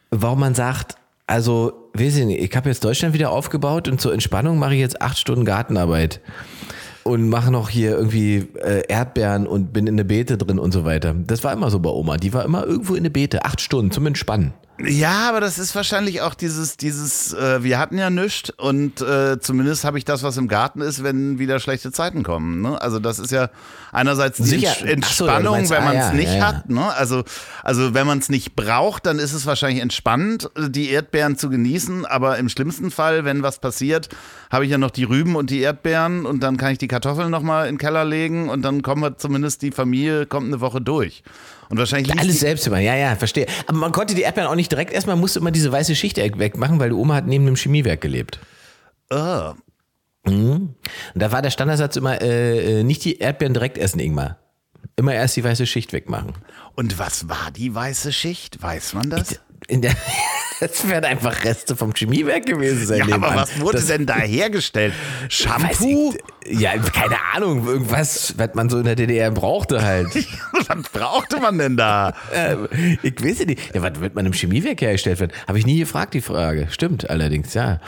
warum 0.10 0.40
man 0.40 0.56
sagt, 0.56 0.98
also, 1.28 1.90
weiß 1.94 2.18
ich 2.18 2.26
nicht, 2.26 2.42
ich 2.42 2.56
habe 2.56 2.70
jetzt 2.70 2.84
Deutschland 2.84 3.14
wieder 3.14 3.32
aufgebaut 3.32 3.88
und 3.88 4.02
zur 4.02 4.14
Entspannung 4.14 4.60
mache 4.60 4.74
ich 4.74 4.80
jetzt 4.80 5.02
acht 5.02 5.18
Stunden 5.18 5.46
Gartenarbeit 5.46 6.20
und 7.04 7.30
mache 7.30 7.52
noch 7.52 7.70
hier 7.70 7.92
irgendwie 7.92 8.48
äh, 8.62 8.84
Erdbeeren 8.88 9.48
und 9.48 9.74
bin 9.74 9.88
in 9.88 9.98
der 9.98 10.04
Beete 10.04 10.38
drin 10.38 10.60
und 10.60 10.72
so 10.72 10.86
weiter. 10.86 11.16
Das 11.16 11.44
war 11.44 11.54
immer 11.54 11.70
so 11.70 11.80
bei 11.80 11.90
Oma. 11.90 12.18
Die 12.18 12.34
war 12.34 12.44
immer 12.44 12.66
irgendwo 12.66 12.96
in 12.96 13.04
der 13.04 13.10
Beete, 13.10 13.46
acht 13.46 13.62
Stunden 13.62 13.92
zum 13.92 14.06
Entspannen. 14.06 14.54
Ja, 14.80 15.30
aber 15.30 15.40
das 15.40 15.60
ist 15.60 15.76
wahrscheinlich 15.76 16.22
auch 16.22 16.34
dieses, 16.34 16.78
dieses, 16.78 17.32
äh, 17.32 17.64
wir 17.64 17.78
hatten 17.78 17.98
ja 17.98 18.10
nichts 18.10 18.50
und 18.50 19.02
äh, 19.02 19.40
zumindest 19.40 19.84
habe 19.84 20.00
ich 20.00 20.06
das, 20.06 20.24
was 20.24 20.36
im 20.38 20.48
Garten 20.48 20.82
ist, 20.82 21.04
wenn 21.04 21.38
wieder 21.38 21.60
schlechte 21.60 21.92
Zeiten 21.92 22.24
kommen. 22.24 22.62
Ne? 22.62 22.82
Also 22.82 23.00
das 23.00 23.20
ist 23.20 23.32
ja 23.32 23.50
einerseits 23.92 24.38
die 24.38 24.44
Sicher. 24.44 24.74
So, 24.80 24.86
Entspannung, 24.86 25.54
meinst, 25.54 25.72
wenn 25.72 25.84
ah, 25.84 25.86
man 25.86 25.96
es 25.96 26.08
ja, 26.08 26.14
nicht 26.14 26.32
ja, 26.34 26.38
ja. 26.38 26.48
hat. 26.48 26.70
Ne? 26.70 26.92
Also, 26.96 27.24
also 27.62 27.94
wenn 27.94 28.08
man 28.08 28.18
es 28.18 28.30
nicht 28.30 28.56
braucht, 28.56 29.06
dann 29.06 29.20
ist 29.20 29.34
es 29.34 29.46
wahrscheinlich 29.46 29.82
entspannend, 29.82 30.50
die 30.58 30.90
Erdbeeren 30.90 31.38
zu 31.38 31.50
genießen. 31.50 32.08
Aber 32.08 32.40
im 32.40 32.50
schlimmsten 32.50 32.90
Fall, 32.90 33.26
wenn 33.26 33.44
was 33.44 33.60
passiert, 33.60 34.10
habe 34.52 34.66
ich 34.66 34.72
ja 34.72 34.80
noch 34.80 34.92
die 34.92 35.04
Rüben 35.04 35.36
und 35.36 35.52
die 35.52 35.62
Erdbeeren 35.62 36.26
und 36.26 36.42
dann 36.42 36.58
kann 36.58 36.72
ich 36.72 36.80
die 36.80 36.88
Kartoffeln 36.88 37.30
nochmal 37.30 37.68
in 37.68 37.76
den 37.76 37.80
Keller 37.80 38.06
legen 38.06 38.50
und 38.50 38.64
dann 38.64 38.82
kommen 38.82 39.04
wir 39.04 39.18
zumindest, 39.18 39.62
die 39.62 39.72
Familie 39.72 40.26
kommt 40.26 40.48
eine 40.48 40.62
Woche 40.62 40.82
durch. 40.82 41.24
Und 41.70 41.78
wahrscheinlich 41.78 42.18
Alles 42.18 42.40
selbst 42.40 42.68
immer, 42.68 42.80
ja, 42.80 42.96
ja, 42.96 43.16
verstehe. 43.16 43.46
Aber 43.68 43.78
man 43.78 43.92
konnte 43.92 44.16
die 44.16 44.22
Erdbeeren 44.22 44.50
auch 44.50 44.56
nicht 44.56 44.72
direkt 44.72 44.94
erstmal, 44.94 45.16
musste 45.16 45.40
immer 45.40 45.52
diese 45.52 45.72
weiße 45.72 45.96
Schicht 45.96 46.18
wegmachen, 46.18 46.80
weil 46.80 46.90
die 46.90 46.96
Oma 46.96 47.16
hat 47.16 47.28
neben 47.28 47.48
einem 47.48 47.56
Chemiewerk 47.56 48.02
gelebt. 48.02 48.40
Ah. 49.10 49.56
Und 50.26 50.76
da 51.16 51.32
war 51.32 51.42
der 51.42 51.52
Standardsatz 51.52 51.96
immer, 51.96 52.22
äh, 52.22 52.80
äh, 52.80 52.84
nicht 52.84 53.04
die 53.04 53.20
Erdbeeren 53.20 53.54
direkt 53.54 53.78
essen, 53.78 54.00
Ingmar. 54.00 54.38
Immer 54.96 55.14
erst 55.14 55.36
die 55.36 55.44
weiße 55.44 55.66
Schicht 55.66 55.92
wegmachen. 55.92 56.34
Und 56.76 57.00
was 57.00 57.28
war 57.28 57.52
die 57.52 57.74
weiße 57.74 58.14
Schicht? 58.14 58.62
Weiß 58.62 58.94
man 58.94 59.10
das? 59.10 59.40
In 59.68 59.82
der, 59.82 59.96
das 60.60 60.88
werden 60.88 61.06
einfach 61.06 61.44
Reste 61.44 61.76
vom 61.76 61.94
Chemiewerk 61.94 62.46
gewesen 62.46 62.86
sein. 62.86 63.08
Ja, 63.08 63.16
aber 63.16 63.36
was 63.36 63.60
wurde 63.60 63.78
das, 63.78 63.88
denn 63.88 64.06
da 64.06 64.18
hergestellt? 64.18 64.94
Shampoo? 65.30 66.14
ich, 66.46 66.60
ja, 66.60 66.78
keine 66.78 67.18
Ahnung, 67.34 67.68
irgendwas, 67.68 68.34
was 68.38 68.54
man 68.54 68.70
so 68.70 68.80
in 68.80 68.86
der 68.86 68.96
DDR 68.96 69.32
brauchte 69.32 69.82
halt. 69.82 70.08
was 70.68 70.90
brauchte 70.92 71.40
man 71.40 71.58
denn 71.58 71.78
da? 71.78 72.14
Äh, 72.34 72.56
ich 73.02 73.24
weiß 73.24 73.40
ja 73.40 73.46
nicht. 73.46 73.76
Ja, 73.76 73.82
was 73.82 74.00
wird 74.00 74.16
man 74.16 74.26
im 74.26 74.34
Chemiewerk 74.34 74.82
hergestellt 74.82 75.20
werden? 75.20 75.32
Habe 75.48 75.60
ich 75.60 75.66
nie 75.66 75.80
gefragt, 75.80 76.14
die 76.14 76.22
Frage. 76.22 76.68
Stimmt 76.70 77.10
allerdings, 77.10 77.54
ja. 77.54 77.80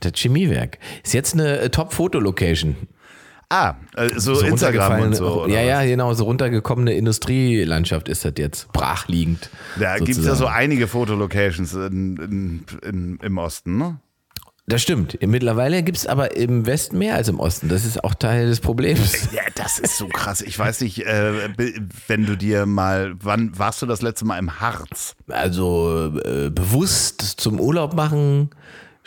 Das 0.00 0.12
Chemiewerk. 0.14 0.78
Ist 1.04 1.14
jetzt 1.14 1.34
eine 1.34 1.58
äh, 1.58 1.70
Top-Foto-Location. 1.70 2.76
Ah, 3.48 3.74
äh, 3.96 4.08
so, 4.16 4.34
So 4.34 4.46
Instagram 4.46 5.00
und 5.00 5.14
so. 5.14 5.44
Oder 5.44 5.54
ja, 5.54 5.60
ja, 5.60 5.84
genau. 5.84 6.12
So 6.14 6.24
runtergekommene 6.24 6.94
Industrielandschaft 6.94 8.08
ist 8.08 8.24
das 8.24 8.32
jetzt. 8.38 8.72
Brachliegend. 8.72 9.50
Da 9.78 9.98
gibt 9.98 10.18
es 10.18 10.24
ja 10.24 10.34
so 10.34 10.46
einige 10.46 10.88
Fotolocations 10.88 11.72
in, 11.74 12.16
in, 12.16 12.64
in, 12.82 13.18
im 13.22 13.38
Osten, 13.38 13.76
ne? 13.76 14.00
Das 14.68 14.82
stimmt. 14.82 15.16
Mittlerweile 15.24 15.84
gibt 15.84 15.96
es 15.96 16.08
aber 16.08 16.36
im 16.36 16.66
Westen 16.66 16.98
mehr 16.98 17.14
als 17.14 17.28
im 17.28 17.38
Osten. 17.38 17.68
Das 17.68 17.84
ist 17.84 18.02
auch 18.02 18.14
Teil 18.14 18.48
des 18.48 18.58
Problems. 18.58 19.28
Ja, 19.32 19.42
das 19.54 19.78
ist 19.78 19.96
so 19.96 20.08
krass. 20.08 20.40
Ich 20.40 20.58
weiß 20.58 20.80
nicht, 20.80 21.06
äh, 21.06 21.50
wenn 22.08 22.26
du 22.26 22.36
dir 22.36 22.66
mal, 22.66 23.14
wann 23.20 23.56
warst 23.56 23.80
du 23.82 23.86
das 23.86 24.02
letzte 24.02 24.24
Mal 24.24 24.38
im 24.38 24.60
Harz? 24.60 25.14
Also 25.28 26.12
äh, 26.24 26.50
bewusst 26.50 27.20
zum 27.20 27.60
Urlaub 27.60 27.94
machen, 27.94 28.50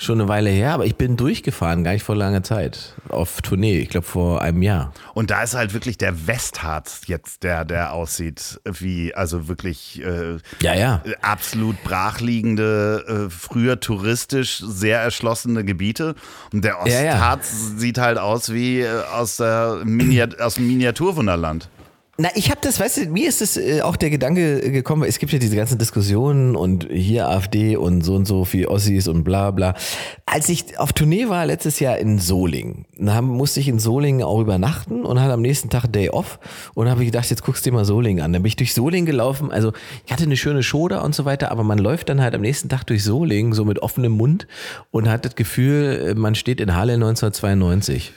schon 0.01 0.21
eine 0.21 0.29
Weile 0.29 0.49
her, 0.49 0.71
aber 0.73 0.85
ich 0.85 0.95
bin 0.95 1.17
durchgefahren, 1.17 1.83
gar 1.83 1.91
nicht 1.91 2.03
vor 2.03 2.15
langer 2.15 2.41
Zeit. 2.41 2.93
Auf 3.09 3.41
Tournee, 3.41 3.79
ich 3.79 3.89
glaube 3.89 4.07
vor 4.07 4.41
einem 4.41 4.61
Jahr. 4.61 4.93
Und 5.13 5.29
da 5.29 5.43
ist 5.43 5.55
halt 5.55 5.73
wirklich 5.73 5.97
der 5.97 6.25
Westharz 6.25 7.01
jetzt, 7.07 7.43
der, 7.43 7.65
der 7.65 7.91
aussieht 7.91 8.61
wie, 8.63 9.13
also 9.13 9.49
wirklich 9.49 10.01
äh, 10.01 10.37
Ja, 10.61 10.73
ja. 10.73 11.03
absolut 11.21 11.83
brachliegende, 11.83 13.27
äh, 13.27 13.29
früher 13.29 13.79
touristisch 13.81 14.59
sehr 14.65 14.99
erschlossene 15.01 15.65
Gebiete. 15.65 16.15
Und 16.53 16.63
der 16.63 16.77
Ja, 16.85 17.01
ja. 17.01 17.13
Ostharz 17.15 17.73
sieht 17.75 17.97
halt 17.97 18.17
aus 18.17 18.53
wie 18.53 18.79
äh, 18.79 19.01
aus, 19.13 19.35
der 19.37 19.81
Miniat 19.83 20.39
aus 20.39 20.55
dem 20.55 20.67
Miniaturwunderland. 20.67 21.67
Na, 22.21 22.27
ich 22.35 22.51
habe 22.51 22.59
das, 22.61 22.81
weißt 22.81 22.97
du, 22.97 23.05
mir 23.05 23.29
ist 23.29 23.41
es 23.41 23.55
äh, 23.55 23.81
auch 23.81 23.95
der 23.95 24.09
Gedanke 24.09 24.71
gekommen, 24.71 25.03
es 25.07 25.19
gibt 25.19 25.31
ja 25.31 25.39
diese 25.39 25.55
ganzen 25.55 25.77
Diskussionen 25.77 26.57
und 26.57 26.85
hier 26.91 27.29
AfD 27.29 27.77
und 27.77 28.01
so 28.01 28.15
und 28.15 28.25
so 28.25 28.43
viel 28.43 28.67
Ossis 28.67 29.07
und 29.07 29.23
bla 29.23 29.51
bla. 29.51 29.73
Als 30.25 30.49
ich 30.49 30.77
auf 30.77 30.91
Tournee 30.91 31.29
war 31.29 31.45
letztes 31.45 31.79
Jahr 31.79 31.97
in 31.97 32.19
Solingen, 32.19 32.85
haben, 33.05 33.27
musste 33.27 33.61
ich 33.61 33.69
in 33.69 33.79
Solingen 33.79 34.21
auch 34.23 34.41
übernachten 34.41 35.05
und 35.05 35.21
hatte 35.21 35.31
am 35.31 35.41
nächsten 35.41 35.69
Tag 35.69 35.87
Day 35.93 36.09
off 36.09 36.39
und 36.73 36.89
habe 36.89 37.05
gedacht, 37.05 37.29
jetzt 37.29 37.41
guckst 37.41 37.65
du 37.65 37.69
dir 37.69 37.75
mal 37.77 37.85
Solingen 37.85 38.21
an. 38.21 38.33
Dann 38.33 38.43
bin 38.43 38.49
ich 38.49 38.57
durch 38.57 38.73
Solingen 38.73 39.05
gelaufen, 39.05 39.49
also 39.53 39.71
ich 40.05 40.11
hatte 40.11 40.23
eine 40.23 40.35
schöne 40.35 40.61
Show 40.61 40.89
da 40.89 40.99
und 40.99 41.15
so 41.15 41.23
weiter, 41.23 41.51
aber 41.51 41.63
man 41.63 41.77
läuft 41.77 42.09
dann 42.09 42.19
halt 42.19 42.35
am 42.35 42.41
nächsten 42.41 42.67
Tag 42.67 42.83
durch 42.83 43.01
Solingen 43.01 43.53
so 43.53 43.63
mit 43.63 43.81
offenem 43.81 44.11
Mund 44.11 44.45
und 44.91 45.07
hat 45.07 45.23
das 45.23 45.35
Gefühl, 45.35 46.15
man 46.17 46.35
steht 46.35 46.59
in 46.59 46.75
Halle 46.75 46.95
1992. 46.95 48.11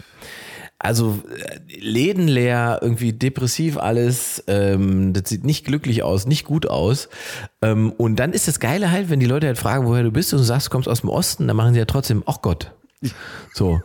Also 0.82 1.20
Läden 1.68 2.26
leer, 2.26 2.80
irgendwie 2.82 3.12
depressiv 3.12 3.78
alles, 3.78 4.42
ähm, 4.48 5.12
das 5.12 5.28
sieht 5.28 5.44
nicht 5.44 5.64
glücklich 5.64 6.02
aus, 6.02 6.26
nicht 6.26 6.44
gut 6.44 6.66
aus. 6.66 7.08
Ähm, 7.62 7.92
und 7.92 8.16
dann 8.16 8.32
ist 8.32 8.48
das 8.48 8.58
Geile 8.58 8.90
halt, 8.90 9.08
wenn 9.08 9.20
die 9.20 9.26
Leute 9.26 9.46
halt 9.46 9.58
fragen, 9.58 9.86
woher 9.86 10.02
du 10.02 10.10
bist 10.10 10.32
und 10.32 10.40
du 10.40 10.44
sagst, 10.44 10.66
du 10.66 10.70
kommst 10.70 10.88
aus 10.88 11.02
dem 11.02 11.10
Osten, 11.10 11.46
dann 11.46 11.56
machen 11.56 11.72
sie 11.72 11.78
ja 11.78 11.84
trotzdem, 11.84 12.24
ach 12.26 12.42
Gott. 12.42 12.72
So. 13.54 13.80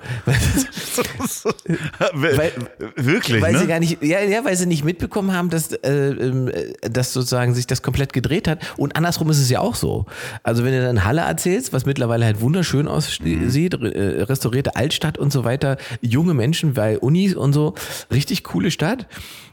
weil, 2.14 2.54
Wirklich, 2.96 3.42
weil 3.42 3.52
ne? 3.52 3.60
sie 3.60 3.68
gar 3.68 3.80
nicht, 3.82 4.02
ja, 4.02 4.22
ja, 4.22 4.46
weil 4.46 4.56
sie 4.56 4.66
nicht 4.66 4.86
mitbekommen 4.86 5.34
haben, 5.34 5.50
dass, 5.50 5.74
äh, 5.74 5.92
ähm, 5.92 6.48
äh, 6.48 6.90
dass 6.90 7.12
sozusagen 7.12 7.54
sich 7.54 7.68
das 7.68 7.82
komplett 7.82 8.14
gedreht 8.14 8.48
hat. 8.48 8.60
Und 8.78 8.96
andersrum 8.96 9.30
ist 9.30 9.40
es 9.40 9.50
ja 9.50 9.60
auch 9.60 9.76
so. 9.76 10.06
Also 10.44 10.64
wenn 10.64 10.72
du 10.72 10.82
dann 10.82 11.04
Halle 11.04 11.22
erzählst, 11.22 11.74
was 11.74 11.86
mittlerweile 11.86 12.24
halt 12.24 12.40
wunderschön 12.40 12.88
aussieht, 12.88 13.74
äh, 13.74 14.24
restaurierte 14.24 14.78
Altstadt 14.78 15.18
und 15.18 15.34
so 15.34 15.44
weiter, 15.44 15.76
junge 16.00 16.34
Menschen 16.34 16.76
bei 16.76 16.98
Unis 16.98 17.36
und 17.36 17.52
so, 17.52 17.76
richtig 18.10 18.46
coole 18.46 18.72
Stadt 18.72 19.06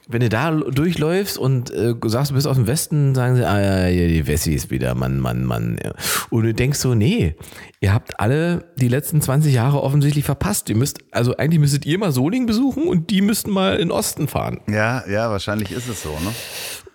wenn 0.07 0.21
du 0.21 0.29
da 0.29 0.51
durchläufst 0.51 1.39
und 1.39 1.71
äh, 1.71 1.95
sagst, 2.05 2.31
du 2.31 2.35
bist 2.35 2.47
aus 2.47 2.57
dem 2.57 2.67
Westen, 2.67 3.15
sagen 3.15 3.37
sie, 3.37 3.47
ah 3.47 3.61
ja, 3.61 3.89
ja 3.89 4.07
die 4.07 4.27
Wessis 4.27 4.71
wieder, 4.71 4.95
Mann, 4.95 5.19
Mann, 5.19 5.45
Mann. 5.45 5.79
Ja. 5.83 5.93
Und 6.31 6.45
du 6.45 6.53
denkst 6.53 6.79
so, 6.79 6.95
nee, 6.95 7.35
ihr 7.81 7.95
habt 7.95 8.21
alle 8.21 8.65
die 8.77 8.89
letzten 8.89 9.23
20 9.23 9.55
Jahre 9.55 9.83
offensichtlich 9.83 10.25
verpasst. 10.25 10.69
Ihr 10.69 10.77
müsst, 10.77 10.99
also 11.11 11.37
eigentlich 11.37 11.61
müsstet 11.61 11.87
ihr 11.87 11.99
mal 11.99 12.13
Soling 12.13 12.47
besuchen 12.47 12.87
und 12.87 13.11
die 13.11 13.23
müssten 13.23 13.51
mal 13.51 13.77
in 13.77 13.91
Osten 13.91 14.29
fahren. 14.29 14.61
Ja, 14.69 15.09
ja, 15.09 15.31
wahrscheinlich 15.31 15.71
ist 15.71 15.89
es 15.89 16.03
so, 16.03 16.11
ne? 16.11 16.33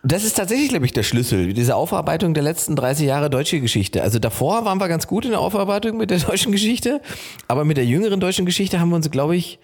Das 0.02 0.24
ist 0.24 0.38
tatsächlich, 0.38 0.70
glaube 0.70 0.86
ich, 0.86 0.94
der 0.94 1.04
Schlüssel, 1.04 1.54
diese 1.54 1.76
Aufarbeitung 1.76 2.34
der 2.34 2.44
letzten 2.44 2.78
30 2.78 3.06
Jahre 3.06 3.30
deutsche 3.30 3.60
Geschichte. 3.60 4.02
Also 4.02 4.18
davor 4.18 4.64
waren 4.64 4.80
wir 4.80 4.88
ganz 4.88 5.08
gut 5.08 5.26
in 5.26 5.32
der 5.32 5.42
Aufarbeitung 5.42 5.98
mit 5.98 6.10
der 6.10 6.20
deutschen 6.28 6.52
Geschichte, 6.52 7.02
aber 7.48 7.66
mit 7.66 7.76
der 7.76 7.86
jüngeren 7.86 8.20
deutschen 8.20 8.46
Geschichte 8.46 8.80
haben 8.80 8.90
wir 8.90 8.96
uns, 8.96 9.10
glaube 9.12 9.36
ich, 9.36 9.60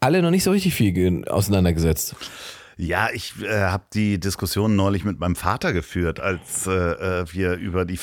alle 0.00 0.22
noch 0.22 0.30
nicht 0.30 0.44
so 0.44 0.52
richtig 0.52 0.74
viel 0.74 1.26
auseinandergesetzt. 1.28 2.14
Ja, 2.76 3.08
ich 3.12 3.34
äh, 3.42 3.62
habe 3.62 3.84
die 3.92 4.18
Diskussion 4.18 4.74
neulich 4.74 5.04
mit 5.04 5.20
meinem 5.20 5.36
Vater 5.36 5.72
geführt, 5.72 6.20
als 6.20 6.66
äh, 6.66 6.72
äh 6.72 7.24
wir 7.32 7.54
über 7.54 7.84
die. 7.84 7.98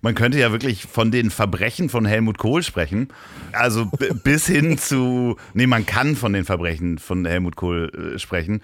Man 0.00 0.14
könnte 0.14 0.38
ja 0.38 0.52
wirklich 0.52 0.84
von 0.84 1.10
den 1.10 1.30
Verbrechen 1.30 1.88
von 1.88 2.06
Helmut 2.06 2.38
Kohl 2.38 2.62
sprechen. 2.62 3.08
Also 3.52 3.86
bis 4.24 4.46
hin 4.46 4.78
zu. 4.78 5.36
Nee, 5.54 5.66
man 5.66 5.86
kann 5.86 6.16
von 6.16 6.32
den 6.32 6.44
Verbrechen 6.44 6.98
von 6.98 7.24
Helmut 7.24 7.56
Kohl 7.56 8.14
äh, 8.14 8.18
sprechen, 8.18 8.62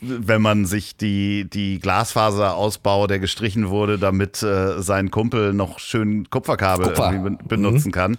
wenn 0.00 0.42
man 0.42 0.66
sich 0.66 0.96
die, 0.96 1.48
die 1.48 1.78
Glasfaserausbau, 1.78 3.06
der 3.06 3.18
gestrichen 3.18 3.70
wurde, 3.70 3.98
damit 3.98 4.42
äh, 4.42 4.82
sein 4.82 5.10
Kumpel 5.10 5.54
noch 5.54 5.78
schön 5.78 6.28
Kupferkabel 6.28 6.88
Kupfer. 6.88 7.12
be 7.12 7.38
benutzen 7.48 7.88
mhm. 7.88 7.92
kann 7.92 8.18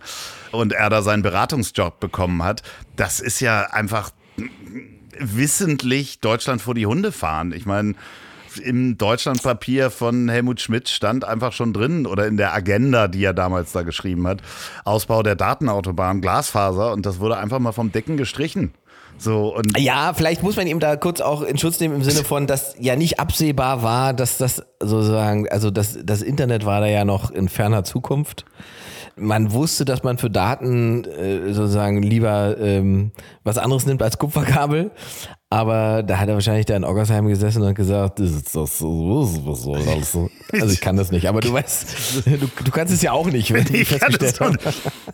und 0.52 0.74
er 0.74 0.90
da 0.90 1.02
seinen 1.02 1.22
Beratungsjob 1.22 2.00
bekommen 2.00 2.44
hat. 2.44 2.64
Das 2.96 3.20
ist 3.20 3.40
ja 3.40 3.62
einfach 3.72 4.12
wissentlich 5.20 6.20
Deutschland 6.20 6.62
vor 6.62 6.74
die 6.74 6.86
Hunde 6.86 7.12
fahren. 7.12 7.54
Ich 7.54 7.66
meine, 7.66 7.96
im 8.64 8.98
Deutschlandpapier 8.98 9.92
von 9.92 10.30
Helmut 10.30 10.60
Schmidt 10.62 10.90
stand 10.90 11.24
einfach 11.24 11.54
schon 11.54 11.74
drin 11.74 12.06
oder 12.06 12.28
in 12.28 12.38
der 12.38 12.54
Agenda, 12.54 13.08
die 13.08 13.24
er 13.24 13.34
damals 13.34 13.72
da 13.72 13.84
geschrieben 13.84 14.28
hat, 14.28 14.42
Ausbau 14.84 15.24
der 15.24 15.36
Datenautobahn, 15.36 16.22
Glasfaser 16.22 16.92
und 16.92 17.06
das 17.06 17.20
wurde 17.20 17.38
einfach 17.38 17.60
mal 17.60 17.72
vom 17.72 17.92
Decken 17.92 18.18
gestrichen. 18.18 18.74
So, 19.18 19.56
und 19.56 19.78
ja, 19.78 20.14
vielleicht 20.16 20.42
muss 20.42 20.56
man 20.56 20.66
ihm 20.66 20.80
da 20.80 20.96
kurz 20.96 21.22
auch 21.22 21.44
in 21.44 21.58
Schutz 21.58 21.80
nehmen 21.80 21.96
im 21.96 22.04
Sinne 22.04 22.24
von, 22.24 22.48
dass 22.48 22.76
ja 22.80 22.96
nicht 22.96 23.20
absehbar 23.20 23.84
war, 23.84 24.14
dass 24.14 24.38
das 24.38 24.64
sozusagen, 24.80 25.48
also 25.50 25.70
das, 25.70 26.00
das 26.04 26.24
Internet 26.24 26.66
war 26.66 26.82
da 26.82 26.88
ja 26.88 27.06
noch 27.06 27.30
in 27.30 27.48
ferner 27.48 27.84
Zukunft 27.84 28.46
man 29.16 29.52
wusste, 29.52 29.86
dass 29.86 30.04
man 30.04 30.18
für 30.18 30.30
Daten 30.30 31.06
äh, 31.06 31.54
sozusagen 31.54 32.02
lieber 32.02 32.58
ähm, 32.60 33.12
was 33.44 33.58
anderes 33.58 33.86
nimmt 33.86 34.02
als 34.02 34.18
Kupferkabel. 34.18 34.92
Aber 35.54 36.02
da 36.02 36.18
hat 36.18 36.30
er 36.30 36.36
wahrscheinlich 36.36 36.66
da 36.66 36.78
in 36.78 36.86
Oggersheim 36.86 37.28
gesessen 37.28 37.62
und 37.62 37.76
gesagt, 37.76 38.20
das 38.20 38.32
ist 38.32 38.56
das 38.56 38.78
so, 38.78 39.30
was 39.44 39.64
soll 39.64 39.84
das 39.84 40.14
so? 40.14 40.30
Also 40.54 40.74
ich 40.74 40.80
kann 40.80 40.96
das 40.96 41.12
nicht, 41.12 41.28
aber 41.28 41.42
du 41.42 41.52
weißt, 41.52 42.26
du, 42.26 42.38
du 42.64 42.72
kannst 42.72 42.94
es 42.94 43.02
ja 43.02 43.12
auch 43.12 43.28
nicht, 43.28 43.52
wenn 43.52 43.66
ich 43.74 43.90
festgestellt 43.90 44.40
habe. 44.40 44.58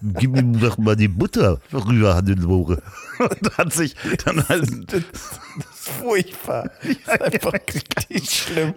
Gib 0.03 0.37
ihm 0.37 0.59
doch 0.59 0.77
mal 0.77 0.95
die 0.95 1.07
Butter 1.07 1.59
rüber 1.73 2.13
an 2.13 2.25
den 2.27 2.47
Woche. 2.47 2.83
Und 3.19 3.57
hat 3.57 3.73
sich 3.73 3.95
dann 4.25 4.47
halt. 4.47 4.69
Das, 4.93 4.99
ist 4.99 5.89
furchtbar. 5.99 6.69
Das 6.83 6.91
ist 6.91 7.21
einfach 7.21 7.53
richtig 7.53 8.29
schlimm. 8.29 8.73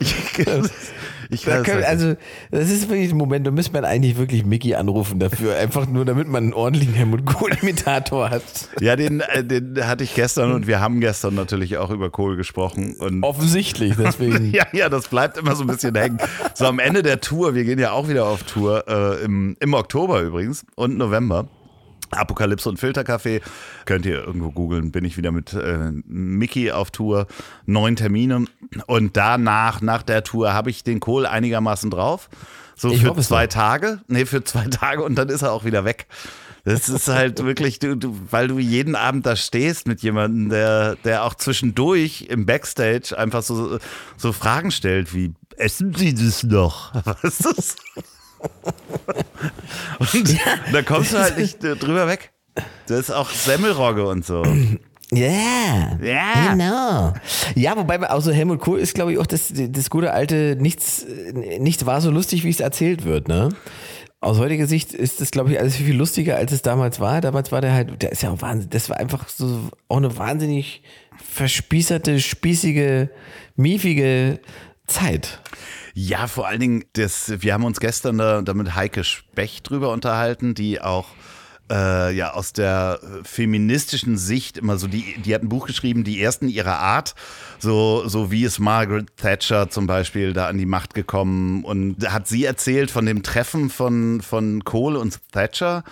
Ich 1.30 1.44
da 1.44 1.62
können, 1.62 1.84
also, 1.84 2.14
das 2.50 2.70
ist 2.70 2.88
wirklich 2.88 3.12
ein 3.12 3.16
Moment, 3.16 3.46
da 3.46 3.50
müsste 3.50 3.72
man 3.72 3.84
eigentlich 3.84 4.18
wirklich 4.18 4.44
Mickey 4.44 4.74
anrufen 4.74 5.18
dafür. 5.18 5.56
Einfach 5.56 5.86
nur, 5.86 6.04
damit 6.04 6.28
man 6.28 6.44
einen 6.44 6.52
ordentlichen 6.52 6.94
Helmut 6.94 7.24
Kohl-Imitator 7.24 8.30
hat. 8.30 8.42
Ja, 8.80 8.96
den, 8.96 9.20
äh, 9.20 9.44
den 9.44 9.86
hatte 9.86 10.04
ich 10.04 10.14
gestern 10.14 10.52
und 10.52 10.66
wir 10.66 10.80
haben 10.80 11.00
gestern 11.00 11.34
natürlich 11.34 11.78
auch 11.78 11.90
über 11.90 12.10
Kohl 12.10 12.36
gesprochen. 12.36 12.94
Und 12.98 13.22
Offensichtlich, 13.22 13.94
deswegen. 13.96 14.50
ja, 14.52 14.66
ja, 14.72 14.88
das 14.88 15.08
bleibt 15.08 15.38
immer 15.38 15.54
so 15.54 15.62
ein 15.62 15.68
bisschen 15.68 15.94
hängen. 15.94 16.18
So 16.54 16.66
am 16.66 16.78
Ende 16.78 17.02
der 17.02 17.20
Tour, 17.20 17.54
wir 17.54 17.64
gehen 17.64 17.78
ja 17.78 17.92
auch 17.92 18.08
wieder 18.08 18.26
auf 18.26 18.42
Tour, 18.42 18.84
äh, 18.88 19.24
im, 19.24 19.56
im 19.60 19.74
Oktober 19.74 20.20
übrigens 20.20 20.64
und 20.74 20.98
November. 20.98 21.48
Apokalypse 22.10 22.68
und 22.68 22.78
Filterkaffee. 22.78 23.40
Könnt 23.84 24.06
ihr 24.06 24.24
irgendwo 24.24 24.50
googeln, 24.50 24.92
bin 24.92 25.04
ich 25.04 25.16
wieder 25.16 25.32
mit 25.32 25.52
äh, 25.52 25.92
Mickey 26.06 26.72
auf 26.72 26.90
Tour. 26.90 27.26
Neun 27.66 27.96
Termine. 27.96 28.46
Und 28.86 29.16
danach, 29.16 29.80
nach 29.80 30.02
der 30.02 30.22
Tour, 30.22 30.52
habe 30.52 30.70
ich 30.70 30.84
den 30.84 31.00
Kohl 31.00 31.26
einigermaßen 31.26 31.90
drauf. 31.90 32.28
So 32.76 32.90
ich 32.90 33.02
für 33.02 33.14
zwei 33.16 33.46
Tage. 33.46 34.00
Nee, 34.08 34.24
für 34.24 34.42
zwei 34.42 34.64
Tage 34.64 35.02
und 35.02 35.16
dann 35.16 35.28
ist 35.28 35.42
er 35.42 35.52
auch 35.52 35.64
wieder 35.64 35.84
weg. 35.84 36.06
Das 36.64 36.88
ist 36.88 37.08
halt 37.08 37.38
wirklich, 37.44 37.78
du, 37.78 37.96
du, 37.96 38.16
weil 38.30 38.48
du 38.48 38.58
jeden 38.58 38.96
Abend 38.96 39.26
da 39.26 39.36
stehst 39.36 39.86
mit 39.86 40.02
jemandem, 40.02 40.48
der, 40.50 40.96
der 41.04 41.24
auch 41.24 41.34
zwischendurch 41.34 42.26
im 42.28 42.46
Backstage 42.46 43.16
einfach 43.16 43.42
so, 43.42 43.78
so 44.16 44.32
Fragen 44.32 44.70
stellt 44.70 45.14
wie, 45.14 45.34
essen 45.56 45.94
Sie 45.94 46.14
das 46.14 46.42
noch? 46.42 46.94
Was 47.04 47.22
ist 47.24 47.44
das? 47.44 47.76
und 49.98 50.32
ja. 50.32 50.38
da 50.72 50.82
kommst 50.82 51.12
du 51.12 51.18
halt 51.18 51.38
nicht 51.38 51.62
drüber 51.62 52.06
weg. 52.06 52.32
Das 52.86 53.00
ist 53.00 53.10
auch 53.10 53.30
Semmelrogge 53.30 54.06
und 54.06 54.24
so. 54.24 54.42
Ja, 55.12 55.26
yeah, 55.26 55.98
yeah. 56.00 56.50
genau. 56.52 57.14
Ja, 57.56 57.76
wobei, 57.76 57.98
also 57.98 58.30
Helmut 58.30 58.60
Kohl 58.60 58.78
ist, 58.78 58.94
glaube 58.94 59.12
ich, 59.12 59.18
auch 59.18 59.26
das, 59.26 59.52
das 59.52 59.90
gute 59.90 60.12
alte, 60.12 60.56
nichts, 60.58 61.04
nichts 61.34 61.84
war 61.84 62.00
so 62.00 62.12
lustig, 62.12 62.44
wie 62.44 62.50
es 62.50 62.60
erzählt 62.60 63.04
wird, 63.04 63.26
ne? 63.26 63.48
Aus 64.20 64.38
heutiger 64.38 64.66
Sicht 64.66 64.92
ist 64.92 65.20
das, 65.20 65.30
glaube 65.30 65.50
ich, 65.50 65.58
alles 65.58 65.76
viel, 65.76 65.86
viel 65.86 65.96
lustiger, 65.96 66.36
als 66.36 66.52
es 66.52 66.62
damals 66.62 67.00
war. 67.00 67.20
Damals 67.20 67.50
war 67.50 67.60
der 67.60 67.72
halt, 67.72 68.02
der 68.02 68.12
ist 68.12 68.22
ja 68.22 68.30
auch 68.30 68.40
wahnsinnig, 68.40 68.70
das 68.70 68.88
war 68.88 68.98
einfach 68.98 69.28
so 69.28 69.70
auch 69.88 69.96
eine 69.96 70.16
wahnsinnig 70.16 70.82
verspießerte, 71.16 72.20
spießige, 72.20 73.10
miefige 73.56 74.38
Zeit. 74.86 75.40
Ja, 76.02 76.28
vor 76.28 76.48
allen 76.48 76.60
Dingen, 76.60 76.84
das, 76.94 77.30
wir 77.42 77.52
haben 77.52 77.64
uns 77.64 77.78
gestern 77.78 78.16
da, 78.16 78.40
da 78.40 78.54
mit 78.54 78.74
Heike 78.74 79.04
Specht 79.04 79.68
drüber 79.68 79.92
unterhalten, 79.92 80.54
die 80.54 80.80
auch 80.80 81.08
äh, 81.70 82.14
ja 82.14 82.32
aus 82.32 82.54
der 82.54 83.00
feministischen 83.22 84.16
Sicht 84.16 84.56
immer 84.56 84.78
so, 84.78 84.86
die, 84.86 85.20
die 85.22 85.34
hat 85.34 85.42
ein 85.42 85.50
Buch 85.50 85.66
geschrieben, 85.66 86.02
die 86.02 86.22
ersten 86.22 86.48
ihrer 86.48 86.78
Art, 86.78 87.14
so, 87.58 88.08
so 88.08 88.30
wie 88.30 88.44
ist 88.44 88.60
Margaret 88.60 89.14
Thatcher 89.18 89.68
zum 89.68 89.86
Beispiel 89.86 90.32
da 90.32 90.48
an 90.48 90.56
die 90.56 90.64
Macht 90.64 90.94
gekommen 90.94 91.64
und 91.64 92.10
hat 92.10 92.26
sie 92.26 92.46
erzählt 92.46 92.90
von 92.90 93.04
dem 93.04 93.22
Treffen 93.22 93.68
von, 93.68 94.22
von 94.22 94.64
Kohl 94.64 94.96
und 94.96 95.20
Thatcher, 95.32 95.84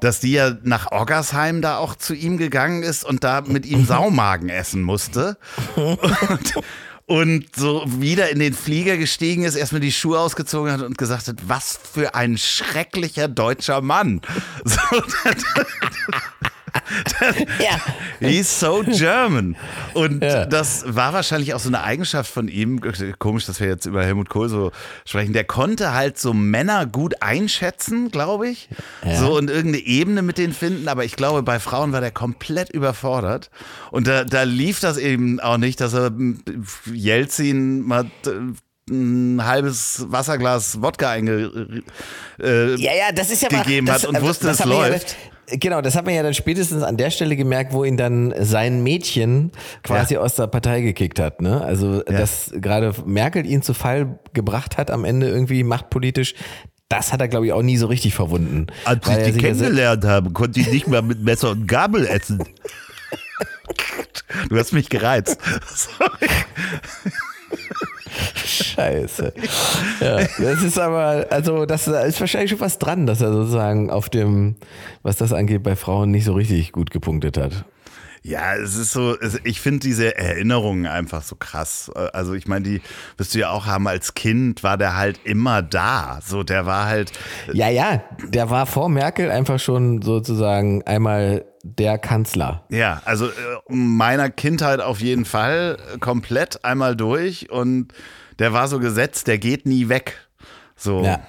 dass 0.00 0.20
die 0.20 0.32
ja 0.32 0.54
nach 0.62 0.92
Oggersheim 0.92 1.62
da 1.62 1.78
auch 1.78 1.94
zu 1.94 2.12
ihm 2.12 2.36
gegangen 2.36 2.82
ist 2.82 3.02
und 3.02 3.24
da 3.24 3.40
mit 3.40 3.64
ihm 3.64 3.84
Saumagen 3.86 4.50
essen 4.50 4.82
musste. 4.82 5.38
Und, 5.74 6.52
und 7.06 7.54
so 7.54 7.84
wieder 7.86 8.30
in 8.30 8.38
den 8.38 8.54
Flieger 8.54 8.96
gestiegen 8.96 9.44
ist, 9.44 9.56
erstmal 9.56 9.80
die 9.80 9.92
Schuhe 9.92 10.18
ausgezogen 10.18 10.72
hat 10.72 10.80
und 10.80 10.96
gesagt 10.96 11.28
hat, 11.28 11.36
was 11.46 11.78
für 11.92 12.14
ein 12.14 12.38
schrecklicher 12.38 13.28
deutscher 13.28 13.80
Mann. 13.80 14.20
So, 14.64 14.80
ja. 17.58 17.80
He's 18.20 18.60
so 18.60 18.82
German. 18.86 19.56
Und 19.94 20.22
ja. 20.22 20.46
das 20.46 20.84
war 20.86 21.12
wahrscheinlich 21.12 21.54
auch 21.54 21.60
so 21.60 21.68
eine 21.68 21.82
Eigenschaft 21.82 22.30
von 22.30 22.48
ihm. 22.48 22.80
Komisch, 23.18 23.46
dass 23.46 23.60
wir 23.60 23.68
jetzt 23.68 23.86
über 23.86 24.04
Helmut 24.04 24.28
Kohl 24.28 24.48
so 24.48 24.72
sprechen. 25.04 25.32
Der 25.32 25.44
konnte 25.44 25.92
halt 25.92 26.18
so 26.18 26.32
Männer 26.32 26.86
gut 26.86 27.22
einschätzen, 27.22 28.10
glaube 28.10 28.48
ich. 28.48 28.68
Ja. 29.04 29.18
So 29.18 29.36
und 29.36 29.50
irgendeine 29.50 29.84
Ebene 29.84 30.22
mit 30.22 30.38
denen 30.38 30.52
finden. 30.52 30.88
Aber 30.88 31.04
ich 31.04 31.16
glaube, 31.16 31.42
bei 31.42 31.58
Frauen 31.58 31.92
war 31.92 32.00
der 32.00 32.10
komplett 32.10 32.70
überfordert. 32.70 33.50
Und 33.90 34.06
da, 34.06 34.24
da 34.24 34.42
lief 34.42 34.80
das 34.80 34.98
eben 34.98 35.40
auch 35.40 35.58
nicht, 35.58 35.80
dass 35.80 35.94
er 35.94 36.12
Jelzin 36.92 37.82
mal 37.82 38.10
ein 38.90 39.44
halbes 39.44 40.04
Wasserglas 40.08 40.82
Wodka 40.82 41.10
einge, 41.10 41.82
äh, 42.42 42.74
ja, 42.76 42.92
ja, 42.92 43.12
das 43.14 43.30
ist 43.30 43.42
ja 43.42 43.48
gegeben 43.48 43.86
mal, 43.86 43.94
das, 43.94 44.02
hat 44.02 44.10
und 44.10 44.22
wusste, 44.22 44.50
es 44.50 44.64
läuft. 44.64 45.16
Genau, 45.50 45.82
das 45.82 45.94
hat 45.94 46.06
man 46.06 46.14
ja 46.14 46.22
dann 46.22 46.32
spätestens 46.32 46.82
an 46.82 46.96
der 46.96 47.10
Stelle 47.10 47.36
gemerkt, 47.36 47.72
wo 47.72 47.84
ihn 47.84 47.96
dann 47.96 48.34
sein 48.40 48.82
Mädchen 48.82 49.52
quasi 49.82 50.14
ja. 50.14 50.20
aus 50.20 50.36
der 50.36 50.46
Partei 50.46 50.80
gekickt 50.80 51.18
hat. 51.18 51.42
Ne? 51.42 51.62
Also, 51.62 51.96
ja. 51.96 52.18
dass 52.18 52.50
gerade 52.54 52.94
Merkel 53.04 53.44
ihn 53.44 53.60
zu 53.60 53.74
Fall 53.74 54.18
gebracht 54.32 54.78
hat 54.78 54.90
am 54.90 55.04
Ende 55.04 55.28
irgendwie 55.28 55.62
machtpolitisch, 55.62 56.34
das 56.88 57.12
hat 57.12 57.20
er, 57.20 57.28
glaube 57.28 57.46
ich, 57.46 57.52
auch 57.52 57.62
nie 57.62 57.76
so 57.76 57.86
richtig 57.86 58.14
verwunden. 58.14 58.66
Als 58.84 59.06
ich 59.08 59.32
die 59.32 59.38
kennengelernt 59.38 60.04
habe, 60.04 60.30
konnte 60.30 60.60
ich 60.60 60.70
nicht 60.70 60.86
mehr 60.86 61.02
mit 61.02 61.22
Messer 61.22 61.50
und 61.50 61.66
Gabel 61.66 62.06
essen. 62.06 62.38
du 64.48 64.56
hast 64.56 64.72
mich 64.72 64.88
gereizt. 64.88 65.38
Sorry. 65.66 66.28
Scheiße. 68.44 69.32
Ja, 70.00 70.18
das 70.38 70.62
ist 70.62 70.78
aber, 70.78 71.26
also 71.30 71.66
das 71.66 71.86
ist 71.86 72.20
wahrscheinlich 72.20 72.50
schon 72.50 72.60
was 72.60 72.78
dran, 72.78 73.06
dass 73.06 73.20
er 73.20 73.32
sozusagen 73.32 73.90
auf 73.90 74.08
dem, 74.08 74.56
was 75.02 75.16
das 75.16 75.32
angeht, 75.32 75.62
bei 75.62 75.76
Frauen 75.76 76.10
nicht 76.10 76.24
so 76.24 76.34
richtig 76.34 76.72
gut 76.72 76.90
gepunktet 76.90 77.36
hat. 77.36 77.64
Ja, 78.26 78.54
es 78.54 78.74
ist 78.76 78.92
so, 78.92 79.16
ich 79.44 79.60
finde 79.60 79.80
diese 79.80 80.16
Erinnerungen 80.16 80.86
einfach 80.86 81.22
so 81.22 81.36
krass. 81.36 81.90
Also 81.94 82.32
ich 82.32 82.48
meine, 82.48 82.64
die 82.64 82.80
wirst 83.18 83.34
du 83.34 83.38
ja 83.38 83.50
auch 83.50 83.66
haben, 83.66 83.86
als 83.86 84.14
Kind 84.14 84.62
war 84.62 84.78
der 84.78 84.96
halt 84.96 85.20
immer 85.24 85.60
da. 85.60 86.20
So, 86.24 86.42
der 86.42 86.64
war 86.64 86.86
halt. 86.86 87.12
Ja, 87.52 87.68
ja, 87.68 88.02
der 88.26 88.48
war 88.48 88.64
vor 88.64 88.88
Merkel 88.88 89.30
einfach 89.30 89.58
schon 89.58 90.00
sozusagen 90.00 90.82
einmal 90.84 91.44
der 91.64 91.98
Kanzler. 91.98 92.64
Ja, 92.68 93.02
also 93.04 93.26
äh, 93.26 93.30
meiner 93.68 94.30
Kindheit 94.30 94.80
auf 94.80 95.00
jeden 95.00 95.24
Fall 95.24 95.78
komplett 96.00 96.64
einmal 96.64 96.94
durch 96.94 97.50
und 97.50 97.88
der 98.38 98.52
war 98.52 98.68
so 98.68 98.78
gesetzt, 98.78 99.26
der 99.26 99.38
geht 99.38 99.66
nie 99.66 99.88
weg. 99.88 100.28
So. 100.76 101.02
Ja. 101.02 101.20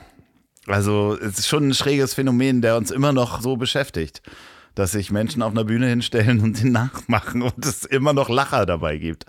Also 0.67 1.17
es 1.17 1.39
ist 1.39 1.47
schon 1.47 1.69
ein 1.69 1.73
schräges 1.73 2.13
Phänomen, 2.13 2.61
der 2.61 2.75
uns 2.75 2.91
immer 2.91 3.13
noch 3.13 3.41
so 3.41 3.55
beschäftigt 3.55 4.21
dass 4.75 4.91
sich 4.91 5.09
Menschen 5.09 5.41
auf 5.41 5.51
einer 5.51 5.63
Bühne 5.63 5.87
hinstellen 5.87 6.41
und 6.41 6.61
ihn 6.61 6.73
nachmachen 6.73 7.41
und 7.41 7.65
es 7.65 7.85
immer 7.85 8.13
noch 8.13 8.29
Lacher 8.29 8.65
dabei 8.65 8.97
gibt. 8.97 9.25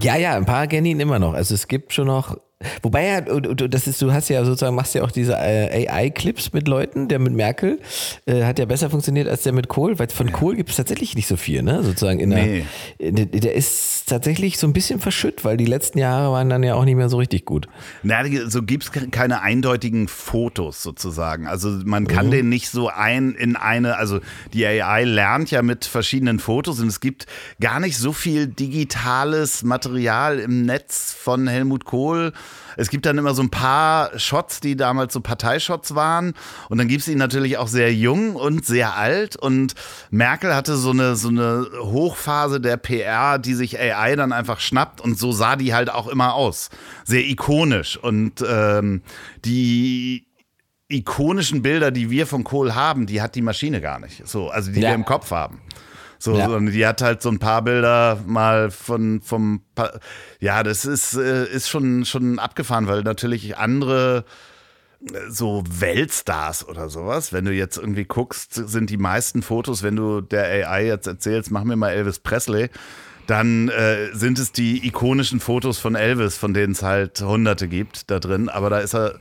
Ja, 0.00 0.16
ja, 0.16 0.36
ein 0.36 0.44
paar 0.44 0.66
kennen 0.66 0.86
ihn 0.86 1.00
immer 1.00 1.18
noch. 1.18 1.34
Also 1.34 1.54
es 1.54 1.68
gibt 1.68 1.92
schon 1.92 2.06
noch 2.06 2.36
Wobei 2.82 3.06
ja, 3.06 3.20
das 3.20 3.86
ist, 3.86 4.00
du 4.02 4.12
hast 4.12 4.28
ja 4.28 4.44
sozusagen, 4.44 4.76
machst 4.76 4.94
ja 4.94 5.02
auch 5.02 5.10
diese 5.10 5.34
äh, 5.34 5.88
AI-Clips 5.88 6.52
mit 6.52 6.68
Leuten, 6.68 7.08
der 7.08 7.18
mit 7.18 7.32
Merkel 7.32 7.80
äh, 8.26 8.44
hat 8.44 8.58
ja 8.58 8.64
besser 8.64 8.90
funktioniert 8.90 9.28
als 9.28 9.42
der 9.42 9.52
mit 9.52 9.68
Kohl, 9.68 9.98
weil 9.98 10.08
von. 10.08 10.34
Kohl 10.34 10.56
gibt 10.56 10.70
es 10.70 10.76
tatsächlich 10.76 11.14
nicht 11.14 11.28
so 11.28 11.36
viel, 11.36 11.62
ne? 11.62 11.82
Sozusagen 11.82 12.18
in 12.20 12.30
nee. 12.30 12.64
der, 12.98 13.26
der 13.26 13.54
ist 13.54 14.08
tatsächlich 14.08 14.58
so 14.58 14.66
ein 14.66 14.72
bisschen 14.72 15.00
verschütt, 15.00 15.44
weil 15.44 15.56
die 15.56 15.64
letzten 15.64 15.98
Jahre 15.98 16.32
waren 16.32 16.48
dann 16.48 16.62
ja 16.62 16.74
auch 16.74 16.84
nicht 16.84 16.96
mehr 16.96 17.08
so 17.08 17.18
richtig 17.18 17.44
gut. 17.44 17.68
Na, 18.02 18.22
so 18.48 18.62
gibt 18.62 18.84
es 18.84 19.10
keine 19.10 19.42
eindeutigen 19.42 20.08
Fotos 20.08 20.82
sozusagen. 20.82 21.46
Also 21.46 21.70
man 21.84 22.06
kann 22.06 22.26
mhm. 22.26 22.30
den 22.32 22.48
nicht 22.48 22.68
so 22.68 22.88
ein 22.88 23.34
in 23.34 23.56
eine, 23.56 23.96
also 23.96 24.20
die 24.52 24.66
AI 24.66 25.04
lernt 25.04 25.50
ja 25.50 25.62
mit 25.62 25.84
verschiedenen 25.84 26.38
Fotos 26.38 26.80
und 26.80 26.88
es 26.88 27.00
gibt 27.00 27.26
gar 27.60 27.80
nicht 27.80 27.96
so 27.96 28.12
viel 28.12 28.46
digitales 28.46 29.62
Material 29.62 30.38
im 30.38 30.66
Netz 30.66 31.12
von 31.12 31.46
Helmut 31.46 31.84
Kohl 31.84 32.32
es 32.76 32.90
gibt 32.90 33.06
dann 33.06 33.18
immer 33.18 33.34
so 33.34 33.42
ein 33.42 33.50
paar 33.50 34.18
Shots, 34.18 34.60
die 34.60 34.76
damals 34.76 35.12
so 35.12 35.20
Parteishots 35.20 35.94
waren. 35.94 36.34
Und 36.68 36.78
dann 36.78 36.88
gibt 36.88 37.02
es 37.02 37.08
ihn 37.08 37.18
natürlich 37.18 37.58
auch 37.58 37.68
sehr 37.68 37.92
jung 37.92 38.36
und 38.36 38.64
sehr 38.64 38.96
alt. 38.96 39.36
Und 39.36 39.74
Merkel 40.10 40.54
hatte 40.54 40.76
so 40.76 40.90
eine, 40.90 41.16
so 41.16 41.28
eine 41.28 41.66
Hochphase 41.80 42.60
der 42.60 42.76
PR, 42.76 43.38
die 43.38 43.54
sich 43.54 43.78
AI 43.78 44.16
dann 44.16 44.32
einfach 44.32 44.60
schnappt. 44.60 45.00
Und 45.00 45.18
so 45.18 45.32
sah 45.32 45.56
die 45.56 45.74
halt 45.74 45.90
auch 45.90 46.08
immer 46.08 46.34
aus. 46.34 46.70
Sehr 47.04 47.24
ikonisch. 47.26 47.96
Und 47.96 48.44
ähm, 48.46 49.02
die 49.44 50.26
ikonischen 50.88 51.62
Bilder, 51.62 51.90
die 51.90 52.10
wir 52.10 52.26
von 52.26 52.44
Kohl 52.44 52.74
haben, 52.74 53.06
die 53.06 53.22
hat 53.22 53.34
die 53.34 53.42
Maschine 53.42 53.80
gar 53.80 53.98
nicht. 53.98 54.26
So, 54.26 54.50
also 54.50 54.70
die 54.70 54.80
ja. 54.80 54.90
wir 54.90 54.94
im 54.94 55.04
Kopf 55.04 55.30
haben. 55.30 55.60
So, 56.24 56.38
ja. 56.38 56.46
sondern 56.46 56.72
die 56.72 56.86
hat 56.86 57.02
halt 57.02 57.20
so 57.20 57.28
ein 57.28 57.38
paar 57.38 57.60
Bilder 57.60 58.18
mal 58.24 58.70
von 58.70 59.20
vom 59.20 59.60
pa 59.74 59.92
ja, 60.40 60.62
das 60.62 60.86
ist 60.86 61.14
äh, 61.18 61.44
ist 61.44 61.68
schon 61.68 62.06
schon 62.06 62.38
abgefahren, 62.38 62.86
weil 62.86 63.02
natürlich 63.02 63.58
andere 63.58 64.24
äh, 65.02 65.18
so 65.28 65.62
Weltstars 65.68 66.66
oder 66.66 66.88
sowas, 66.88 67.34
wenn 67.34 67.44
du 67.44 67.52
jetzt 67.52 67.76
irgendwie 67.76 68.06
guckst, 68.06 68.54
sind 68.54 68.88
die 68.88 68.96
meisten 68.96 69.42
Fotos, 69.42 69.82
wenn 69.82 69.96
du 69.96 70.22
der 70.22 70.44
AI 70.66 70.86
jetzt 70.86 71.06
erzählst, 71.06 71.50
mach 71.50 71.62
mir 71.62 71.76
mal 71.76 71.90
Elvis 71.90 72.20
Presley, 72.20 72.70
dann 73.26 73.68
äh, 73.68 74.08
sind 74.14 74.38
es 74.38 74.50
die 74.50 74.86
ikonischen 74.86 75.40
Fotos 75.40 75.78
von 75.78 75.94
Elvis, 75.94 76.38
von 76.38 76.54
denen 76.54 76.72
es 76.72 76.82
halt 76.82 77.20
hunderte 77.20 77.68
gibt 77.68 78.10
da 78.10 78.18
drin, 78.18 78.48
aber 78.48 78.70
da 78.70 78.78
ist 78.78 78.94
er 78.94 79.18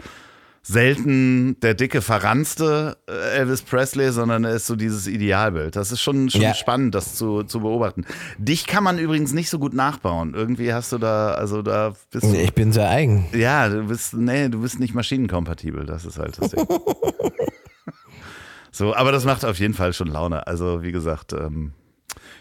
selten 0.65 1.59
der 1.59 1.73
dicke, 1.73 2.01
verranzte 2.01 2.97
äh, 3.07 3.37
Elvis 3.37 3.61
Presley, 3.61 4.11
sondern 4.11 4.45
er 4.45 4.55
ist 4.55 4.65
so 4.65 4.77
dieses 4.77 5.07
Idealbild. 5.07 5.75
Das 5.75 5.91
ist 5.91 6.01
schon, 6.01 6.29
schon 6.29 6.41
ja. 6.41 6.53
spannend, 6.53 6.95
das 6.95 7.15
zu, 7.15 7.43
zu 7.43 7.59
beobachten. 7.59 8.05
Dich 8.37 8.65
kann 8.65 8.83
man 8.83 8.97
übrigens 8.97 9.33
nicht 9.33 9.49
so 9.49 9.59
gut 9.59 9.73
nachbauen. 9.73 10.33
Irgendwie 10.33 10.73
hast 10.73 10.93
du 10.93 10.97
da, 10.97 11.33
also 11.33 11.61
da 11.61 11.93
bist 12.11 12.23
du. 12.23 12.35
Ich 12.35 12.53
bin 12.53 12.71
sehr 12.71 12.89
eigen. 12.89 13.27
Ja, 13.33 13.67
du 13.67 13.87
bist, 13.87 14.13
nee, 14.13 14.47
du 14.47 14.61
bist 14.61 14.79
nicht 14.79 14.95
maschinenkompatibel. 14.95 15.85
Das 15.85 16.05
ist 16.05 16.17
halt 16.17 16.41
das 16.41 16.51
Ding. 16.51 16.65
so, 18.71 18.95
aber 18.95 19.11
das 19.11 19.25
macht 19.25 19.43
auf 19.43 19.59
jeden 19.59 19.73
Fall 19.73 19.91
schon 19.91 20.07
Laune. 20.07 20.47
Also, 20.47 20.81
wie 20.81 20.93
gesagt, 20.93 21.33
ähm, 21.33 21.73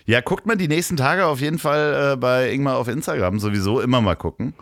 ja, 0.05 0.21
guckt 0.21 0.47
man 0.47 0.59
die 0.59 0.69
nächsten 0.69 0.97
Tage 0.97 1.27
auf 1.27 1.41
jeden 1.41 1.59
Fall 1.59 2.13
äh, 2.13 2.17
bei 2.17 2.53
Ingmar 2.53 2.77
auf 2.77 2.87
Instagram 2.87 3.41
sowieso 3.41 3.81
immer 3.81 4.01
mal 4.01 4.17
gucken. 4.17 4.55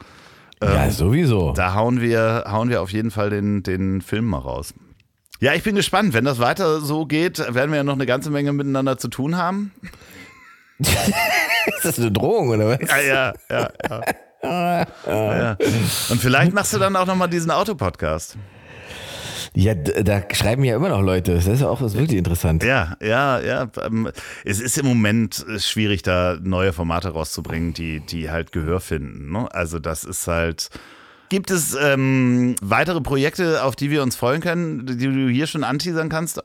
Ja, 0.63 0.85
ähm, 0.85 0.91
sowieso. 0.91 1.53
Da 1.53 1.75
hauen 1.75 2.01
wir, 2.01 2.45
hauen 2.47 2.69
wir 2.69 2.83
auf 2.83 2.93
jeden 2.93 3.11
Fall 3.11 3.31
den, 3.31 3.63
den 3.63 4.03
Film 4.03 4.27
mal 4.27 4.39
raus. 4.39 4.75
Ja, 5.41 5.55
ich 5.55 5.63
bin 5.63 5.75
gespannt. 5.75 6.13
Wenn 6.13 6.25
das 6.25 6.39
weiter 6.39 6.81
so 6.81 7.07
geht, 7.07 7.39
werden 7.39 7.71
wir 7.71 7.79
ja 7.79 7.85
noch 7.85 7.95
eine 7.95 8.07
ganze 8.07 8.31
Menge 8.31 8.53
miteinander 8.53 8.99
zu 8.99 9.09
tun 9.09 9.37
haben. 9.37 9.73
ist 10.79 11.85
das 11.85 11.99
eine 11.99 12.13
Drohung 12.13 12.51
oder 12.51 12.79
was? 12.79 12.91
Ja, 12.91 13.01
ja, 13.01 13.33
ja. 13.51 13.71
ja. 14.43 14.87
ja. 15.07 15.57
Und 16.11 16.21
vielleicht 16.21 16.53
machst 16.53 16.75
du 16.75 16.79
dann 16.79 16.97
auch 16.97 17.07
nochmal 17.07 17.29
diesen 17.29 17.51
Autopodcast. 17.51 18.37
Ja, 19.55 19.75
da 19.75 20.23
schreiben 20.33 20.63
ja 20.65 20.77
immer 20.77 20.91
noch 20.91 21.03
Leute. 21.03 21.35
Das 21.35 21.47
ist 21.47 21.63
auch 21.63 21.81
das 21.81 21.95
wirklich 21.95 22.19
interessant. 22.19 22.63
Ja, 22.63 22.97
ja, 23.03 23.41
ja. 23.41 23.69
Ähm, 23.85 24.11
es 24.45 24.61
ist 24.61 24.79
im 24.79 24.87
Moment 24.87 25.45
äh, 25.49 25.59
schwierig, 25.59 26.03
da 26.03 26.39
neue 26.41 26.73
Formate 26.73 27.09
rauszubringen, 27.09 27.75
die, 27.75 28.01
die 28.01 28.31
halt 28.31 28.53
Gehör 28.53 28.81
finden. 28.81 29.33
Ne? 29.33 29.53
Also 29.53 29.79
das 29.79 30.05
ist 30.05 30.27
halt. 30.27 30.71
Gibt 31.31 31.51
es 31.51 31.77
ähm, 31.81 32.57
weitere 32.61 33.01
Projekte, 33.01 33.63
auf 33.63 33.77
die 33.77 33.91
wir 33.91 34.03
uns 34.03 34.17
freuen 34.17 34.41
können, 34.41 34.87
die 34.87 35.07
du 35.07 35.29
hier 35.29 35.47
schon 35.47 35.63
anteasern 35.63 36.09
kannst? 36.09 36.43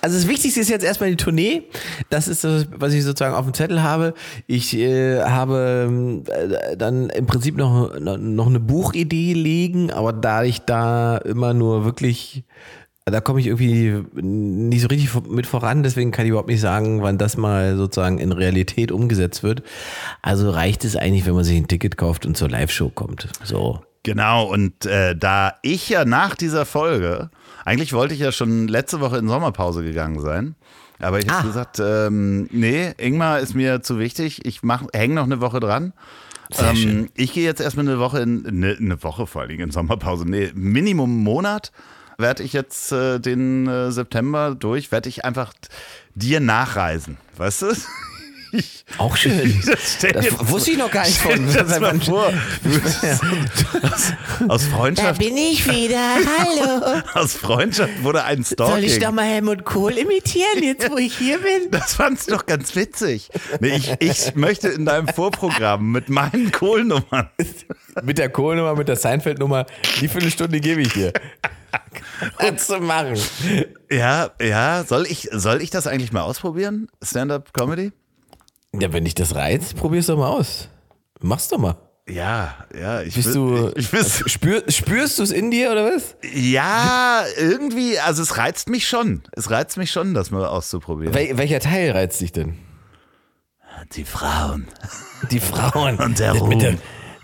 Also 0.00 0.16
das 0.16 0.28
Wichtigste 0.28 0.60
ist 0.60 0.70
jetzt 0.70 0.84
erstmal 0.84 1.10
die 1.10 1.16
Tournee. 1.16 1.62
Das 2.10 2.28
ist 2.28 2.44
das, 2.44 2.66
was 2.74 2.92
ich 2.92 3.04
sozusagen 3.04 3.34
auf 3.34 3.44
dem 3.44 3.54
Zettel 3.54 3.82
habe. 3.82 4.14
Ich 4.46 4.76
äh, 4.76 5.22
habe 5.22 6.22
äh, 6.26 6.76
dann 6.76 7.10
im 7.10 7.26
Prinzip 7.26 7.56
noch, 7.56 7.98
noch 7.98 8.46
eine 8.46 8.60
Buchidee 8.60 9.32
liegen, 9.32 9.90
aber 9.90 10.12
da 10.12 10.44
ich 10.44 10.60
da 10.60 11.18
immer 11.18 11.54
nur 11.54 11.84
wirklich 11.84 12.44
da 13.10 13.20
komme 13.20 13.40
ich 13.40 13.46
irgendwie 13.46 14.04
nicht 14.20 14.82
so 14.82 14.88
richtig 14.88 15.10
mit 15.28 15.46
voran, 15.46 15.82
deswegen 15.82 16.10
kann 16.10 16.26
ich 16.26 16.30
überhaupt 16.30 16.48
nicht 16.48 16.60
sagen, 16.60 17.02
wann 17.02 17.18
das 17.18 17.36
mal 17.36 17.76
sozusagen 17.76 18.18
in 18.18 18.32
Realität 18.32 18.92
umgesetzt 18.92 19.42
wird. 19.42 19.62
Also 20.22 20.50
reicht 20.50 20.84
es 20.84 20.96
eigentlich, 20.96 21.26
wenn 21.26 21.34
man 21.34 21.44
sich 21.44 21.56
ein 21.56 21.68
Ticket 21.68 21.96
kauft 21.96 22.26
und 22.26 22.36
zur 22.36 22.50
Live-Show 22.50 22.90
kommt. 22.90 23.28
So. 23.44 23.80
Genau, 24.02 24.44
und 24.44 24.86
äh, 24.86 25.16
da 25.16 25.54
ich 25.62 25.88
ja 25.88 26.04
nach 26.04 26.34
dieser 26.34 26.64
Folge 26.64 27.30
eigentlich 27.68 27.92
wollte 27.92 28.14
ich 28.14 28.20
ja 28.20 28.32
schon 28.32 28.66
letzte 28.66 29.00
Woche 29.00 29.18
in 29.18 29.28
Sommerpause 29.28 29.84
gegangen 29.84 30.20
sein. 30.20 30.54
Aber 31.00 31.18
ich 31.18 31.28
habe 31.28 31.40
ah. 31.40 31.42
gesagt, 31.42 31.78
ähm, 31.78 32.48
nee, 32.50 32.94
Ingmar 32.96 33.40
ist 33.40 33.54
mir 33.54 33.82
zu 33.82 33.98
wichtig. 33.98 34.46
Ich 34.46 34.62
hänge 34.94 35.14
noch 35.14 35.24
eine 35.24 35.42
Woche 35.42 35.60
dran. 35.60 35.92
Ähm, 36.58 37.10
ich 37.14 37.34
gehe 37.34 37.44
jetzt 37.44 37.60
erstmal 37.60 37.86
eine 37.86 37.98
Woche 37.98 38.20
in, 38.20 38.46
eine, 38.46 38.74
eine 38.74 39.02
Woche 39.02 39.26
vor 39.26 39.42
allem 39.42 39.60
in 39.60 39.70
Sommerpause. 39.70 40.24
Nee, 40.26 40.50
Minimum 40.54 41.10
einen 41.10 41.22
Monat 41.22 41.72
werde 42.16 42.42
ich 42.42 42.54
jetzt 42.54 42.90
äh, 42.90 43.18
den 43.20 43.66
äh, 43.66 43.92
September 43.92 44.56
durch, 44.58 44.90
werde 44.90 45.10
ich 45.10 45.26
einfach 45.26 45.52
dir 46.14 46.40
nachreisen. 46.40 47.18
Weißt 47.36 47.62
du? 47.62 47.66
Ich, 48.52 48.84
Auch 48.96 49.16
schön. 49.16 49.62
Das, 49.68 49.98
das 50.00 50.48
wusste 50.48 50.70
ich 50.72 50.78
noch 50.78 50.90
gar 50.90 51.04
nicht 51.04 51.18
von. 51.18 51.52
Das 51.52 51.80
mal 51.80 52.00
vor. 52.00 52.32
aus, 53.82 54.12
aus, 54.48 54.64
Freundschaft. 54.64 55.20
Da 55.20 55.24
bin 55.24 55.36
ich 55.36 55.66
wieder. 55.66 56.16
Hallo. 56.38 57.02
Aus 57.14 57.34
Freundschaft 57.34 58.02
wurde 58.02 58.24
ein 58.24 58.44
Stalking. 58.44 58.74
Soll 58.74 58.84
ich 58.84 58.98
doch 58.98 59.12
mal 59.12 59.24
Helmut 59.26 59.64
Kohl 59.64 59.92
imitieren, 59.98 60.62
jetzt 60.62 60.90
wo 60.90 60.96
ich 60.96 61.16
hier 61.16 61.38
bin? 61.38 61.70
Das 61.70 61.94
fandst 61.94 62.28
du 62.28 62.34
doch 62.36 62.46
ganz 62.46 62.74
witzig. 62.76 63.28
Nee, 63.60 63.76
ich, 63.76 63.96
ich 64.00 64.34
möchte 64.34 64.68
in 64.68 64.84
deinem 64.84 65.08
Vorprogramm 65.08 65.92
mit 65.92 66.08
meinen 66.08 66.50
Kohlnummern. 66.52 67.30
mit 68.02 68.18
der 68.18 68.30
Kohlnummer, 68.30 68.74
mit 68.74 68.88
der 68.88 68.96
Seinfeld-Nummer, 68.96 69.66
die 70.00 70.08
Viertelstunde 70.08 70.60
gebe 70.60 70.82
ich 70.82 70.92
dir. 70.92 71.12
Kannst 72.38 72.70
du 72.70 72.78
machen. 72.80 73.14
Ja, 73.90 74.30
ja. 74.40 74.84
Soll 74.84 75.06
ich, 75.06 75.28
soll 75.32 75.62
ich 75.62 75.70
das 75.70 75.86
eigentlich 75.86 76.12
mal 76.12 76.22
ausprobieren? 76.22 76.88
Stand-up-Comedy? 77.02 77.92
Ja, 78.74 78.92
wenn 78.92 79.04
dich 79.04 79.14
das 79.14 79.34
reizt, 79.34 79.76
probier's 79.76 80.06
doch 80.06 80.18
mal 80.18 80.28
aus. 80.28 80.68
Mach's 81.20 81.48
doch 81.48 81.58
mal. 81.58 81.76
Ja, 82.08 82.54
ja. 82.78 83.02
Ich 83.02 83.14
Bist 83.14 83.34
du, 83.34 83.70
ich, 83.76 83.92
ich 83.92 84.22
spür, 84.32 84.64
spürst 84.68 85.18
du 85.18 85.22
es 85.22 85.30
in 85.30 85.50
dir 85.50 85.72
oder 85.72 85.84
was? 85.86 86.16
Ja, 86.32 87.24
irgendwie, 87.36 87.98
also 87.98 88.22
es 88.22 88.36
reizt 88.36 88.68
mich 88.68 88.88
schon. 88.88 89.22
Es 89.32 89.50
reizt 89.50 89.76
mich 89.76 89.90
schon, 89.90 90.14
das 90.14 90.30
mal 90.30 90.46
auszuprobieren. 90.46 91.14
Wel 91.14 91.36
welcher 91.36 91.60
Teil 91.60 91.90
reizt 91.92 92.20
dich 92.20 92.32
denn? 92.32 92.56
Die 93.92 94.04
Frauen. 94.04 94.66
Die 95.30 95.40
Frauen. 95.40 95.96
Und 95.98 96.18
der 96.18 96.32
Ruhm. 96.32 96.78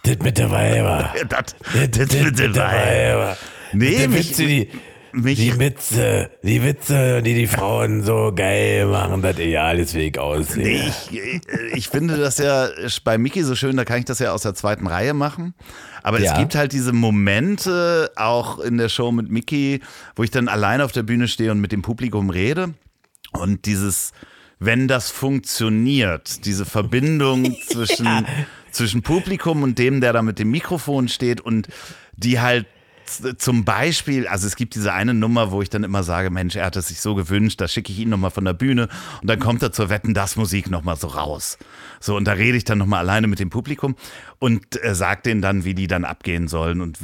Das 0.04 0.18
mit 0.18 0.38
der 0.38 0.50
Weiber. 0.50 1.12
das, 1.28 1.56
das, 1.90 2.08
das 2.08 2.22
mit 2.22 2.38
der 2.38 2.54
Weiber. 2.54 3.36
Nee, 3.72 4.06
mich, 4.06 4.32
die, 4.32 4.68
mich 5.14 5.38
die 5.38 5.58
Witze, 5.58 6.30
die 6.42 6.62
Witze, 6.62 7.22
die 7.22 7.34
die 7.34 7.46
Frauen 7.46 8.02
so 8.02 8.32
geil 8.34 8.86
machen, 8.86 9.22
das 9.22 9.38
egal 9.38 9.78
ist 9.78 9.94
Weg 9.94 10.18
aus. 10.18 10.56
Nee, 10.56 10.82
ich, 11.10 11.20
ich 11.74 11.88
finde 11.88 12.16
das 12.16 12.38
ja 12.38 12.68
bei 13.04 13.18
Mickey 13.18 13.42
so 13.42 13.54
schön, 13.54 13.76
da 13.76 13.84
kann 13.84 13.98
ich 13.98 14.04
das 14.04 14.18
ja 14.18 14.32
aus 14.32 14.42
der 14.42 14.54
zweiten 14.54 14.86
Reihe 14.86 15.14
machen. 15.14 15.54
Aber 16.02 16.20
ja. 16.20 16.32
es 16.32 16.38
gibt 16.38 16.54
halt 16.54 16.72
diese 16.72 16.92
Momente 16.92 18.10
auch 18.16 18.58
in 18.58 18.76
der 18.76 18.88
Show 18.88 19.12
mit 19.12 19.30
Mickey, 19.30 19.80
wo 20.16 20.22
ich 20.22 20.30
dann 20.30 20.48
alleine 20.48 20.84
auf 20.84 20.92
der 20.92 21.02
Bühne 21.02 21.28
stehe 21.28 21.50
und 21.50 21.60
mit 21.60 21.72
dem 21.72 21.82
Publikum 21.82 22.30
rede. 22.30 22.74
Und 23.32 23.66
dieses 23.66 24.12
wenn 24.58 24.88
das 24.88 25.10
funktioniert, 25.10 26.46
diese 26.46 26.64
Verbindung 26.64 27.56
zwischen, 27.66 28.06
ja. 28.06 28.24
zwischen 28.70 29.02
Publikum 29.02 29.62
und 29.62 29.78
dem, 29.78 30.00
der 30.00 30.12
da 30.12 30.22
mit 30.22 30.38
dem 30.38 30.50
Mikrofon 30.50 31.08
steht 31.08 31.40
und 31.40 31.68
die 32.16 32.40
halt 32.40 32.66
zum 33.38 33.64
Beispiel, 33.64 34.26
also 34.26 34.46
es 34.46 34.56
gibt 34.56 34.74
diese 34.74 34.92
eine 34.92 35.14
Nummer, 35.14 35.50
wo 35.50 35.62
ich 35.62 35.70
dann 35.70 35.84
immer 35.84 36.02
sage, 36.02 36.30
Mensch, 36.30 36.56
er 36.56 36.66
hat 36.66 36.76
es 36.76 36.88
sich 36.88 37.00
so 37.00 37.14
gewünscht, 37.14 37.60
da 37.60 37.68
schicke 37.68 37.92
ich 37.92 37.98
ihn 37.98 38.08
nochmal 38.08 38.30
von 38.30 38.44
der 38.44 38.54
Bühne 38.54 38.88
und 39.20 39.28
dann 39.28 39.38
kommt 39.38 39.62
er 39.62 39.72
zur 39.72 39.90
Wetten, 39.90 40.14
das 40.14 40.36
Musik 40.36 40.70
nochmal 40.70 40.96
so 40.96 41.08
raus. 41.08 41.58
So, 42.00 42.16
und 42.16 42.24
da 42.24 42.32
rede 42.32 42.56
ich 42.56 42.64
dann 42.64 42.78
nochmal 42.78 43.00
alleine 43.00 43.26
mit 43.26 43.38
dem 43.38 43.50
Publikum 43.50 43.96
und 44.38 44.82
äh, 44.82 44.94
sage 44.94 45.22
denen 45.22 45.42
dann, 45.42 45.64
wie 45.64 45.74
die 45.74 45.86
dann 45.86 46.04
abgehen 46.04 46.48
sollen 46.48 46.80
und, 46.80 46.98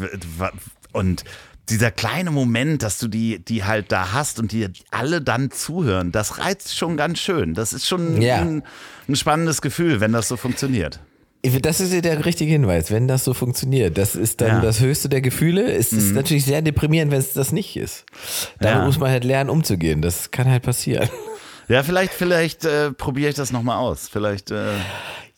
und 0.92 1.24
dieser 1.68 1.90
kleine 1.90 2.30
Moment, 2.30 2.82
dass 2.82 2.98
du 2.98 3.08
die, 3.08 3.44
die 3.44 3.64
halt 3.64 3.92
da 3.92 4.12
hast 4.12 4.40
und 4.40 4.52
die 4.52 4.68
alle 4.90 5.22
dann 5.22 5.50
zuhören, 5.50 6.12
das 6.12 6.38
reizt 6.38 6.76
schon 6.76 6.96
ganz 6.96 7.20
schön. 7.20 7.54
Das 7.54 7.72
ist 7.72 7.86
schon 7.86 8.20
ja. 8.20 8.40
ein, 8.40 8.62
ein 9.08 9.16
spannendes 9.16 9.62
Gefühl, 9.62 10.00
wenn 10.00 10.12
das 10.12 10.28
so 10.28 10.36
funktioniert. 10.36 11.00
Das 11.42 11.80
ist 11.80 11.92
ja 11.92 12.02
der 12.02 12.26
richtige 12.26 12.52
Hinweis, 12.52 12.90
wenn 12.90 13.08
das 13.08 13.24
so 13.24 13.32
funktioniert. 13.32 13.96
Das 13.96 14.14
ist 14.14 14.42
dann 14.42 14.48
ja. 14.48 14.60
das 14.60 14.80
höchste 14.80 15.08
der 15.08 15.22
Gefühle. 15.22 15.72
Es 15.72 15.92
mhm. 15.92 15.98
ist 15.98 16.12
natürlich 16.12 16.44
sehr 16.44 16.60
deprimierend, 16.60 17.12
wenn 17.12 17.18
es 17.18 17.32
das 17.32 17.50
nicht 17.50 17.76
ist. 17.76 18.04
Da 18.58 18.70
ja. 18.70 18.84
muss 18.84 18.98
man 18.98 19.10
halt 19.10 19.24
lernen, 19.24 19.48
umzugehen. 19.48 20.02
Das 20.02 20.30
kann 20.30 20.50
halt 20.50 20.62
passieren. 20.62 21.08
Ja, 21.68 21.84
vielleicht, 21.84 22.12
vielleicht 22.12 22.64
äh, 22.64 22.90
probiere 22.90 23.30
ich 23.30 23.36
das 23.36 23.52
nochmal 23.52 23.78
aus. 23.78 24.08
Vielleicht. 24.10 24.50
Äh 24.50 24.72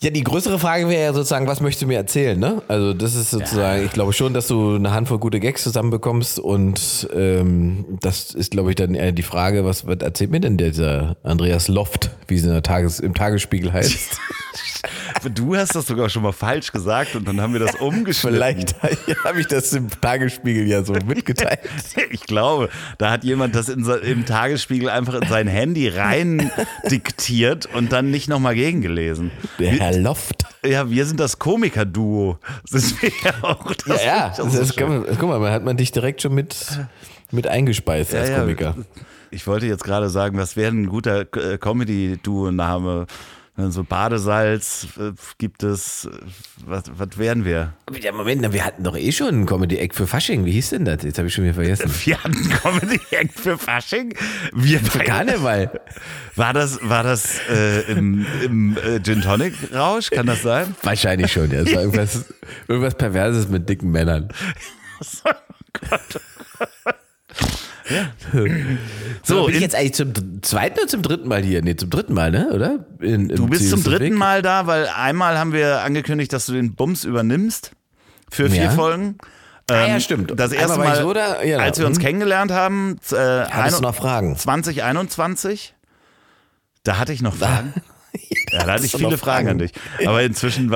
ja, 0.03 0.11
die 0.11 0.25
größere 0.25 0.59
Frage 0.59 0.89
wäre 0.89 1.03
ja 1.03 1.13
sozusagen, 1.13 1.47
was 1.47 1.61
möchtest 1.61 1.83
du 1.83 1.87
mir 1.87 1.99
erzählen, 1.99 2.37
ne? 2.37 2.61
Also 2.67 2.93
das 2.93 3.15
ist 3.15 3.31
sozusagen, 3.31 3.81
ja. 3.81 3.85
ich 3.85 3.93
glaube 3.93 4.13
schon, 4.13 4.35
dass 4.35 4.49
du 4.49 4.75
eine 4.75 4.93
Handvoll 4.93 5.19
gute 5.19 5.39
Gags 5.39 5.63
zusammenbekommst 5.63 6.41
und 6.41 7.09
ähm, 7.15 7.85
das 8.01 8.33
ist, 8.33 8.51
glaube 8.51 8.71
ich, 8.71 8.77
dann 8.77 8.95
eher 8.95 9.13
die 9.13 9.23
Frage, 9.23 9.65
was, 9.65 9.87
was 9.87 9.99
erzählt 9.99 10.33
mir 10.33 10.41
denn 10.41 10.57
dieser 10.57 11.17
Andreas 11.23 11.69
Loft, 11.69 12.11
wie 12.27 12.35
es 12.35 12.43
in 12.43 12.51
der 12.51 12.65
Tages, 12.65 12.99
im 12.99 13.15
Tagesspiegel 13.15 13.73
heißt? 13.73 14.19
Du 15.35 15.57
hast 15.57 15.75
das 15.75 15.87
sogar 15.87 16.09
schon 16.09 16.23
mal 16.23 16.33
falsch 16.33 16.73
gesagt 16.73 17.15
und 17.15 17.27
dann 17.27 17.41
haben 17.41 17.53
wir 17.53 17.61
das 17.61 17.75
umgeschnitten. 17.77 18.37
Vielleicht 18.37 18.83
habe 19.25 19.41
ich 19.41 19.47
das 19.47 19.73
im 19.73 19.89
Tagesspiegel 19.89 20.67
ja 20.67 20.85
so 20.85 20.93
mitgeteilt. 20.93 21.61
Ich 22.11 22.25
glaube, 22.25 22.69
da 22.99 23.11
hat 23.11 23.25
jemand 23.25 23.55
das 23.55 23.69
in, 23.69 23.85
im 23.85 24.27
Tagesspiegel 24.27 24.89
einfach 24.89 25.15
in 25.15 25.29
sein 25.29 25.47
Handy 25.47 25.89
rein 25.89 26.51
diktiert 26.91 27.67
und 27.75 27.93
dann 27.93 28.11
nicht 28.11 28.29
nochmal 28.29 28.55
gegengelesen. 28.55 29.31
Der 29.59 29.73
Herr 29.73 29.99
Loft. 29.99 30.45
Ja, 30.65 30.91
wir 30.91 31.07
sind 31.07 31.21
das 31.21 31.39
Komiker-Duo. 31.39 32.39
Sind 32.65 33.03
wir 33.03 33.11
ja 33.25 33.33
auch. 33.43 33.75
Das 33.75 34.05
ja, 34.05 34.05
ja. 34.05 34.29
Das 34.37 34.69
so 34.69 34.87
man, 34.87 35.05
guck 35.19 35.29
mal, 35.29 35.39
man 35.39 35.53
hat 35.53 35.65
man 35.65 35.77
dich 35.77 35.93
direkt 35.93 36.23
schon 36.23 36.35
mit, 36.35 36.57
mit 37.31 37.47
eingespeist 37.47 38.13
ja, 38.13 38.21
als 38.21 38.35
Komiker. 38.35 38.75
Ja. 38.77 39.03
Ich 39.31 39.47
wollte 39.47 39.67
jetzt 39.67 39.85
gerade 39.85 40.11
sagen, 40.11 40.37
was 40.37 40.57
wäre 40.57 40.73
ein 40.73 40.87
guter 40.87 41.21
äh, 41.37 41.57
Comedy-Duo-Name? 41.59 43.07
So 43.55 43.85
Badesalz 43.85 44.87
äh, 44.99 45.13
gibt 45.37 45.63
es. 45.63 46.07
Äh, 46.07 46.11
was, 46.65 46.85
was 46.97 47.19
wären 47.19 47.45
wir? 47.45 47.75
Ja, 48.01 48.13
Moment, 48.13 48.51
wir 48.51 48.65
hatten 48.65 48.83
doch 48.83 48.97
eh 48.97 49.13
schon 49.13 49.43
ein 49.43 49.47
Comedy-Eck 49.47 49.95
für 49.95 50.07
Fasching. 50.07 50.47
Wie 50.47 50.53
hieß 50.53 50.71
denn 50.71 50.87
das? 50.87 51.03
Jetzt 51.03 51.19
habe 51.19 51.29
ich 51.29 51.35
schon 51.35 51.45
wieder 51.45 51.55
vergessen. 51.55 51.91
Wir 52.05 52.25
hatten 52.25 52.35
ein 52.35 52.49
Comedy-Eck 52.49 53.31
für 53.35 53.59
Fasching? 53.59 54.15
Wir 54.55 54.81
für 54.81 55.01
Karneval. 55.01 55.81
War 56.35 56.55
das, 56.55 56.79
war 56.83 57.03
das 57.03 57.41
äh, 57.51 57.93
im, 57.93 58.27
im 58.43 58.79
äh, 58.79 59.03
Gin 59.03 59.21
Tonic 59.21 59.55
Rausch? 59.75 60.11
Kann 60.11 60.27
das 60.27 60.41
sein? 60.43 60.75
Wahrscheinlich 60.83 61.31
schon, 61.31 61.51
ja. 61.51 61.61
Es 61.61 61.75
war 61.75 61.83
irgendwas, 61.83 62.25
irgendwas 62.69 62.95
Perverses 62.95 63.49
mit 63.49 63.69
dicken 63.69 63.91
Männern. 63.91 64.29
oh 65.25 65.31
Gott. 65.91 66.21
Ja. 67.91 68.13
So, 69.33 69.47
bin 69.47 69.55
ich 69.55 69.61
jetzt 69.61 69.75
eigentlich 69.75 69.95
zum 69.95 70.43
zweiten 70.43 70.79
oder 70.79 70.89
zum 70.89 71.03
dritten 71.03 71.29
Mal 71.29 71.43
hier? 71.43 71.63
Nee, 71.63 71.77
zum 71.77 71.91
dritten 71.91 72.15
Mal, 72.15 72.31
ne? 72.31 72.51
Oder? 72.53 72.87
In, 73.01 73.29
du 73.29 73.47
bist 73.47 73.69
zum 73.71 73.83
dritten 73.83 74.15
Mal 74.15 74.43
da, 74.43 74.67
weil 74.67 74.87
einmal 74.89 75.39
haben 75.39 75.53
wir 75.53 75.81
angekündigt, 75.83 76.33
dass 76.33 76.47
du 76.47 76.53
den 76.53 76.75
Bums 76.75 77.05
übernimmst 77.05 77.73
für 78.31 78.51
vier 78.51 78.65
ja. 78.65 78.71
Folgen. 78.71 79.19
Ähm, 79.71 79.77
ah, 79.77 79.87
ja, 79.87 79.95
ähm, 79.95 80.01
stimmt. 80.01 80.33
Das 80.37 80.53
erste 80.53 80.79
Mal, 80.79 80.97
so 81.01 81.13
da, 81.13 81.43
ja, 81.43 81.59
als 81.59 81.79
wir 81.79 81.87
uns 81.87 81.99
hm. 81.99 82.05
kennengelernt 82.05 82.51
haben, 82.51 82.99
äh, 83.11 83.17
Hattest 83.17 83.79
du 83.79 83.83
noch 83.83 83.95
Fragen? 83.95 84.37
2021, 84.37 85.75
da 86.85 86.99
hatte 86.99 87.13
ich 87.13 87.23
noch 87.23 87.37
Fragen. 87.37 87.75
Ja, 88.53 88.65
da 88.65 88.73
hatte 88.75 88.85
ich 88.85 88.93
viele 88.93 89.17
Fragen 89.17 89.49
an 89.49 89.59
dich. 89.59 89.73
Aber 90.05 90.23
inzwischen 90.23 90.71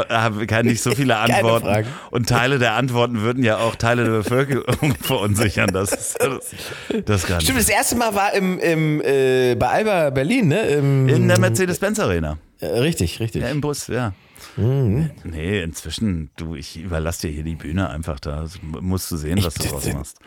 kann 0.46 0.66
ich 0.66 0.82
so 0.82 0.92
viele 0.92 1.16
Antworten. 1.18 1.86
Und 2.10 2.28
Teile 2.28 2.58
der 2.58 2.74
Antworten 2.74 3.20
würden 3.20 3.44
ja 3.44 3.58
auch 3.58 3.76
Teile 3.76 4.04
der 4.04 4.10
Bevölkerung 4.12 4.94
verunsichern. 5.00 5.70
Das 5.72 5.92
ist, 5.92 6.18
das, 6.18 7.04
das 7.04 7.26
gar 7.26 7.40
Stimmt, 7.40 7.58
das 7.58 7.68
erste 7.68 7.96
Mal 7.96 8.14
war 8.14 8.32
im, 8.34 8.58
im, 8.58 9.02
äh, 9.02 9.54
bei 9.56 9.68
Alba 9.68 10.10
Berlin, 10.10 10.48
ne? 10.48 10.62
Im, 10.62 11.08
In 11.08 11.28
der 11.28 11.38
Mercedes-Benz 11.38 12.00
Arena. 12.00 12.38
Äh, 12.60 12.66
richtig, 12.66 13.20
richtig. 13.20 13.42
Ja, 13.42 13.48
im 13.48 13.60
Bus, 13.60 13.88
ja. 13.88 14.14
Mhm. 14.56 15.10
Nee, 15.24 15.60
inzwischen, 15.62 16.30
du, 16.36 16.54
ich 16.54 16.78
überlasse 16.78 17.26
dir 17.26 17.34
hier 17.34 17.42
die 17.42 17.56
Bühne 17.56 17.90
einfach 17.90 18.20
da. 18.20 18.40
Also, 18.40 18.58
musst 18.62 19.10
du 19.10 19.16
sehen, 19.16 19.42
was 19.44 19.54
du 19.54 19.68
draus 19.68 19.92
machst. 19.92 20.18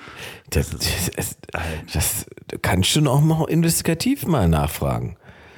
Das, 0.52 0.70
das, 0.70 1.12
das, 1.16 1.38
das, 1.93 2.26
kannst 2.62 2.95
du 2.95 3.02
noch 3.02 3.22
mal 3.22 3.45
investigativ 3.50 4.28
mal 4.28 4.47
nachfragen. 4.47 5.18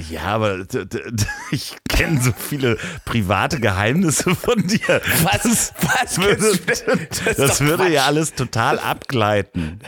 Ja, 0.10 0.24
aber 0.24 0.66
ich 1.52 1.76
kenne 1.88 2.22
so 2.22 2.32
viele 2.38 2.78
private 3.06 3.60
Geheimnisse 3.60 4.36
von 4.36 4.66
dir. 4.66 5.02
Was? 5.24 5.74
Was? 5.82 6.18
Würde, 6.18 6.60
das, 7.26 7.38
das 7.38 7.62
würde 7.62 7.90
ja 7.90 8.06
alles 8.06 8.34
total 8.34 8.80
abgleiten. 8.80 9.80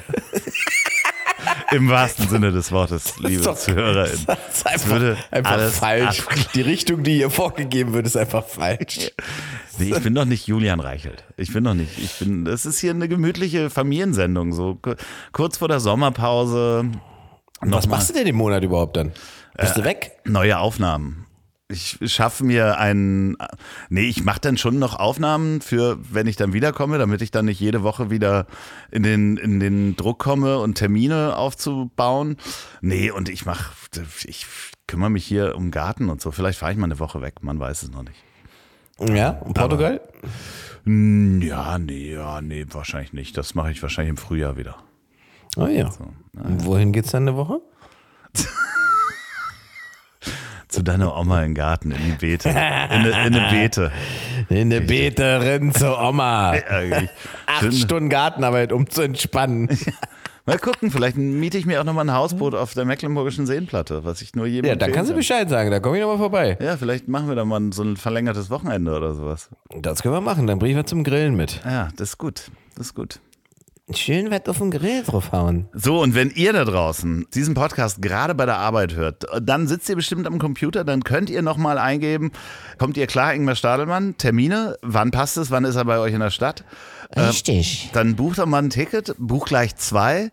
Im 1.72 1.90
wahrsten 1.90 2.30
Sinne 2.30 2.52
des 2.52 2.72
Wortes, 2.72 3.20
liebe 3.20 3.42
ZuhörerInnen. 3.56 4.26
Das 4.28 4.38
ist 4.54 4.68
einfach, 4.68 4.90
würde 4.90 5.18
einfach 5.32 5.70
falsch. 5.72 6.20
Abgleiten. 6.22 6.50
Die 6.54 6.62
Richtung, 6.62 7.04
die 7.04 7.16
hier 7.16 7.30
vorgegeben 7.30 7.94
wird, 7.94 8.06
ist 8.06 8.16
einfach 8.16 8.46
falsch. 8.46 9.12
Nee, 9.80 9.94
ich 9.96 10.04
bin 10.04 10.14
doch 10.14 10.26
nicht 10.26 10.48
Julian 10.48 10.80
Reichelt. 10.80 11.24
Ich 11.36 11.52
bin 11.52 11.64
doch 11.64 11.74
nicht. 11.74 11.98
Ich 11.98 12.20
bin, 12.20 12.46
das 12.46 12.66
ist 12.66 12.80
hier 12.80 12.92
eine 12.92 13.10
gemütliche 13.10 13.70
Familiensendung, 13.70 14.54
so 14.54 14.80
kurz 15.32 15.58
vor 15.58 15.68
der 15.68 15.80
Sommerpause. 15.80 16.86
Was 17.62 17.88
machst 17.88 18.10
du 18.10 18.14
denn 18.14 18.28
im 18.28 18.36
Monat 18.36 18.64
überhaupt 18.64 18.98
dann? 18.98 19.12
Bist 19.58 19.78
äh, 19.78 19.82
du 19.82 19.86
weg? 19.86 20.12
Neue 20.26 20.58
Aufnahmen. 20.60 21.26
Ich 21.70 21.98
schaffe 22.06 22.44
mir 22.44 22.78
einen. 22.78 23.36
Nee, 23.90 24.04
ich 24.04 24.24
mache 24.24 24.42
dann 24.42 24.58
schon 24.58 24.78
noch 24.80 24.96
Aufnahmen 24.96 25.62
für, 25.62 25.98
wenn 26.14 26.28
ich 26.28 26.36
dann 26.36 26.54
wiederkomme, 26.54 26.98
damit 26.98 27.22
ich 27.22 27.32
dann 27.32 27.46
nicht 27.46 27.60
jede 27.60 27.82
Woche 27.82 28.10
wieder 28.12 28.46
in 28.92 29.02
den, 29.02 29.38
in 29.38 29.60
den 29.60 29.96
Druck 29.96 30.20
komme 30.20 30.60
und 30.60 30.76
Termine 30.76 31.36
aufzubauen. 31.36 32.38
Nee, 32.82 33.10
und 33.12 33.30
ich 33.30 33.46
mache. 33.46 33.74
Ich 34.26 34.46
kümmere 34.88 35.10
mich 35.10 35.26
hier 35.26 35.56
um 35.56 35.72
Garten 35.72 36.10
und 36.10 36.22
so. 36.22 36.32
Vielleicht 36.32 36.60
fahre 36.60 36.74
ich 36.74 36.78
mal 36.78 36.86
eine 36.86 37.00
Woche 37.00 37.22
weg, 37.22 37.42
man 37.42 37.60
weiß 37.60 37.84
es 37.84 37.92
noch 37.92 38.04
nicht. 38.04 38.24
Ja, 39.00 39.32
und 39.32 39.54
Portugal? 39.54 40.02
Aber, 40.02 40.92
ja, 40.92 41.80
nee, 41.80 42.14
ja, 42.14 42.42
nee, 42.42 42.66
wahrscheinlich 42.70 43.14
nicht. 43.14 43.38
Das 43.38 43.56
mache 43.56 43.72
ich 43.72 43.82
wahrscheinlich 43.82 44.12
im 44.12 44.18
Frühjahr 44.18 44.58
wieder. 44.58 44.76
Oh 45.56 45.68
ja. 45.68 45.90
So, 45.92 46.06
ja. 46.36 46.42
Wohin 46.66 46.92
geht's 46.92 47.12
dann 47.12 47.28
eine 47.28 47.38
Woche? 47.38 47.62
Zu 50.74 50.84
deiner 50.84 51.16
Oma 51.16 51.44
im 51.44 51.54
Garten, 51.54 51.92
in 51.92 52.04
die 52.04 52.12
Beete. 52.12 52.50
In 52.50 52.56
eine, 52.58 53.10
in 53.10 53.16
eine 53.16 53.48
Beete. 53.50 53.92
In 54.50 54.58
eine 54.74 54.82
Beete 54.82 55.42
rennen 55.42 55.74
zur 55.74 56.00
Oma. 56.02 56.56
Ja, 56.64 57.04
Acht 57.46 57.74
Stunden 57.74 58.10
Gartenarbeit, 58.10 58.74
um 58.74 58.90
zu 58.90 59.04
entspannen. 59.04 59.70
Mal 60.46 60.58
gucken, 60.60 60.92
vielleicht 60.92 61.16
miete 61.16 61.58
ich 61.58 61.66
mir 61.66 61.80
auch 61.80 61.86
nochmal 61.86 62.06
ein 62.06 62.14
Hausboot 62.14 62.54
auf 62.54 62.74
der 62.74 62.84
Mecklenburgischen 62.84 63.46
Seenplatte, 63.46 64.04
was 64.04 64.22
ich 64.22 64.36
nur 64.36 64.46
jedem. 64.46 64.68
Ja, 64.68 64.76
dann 64.76 64.92
kannst 64.92 65.10
du 65.10 65.16
Bescheid 65.16 65.50
sagen, 65.50 65.72
da 65.72 65.80
komme 65.80 65.98
ich 65.98 66.02
nochmal 66.02 66.18
vorbei. 66.18 66.58
Ja, 66.60 66.76
vielleicht 66.76 67.08
machen 67.08 67.30
wir 67.30 67.36
da 67.36 67.46
mal 67.46 67.72
so 67.72 67.84
ein 67.84 67.96
verlängertes 67.96 68.50
Wochenende 68.50 68.94
oder 68.94 69.14
sowas. 69.14 69.50
Das 69.80 70.02
können 70.02 70.16
wir 70.16 70.22
machen, 70.22 70.48
dann 70.48 70.60
bringe 70.60 70.74
ich 70.74 70.78
was 70.78 70.90
zum 70.90 71.06
Grillen 71.06 71.36
mit. 71.36 71.62
Ja, 71.64 71.88
das 71.96 72.10
ist 72.10 72.18
gut. 72.18 72.52
Das 72.76 72.88
ist 72.88 72.94
gut. 72.94 73.20
Schön 73.92 74.32
weit 74.32 74.48
auf 74.48 74.60
den 74.60 74.72
Grill 74.72 75.04
draufhauen. 75.04 75.68
So, 75.74 76.02
und 76.02 76.16
wenn 76.16 76.30
ihr 76.30 76.54
da 76.54 76.64
draußen 76.64 77.28
diesen 77.34 77.54
Podcast 77.54 78.02
gerade 78.02 78.34
bei 78.34 78.46
der 78.46 78.58
Arbeit 78.58 78.96
hört, 78.96 79.26
dann 79.42 79.68
sitzt 79.68 79.90
ihr 79.90 79.98
bestimmt 79.98 80.26
am 80.26 80.40
Computer, 80.40 80.86
dann 80.86 81.04
könnt 81.04 81.30
ihr 81.30 81.42
nochmal 81.42 81.78
eingeben, 81.78 82.32
kommt 82.78 82.96
ihr 82.96 83.08
klar, 83.08 83.34
Ingmar 83.34 83.56
Stadelmann, 83.56 84.16
Termine, 84.18 84.78
wann 84.82 85.12
passt 85.12 85.36
es, 85.36 85.52
wann 85.52 85.66
ist 85.66 85.76
er 85.76 85.84
bei 85.84 86.00
euch 86.00 86.14
in 86.14 86.22
der 86.22 86.30
Stadt? 86.30 86.64
Richtig. 87.14 87.88
Äh, 87.88 87.94
dann 87.94 88.16
bucht 88.16 88.40
doch 88.40 88.46
mal 88.46 88.64
ein 88.64 88.70
Ticket, 88.70 89.16
bucht 89.18 89.50
gleich 89.50 89.76
zwei, 89.76 90.32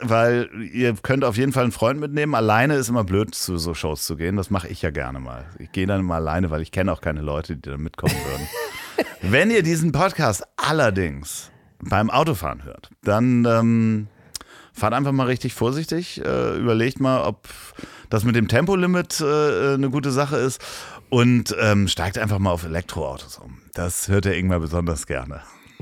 weil 0.00 0.50
ihr 0.74 0.94
könnt 0.94 1.24
auf 1.24 1.38
jeden 1.38 1.52
Fall 1.52 1.62
einen 1.62 1.72
Freund 1.72 1.98
mitnehmen. 1.98 2.34
Alleine 2.34 2.74
ist 2.74 2.90
immer 2.90 3.04
blöd, 3.04 3.34
zu 3.34 3.56
so 3.56 3.72
Shows 3.72 4.04
zu 4.04 4.16
gehen. 4.16 4.36
Das 4.36 4.50
mache 4.50 4.68
ich 4.68 4.82
ja 4.82 4.90
gerne 4.90 5.18
mal. 5.18 5.46
Ich 5.58 5.72
gehe 5.72 5.86
dann 5.86 6.04
mal 6.04 6.16
alleine, 6.16 6.50
weil 6.50 6.60
ich 6.60 6.72
kenne 6.72 6.92
auch 6.92 7.00
keine 7.00 7.22
Leute, 7.22 7.56
die 7.56 7.70
da 7.70 7.78
mitkommen 7.78 8.14
würden. 8.14 9.06
wenn 9.32 9.50
ihr 9.50 9.62
diesen 9.62 9.92
Podcast 9.92 10.44
allerdings 10.56 11.51
beim 11.82 12.08
Autofahren 12.10 12.64
hört, 12.64 12.90
dann 13.02 13.44
ähm, 13.44 14.06
fahrt 14.72 14.94
einfach 14.94 15.12
mal 15.12 15.26
richtig 15.26 15.52
vorsichtig. 15.54 16.24
Äh, 16.24 16.56
überlegt 16.56 17.00
mal, 17.00 17.22
ob 17.24 17.48
das 18.08 18.24
mit 18.24 18.36
dem 18.36 18.48
Tempolimit 18.48 19.20
äh, 19.20 19.74
eine 19.74 19.90
gute 19.90 20.10
Sache 20.10 20.36
ist 20.36 20.60
und 21.10 21.54
ähm, 21.60 21.88
steigt 21.88 22.18
einfach 22.18 22.38
mal 22.38 22.50
auf 22.50 22.64
Elektroautos 22.64 23.38
um. 23.38 23.58
Das 23.74 24.08
hört 24.08 24.26
er 24.26 24.34
irgendwann 24.34 24.60
besonders 24.60 25.06
gerne. 25.06 25.40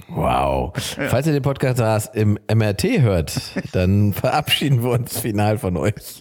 Wow. 0.08 0.72
Falls 1.10 1.26
ihr 1.26 1.34
den 1.34 1.42
Podcast 1.42 2.14
im 2.14 2.38
MRT 2.52 2.84
hört, 3.00 3.38
dann 3.72 4.12
verabschieden 4.14 4.82
wir 4.82 4.90
uns 4.90 5.18
final 5.20 5.58
von 5.58 5.76
euch. 5.76 6.20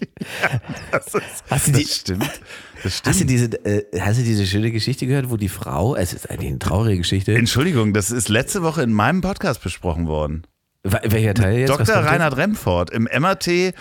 Das, 0.92 1.14
ist, 1.14 1.24
Hast 1.48 1.68
du 1.68 1.72
die- 1.72 1.84
das 1.84 1.96
stimmt. 1.96 2.40
Hast 2.82 3.20
du 3.20 3.24
diese, 3.24 3.46
äh, 3.64 4.00
hast 4.00 4.18
du 4.18 4.24
diese 4.24 4.46
schöne 4.46 4.70
Geschichte 4.70 5.06
gehört, 5.06 5.30
wo 5.30 5.36
die 5.36 5.48
Frau, 5.48 5.94
es 5.96 6.12
ist 6.12 6.30
eigentlich 6.30 6.48
eine 6.50 6.58
traurige 6.58 6.98
Geschichte. 6.98 7.34
Entschuldigung, 7.34 7.92
das 7.92 8.10
ist 8.10 8.28
letzte 8.28 8.62
Woche 8.62 8.82
in 8.82 8.92
meinem 8.92 9.20
Podcast 9.20 9.62
besprochen 9.62 10.06
worden. 10.06 10.46
Welcher 10.82 11.34
Teil 11.34 11.58
jetzt? 11.58 11.68
Dr. 11.68 11.96
Reinhard 11.96 12.36
Remford 12.36 12.90
im 12.90 13.04
MRT 13.04 13.48
äh, 13.48 13.72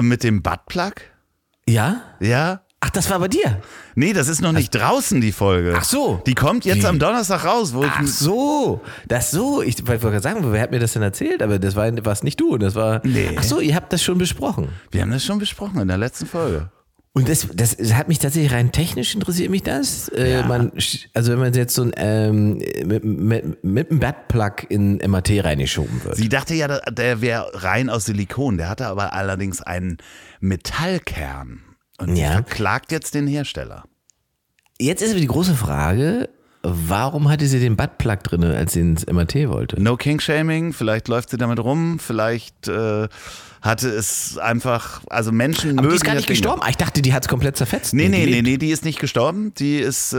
mit 0.00 0.24
dem 0.24 0.42
Buttplug. 0.42 0.94
Ja? 1.68 2.02
Ja. 2.18 2.62
Ach, 2.82 2.90
das 2.90 3.10
war 3.10 3.18
bei 3.18 3.28
dir. 3.28 3.60
Nee, 3.94 4.14
das 4.14 4.28
ist 4.28 4.40
noch 4.40 4.52
nicht 4.52 4.74
draußen, 4.74 5.20
die 5.20 5.32
Folge. 5.32 5.74
Ach 5.76 5.84
so. 5.84 6.22
Die 6.26 6.34
kommt 6.34 6.64
jetzt 6.64 6.82
Wie? 6.82 6.86
am 6.86 6.98
Donnerstag 6.98 7.44
raus, 7.44 7.74
wo 7.74 7.84
Ach 7.84 8.00
ich. 8.00 8.10
so, 8.10 8.80
das 9.06 9.30
so. 9.30 9.60
Ich 9.60 9.86
wollte 9.86 10.00
gerade 10.00 10.22
sagen, 10.22 10.40
wer 10.50 10.62
hat 10.62 10.70
mir 10.70 10.78
das 10.78 10.94
denn 10.94 11.02
erzählt? 11.02 11.42
Aber 11.42 11.58
das 11.58 11.76
war 11.76 11.92
war's 12.04 12.22
nicht 12.22 12.40
du. 12.40 12.56
Das 12.56 12.74
war. 12.74 13.02
Nee. 13.04 13.36
Ach 13.36 13.42
so, 13.42 13.60
ihr 13.60 13.74
habt 13.74 13.92
das 13.92 14.02
schon 14.02 14.16
besprochen. 14.16 14.70
Wir 14.90 15.02
haben 15.02 15.10
das 15.10 15.24
schon 15.24 15.38
besprochen 15.38 15.78
in 15.78 15.88
der 15.88 15.98
letzten 15.98 16.24
Folge. 16.26 16.70
Und 17.12 17.28
das, 17.28 17.48
das 17.52 17.76
hat 17.94 18.06
mich 18.06 18.20
tatsächlich 18.20 18.52
rein 18.52 18.70
technisch 18.70 19.14
interessiert 19.16 19.50
mich 19.50 19.64
das. 19.64 20.08
Äh, 20.10 20.44
man, 20.46 20.70
sch- 20.72 21.06
also 21.12 21.32
wenn 21.32 21.40
man 21.40 21.52
jetzt 21.54 21.74
so 21.74 21.82
ein 21.82 21.92
ähm, 21.96 22.58
mit, 22.84 23.04
mit, 23.04 23.64
mit 23.64 23.90
einem 23.90 23.98
Buttplug 23.98 24.70
in 24.70 24.98
MAT 25.08 25.28
reingeschoben 25.30 26.04
wird. 26.04 26.14
Sie 26.16 26.28
dachte 26.28 26.54
ja, 26.54 26.68
der- 26.68 26.82
der 26.92 27.20
wäre 27.20 27.50
rein 27.64 27.90
aus 27.90 28.04
Silikon. 28.04 28.58
Der 28.58 28.68
hatte 28.68 28.86
aber 28.86 29.12
allerdings 29.12 29.60
einen 29.60 29.98
Metallkern. 30.40 31.60
Und 31.98 32.16
Ja. 32.16 32.32
verklagt 32.32 32.92
jetzt 32.92 33.14
den 33.14 33.26
Hersteller. 33.26 33.84
Jetzt 34.80 35.02
ist 35.02 35.10
aber 35.10 35.20
die 35.20 35.26
große 35.26 35.54
Frage, 35.54 36.30
warum 36.62 37.28
hatte 37.28 37.46
sie 37.46 37.60
den 37.60 37.76
Buttplug 37.76 38.22
drin, 38.22 38.44
als 38.44 38.72
sie 38.74 38.80
ins 38.80 39.04
MAT 39.06 39.34
wollte? 39.48 39.82
No 39.82 39.96
King-Shaming, 39.96 40.72
vielleicht 40.72 41.08
läuft 41.08 41.30
sie 41.30 41.36
damit 41.36 41.58
rum, 41.58 41.98
vielleicht 41.98 42.68
äh, 42.68 43.08
hatte 43.62 43.88
es 43.88 44.38
einfach, 44.38 45.02
also 45.10 45.32
Menschen 45.32 45.72
Aber 45.72 45.82
mögen 45.82 45.90
die 45.90 45.96
ist 45.96 46.04
gar 46.04 46.14
nicht 46.14 46.26
gestorben. 46.28 46.62
Ah, 46.62 46.68
Ich 46.70 46.76
dachte, 46.76 47.02
die 47.02 47.12
hat 47.12 47.24
es 47.24 47.28
komplett 47.28 47.56
zerfetzt. 47.56 47.92
Nee, 47.92 48.08
nee, 48.08 48.24
nee, 48.26 48.42
nee, 48.42 48.56
die 48.56 48.70
ist 48.70 48.84
nicht 48.84 48.98
gestorben. 49.00 49.52
Die 49.54 49.78
ist, 49.78 50.12
äh, 50.12 50.18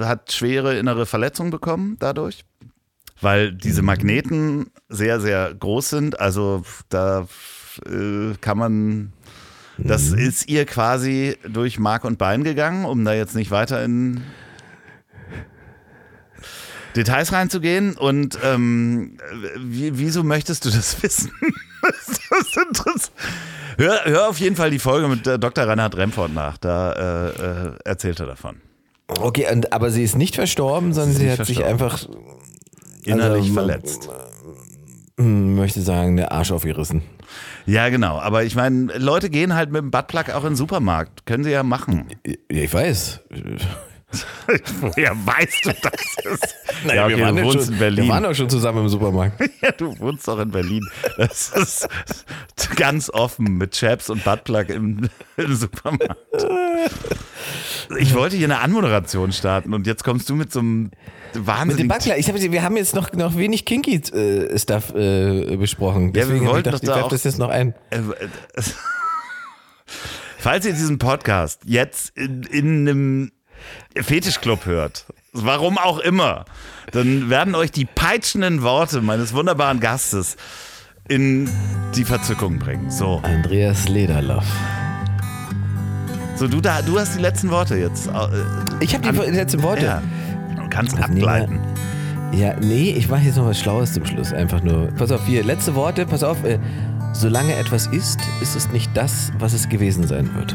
äh, 0.00 0.04
hat 0.04 0.32
schwere 0.32 0.78
innere 0.78 1.04
Verletzungen 1.04 1.50
bekommen 1.50 1.96
dadurch, 1.98 2.44
weil 3.20 3.52
diese 3.52 3.82
Magneten 3.82 4.70
sehr, 4.88 5.20
sehr 5.20 5.52
groß 5.54 5.90
sind. 5.90 6.18
Also 6.20 6.62
da 6.88 7.28
äh, 7.86 8.34
kann 8.40 8.56
man, 8.56 9.12
das 9.76 10.08
ist 10.12 10.48
ihr 10.48 10.64
quasi 10.64 11.36
durch 11.46 11.78
Mark 11.78 12.04
und 12.04 12.16
Bein 12.18 12.42
gegangen, 12.42 12.84
um 12.86 13.04
da 13.04 13.12
jetzt 13.12 13.34
nicht 13.34 13.50
weiter 13.50 13.84
in 13.84 14.22
Details 16.96 17.32
reinzugehen. 17.32 17.96
Und 17.96 18.38
ähm, 18.42 19.18
wie, 19.58 19.98
wieso 19.98 20.22
möchtest 20.24 20.64
du 20.64 20.70
das 20.70 21.02
wissen? 21.02 21.30
Das 21.82 22.08
ist 22.40 22.56
interessant. 22.56 23.12
Hör, 23.78 24.00
hör 24.04 24.28
auf 24.28 24.38
jeden 24.40 24.56
Fall 24.56 24.70
die 24.70 24.78
Folge 24.78 25.08
mit 25.08 25.26
äh, 25.26 25.38
Dr. 25.38 25.64
Reinhard 25.64 25.96
Remford 25.96 26.32
nach. 26.34 26.58
Da 26.58 26.92
äh, 26.92 27.28
äh, 27.68 27.72
erzählt 27.84 28.18
er 28.20 28.26
davon. 28.26 28.56
Okay, 29.08 29.46
und, 29.52 29.72
aber 29.72 29.90
sie 29.90 30.02
ist 30.02 30.16
nicht 30.16 30.34
verstorben, 30.34 30.92
sondern 30.92 31.14
sie 31.14 31.24
nicht 31.26 31.38
hat 31.38 31.46
sich 31.46 31.58
verstorben. 31.60 31.82
einfach, 31.84 32.08
Innerlich 33.04 33.42
Also, 33.44 33.54
verletzt. 33.54 34.08
hm, 35.16 35.54
möchte 35.56 35.80
sagen, 35.80 36.16
der 36.16 36.32
Arsch 36.32 36.50
aufgerissen. 36.50 37.02
Ja, 37.66 37.88
genau. 37.90 38.18
Aber 38.18 38.44
ich 38.44 38.54
meine, 38.54 38.96
Leute 38.98 39.30
gehen 39.30 39.54
halt 39.54 39.70
mit 39.70 39.80
dem 39.82 39.90
Buttplug 39.90 40.30
auch 40.30 40.42
in 40.44 40.50
den 40.50 40.56
Supermarkt. 40.56 41.24
Können 41.26 41.44
sie 41.44 41.50
ja 41.50 41.62
machen. 41.62 42.06
Ja, 42.26 42.34
ich 42.48 42.72
weiß. 42.74 43.20
Woher 44.80 45.14
weißt 45.14 45.64
du 45.66 45.72
das? 45.82 46.32
Ist? 46.32 46.54
Naja, 46.86 47.06
okay, 47.06 47.16
wir, 47.16 47.24
waren 47.24 47.34
du 47.36 47.42
ja 47.42 47.46
wohnst 47.48 47.64
schon, 47.66 47.74
in 47.74 47.80
wir 47.80 47.86
Berlin. 47.86 48.08
waren 48.08 48.22
doch 48.22 48.34
schon 48.34 48.48
zusammen 48.48 48.82
im 48.84 48.88
Supermarkt. 48.88 49.50
Ja, 49.60 49.72
du 49.72 49.98
wohnst 49.98 50.26
doch 50.28 50.38
in 50.38 50.50
Berlin. 50.50 50.88
Das 51.16 51.50
ist 51.50 51.88
ganz 52.76 53.10
offen 53.10 53.58
mit 53.58 53.72
Chaps 53.72 54.08
und 54.08 54.22
Buttplug 54.24 54.68
im, 54.68 55.08
im 55.36 55.54
Supermarkt. 55.56 56.16
Ich 57.98 58.14
wollte 58.14 58.36
hier 58.36 58.46
eine 58.46 58.60
Anmoderation 58.60 59.32
starten 59.32 59.74
und 59.74 59.86
jetzt 59.86 60.04
kommst 60.04 60.28
du 60.30 60.36
mit 60.36 60.52
so 60.52 60.60
einem 60.60 60.82
Mit 60.84 60.92
dem 61.34 61.46
wahnsinnigen 61.46 61.88
Butler, 61.88 62.16
ich 62.16 62.28
hab, 62.28 62.36
wir 62.40 62.62
haben 62.62 62.76
jetzt 62.76 62.94
noch, 62.94 63.12
noch 63.12 63.36
wenig 63.36 63.64
Kinky-Stuff 63.64 64.94
äh, 64.94 65.56
besprochen. 65.56 66.08
Ja, 66.08 66.14
wir 66.14 66.22
Deswegen 66.26 66.46
wollten 66.46 66.68
ich 66.68 66.80
gedacht, 66.80 66.82
doch 66.82 66.86
da 66.86 66.92
ich 66.92 66.96
werf 66.96 67.04
auch- 67.06 67.10
das 67.10 67.24
jetzt 67.24 67.38
noch 67.38 67.50
ein. 67.50 67.74
Äh, 67.90 67.96
äh, 67.98 68.28
Falls 70.38 70.64
ihr 70.64 70.72
diesen 70.72 70.98
Podcast 70.98 71.62
jetzt 71.64 72.16
in, 72.16 72.44
in 72.44 72.88
einem 72.88 73.32
Fetischclub 73.96 74.66
hört, 74.66 75.06
warum 75.32 75.78
auch 75.78 75.98
immer, 75.98 76.44
dann 76.92 77.28
werden 77.30 77.54
euch 77.54 77.70
die 77.70 77.84
peitschenden 77.84 78.62
Worte 78.62 79.00
meines 79.00 79.32
wunderbaren 79.34 79.80
Gastes 79.80 80.36
in 81.08 81.48
die 81.94 82.04
Verzückung 82.04 82.58
bringen. 82.58 82.90
So, 82.90 83.20
Andreas 83.22 83.88
Lederloff. 83.88 84.44
so 86.36 86.46
du, 86.48 86.60
da, 86.60 86.82
du 86.82 86.98
hast 86.98 87.16
die 87.16 87.20
letzten 87.22 87.50
Worte 87.50 87.76
jetzt. 87.76 88.08
äh, 88.08 88.12
Ich 88.80 88.94
habe 88.94 89.10
die 89.10 89.30
letzten 89.30 89.62
Worte. 89.62 89.84
Ja, 89.84 90.02
du 90.56 90.68
kannst 90.68 90.96
Also 90.96 91.04
ableiten. 91.12 91.60
Ja, 92.32 92.54
nee, 92.60 92.90
ich 92.90 93.08
mache 93.08 93.22
jetzt 93.22 93.36
noch 93.38 93.46
was 93.46 93.58
Schlaues 93.58 93.94
zum 93.94 94.04
Schluss. 94.04 94.32
Einfach 94.34 94.62
nur. 94.62 94.88
Pass 94.98 95.10
auf, 95.10 95.24
hier, 95.26 95.42
letzte 95.42 95.74
Worte, 95.74 96.04
pass 96.04 96.22
auf. 96.22 96.44
Äh, 96.44 96.58
solange 97.14 97.54
etwas 97.56 97.86
ist, 97.86 98.20
ist 98.42 98.54
es 98.54 98.68
nicht 98.68 98.90
das, 98.94 99.32
was 99.38 99.54
es 99.54 99.68
gewesen 99.70 100.06
sein 100.06 100.34
wird. 100.34 100.54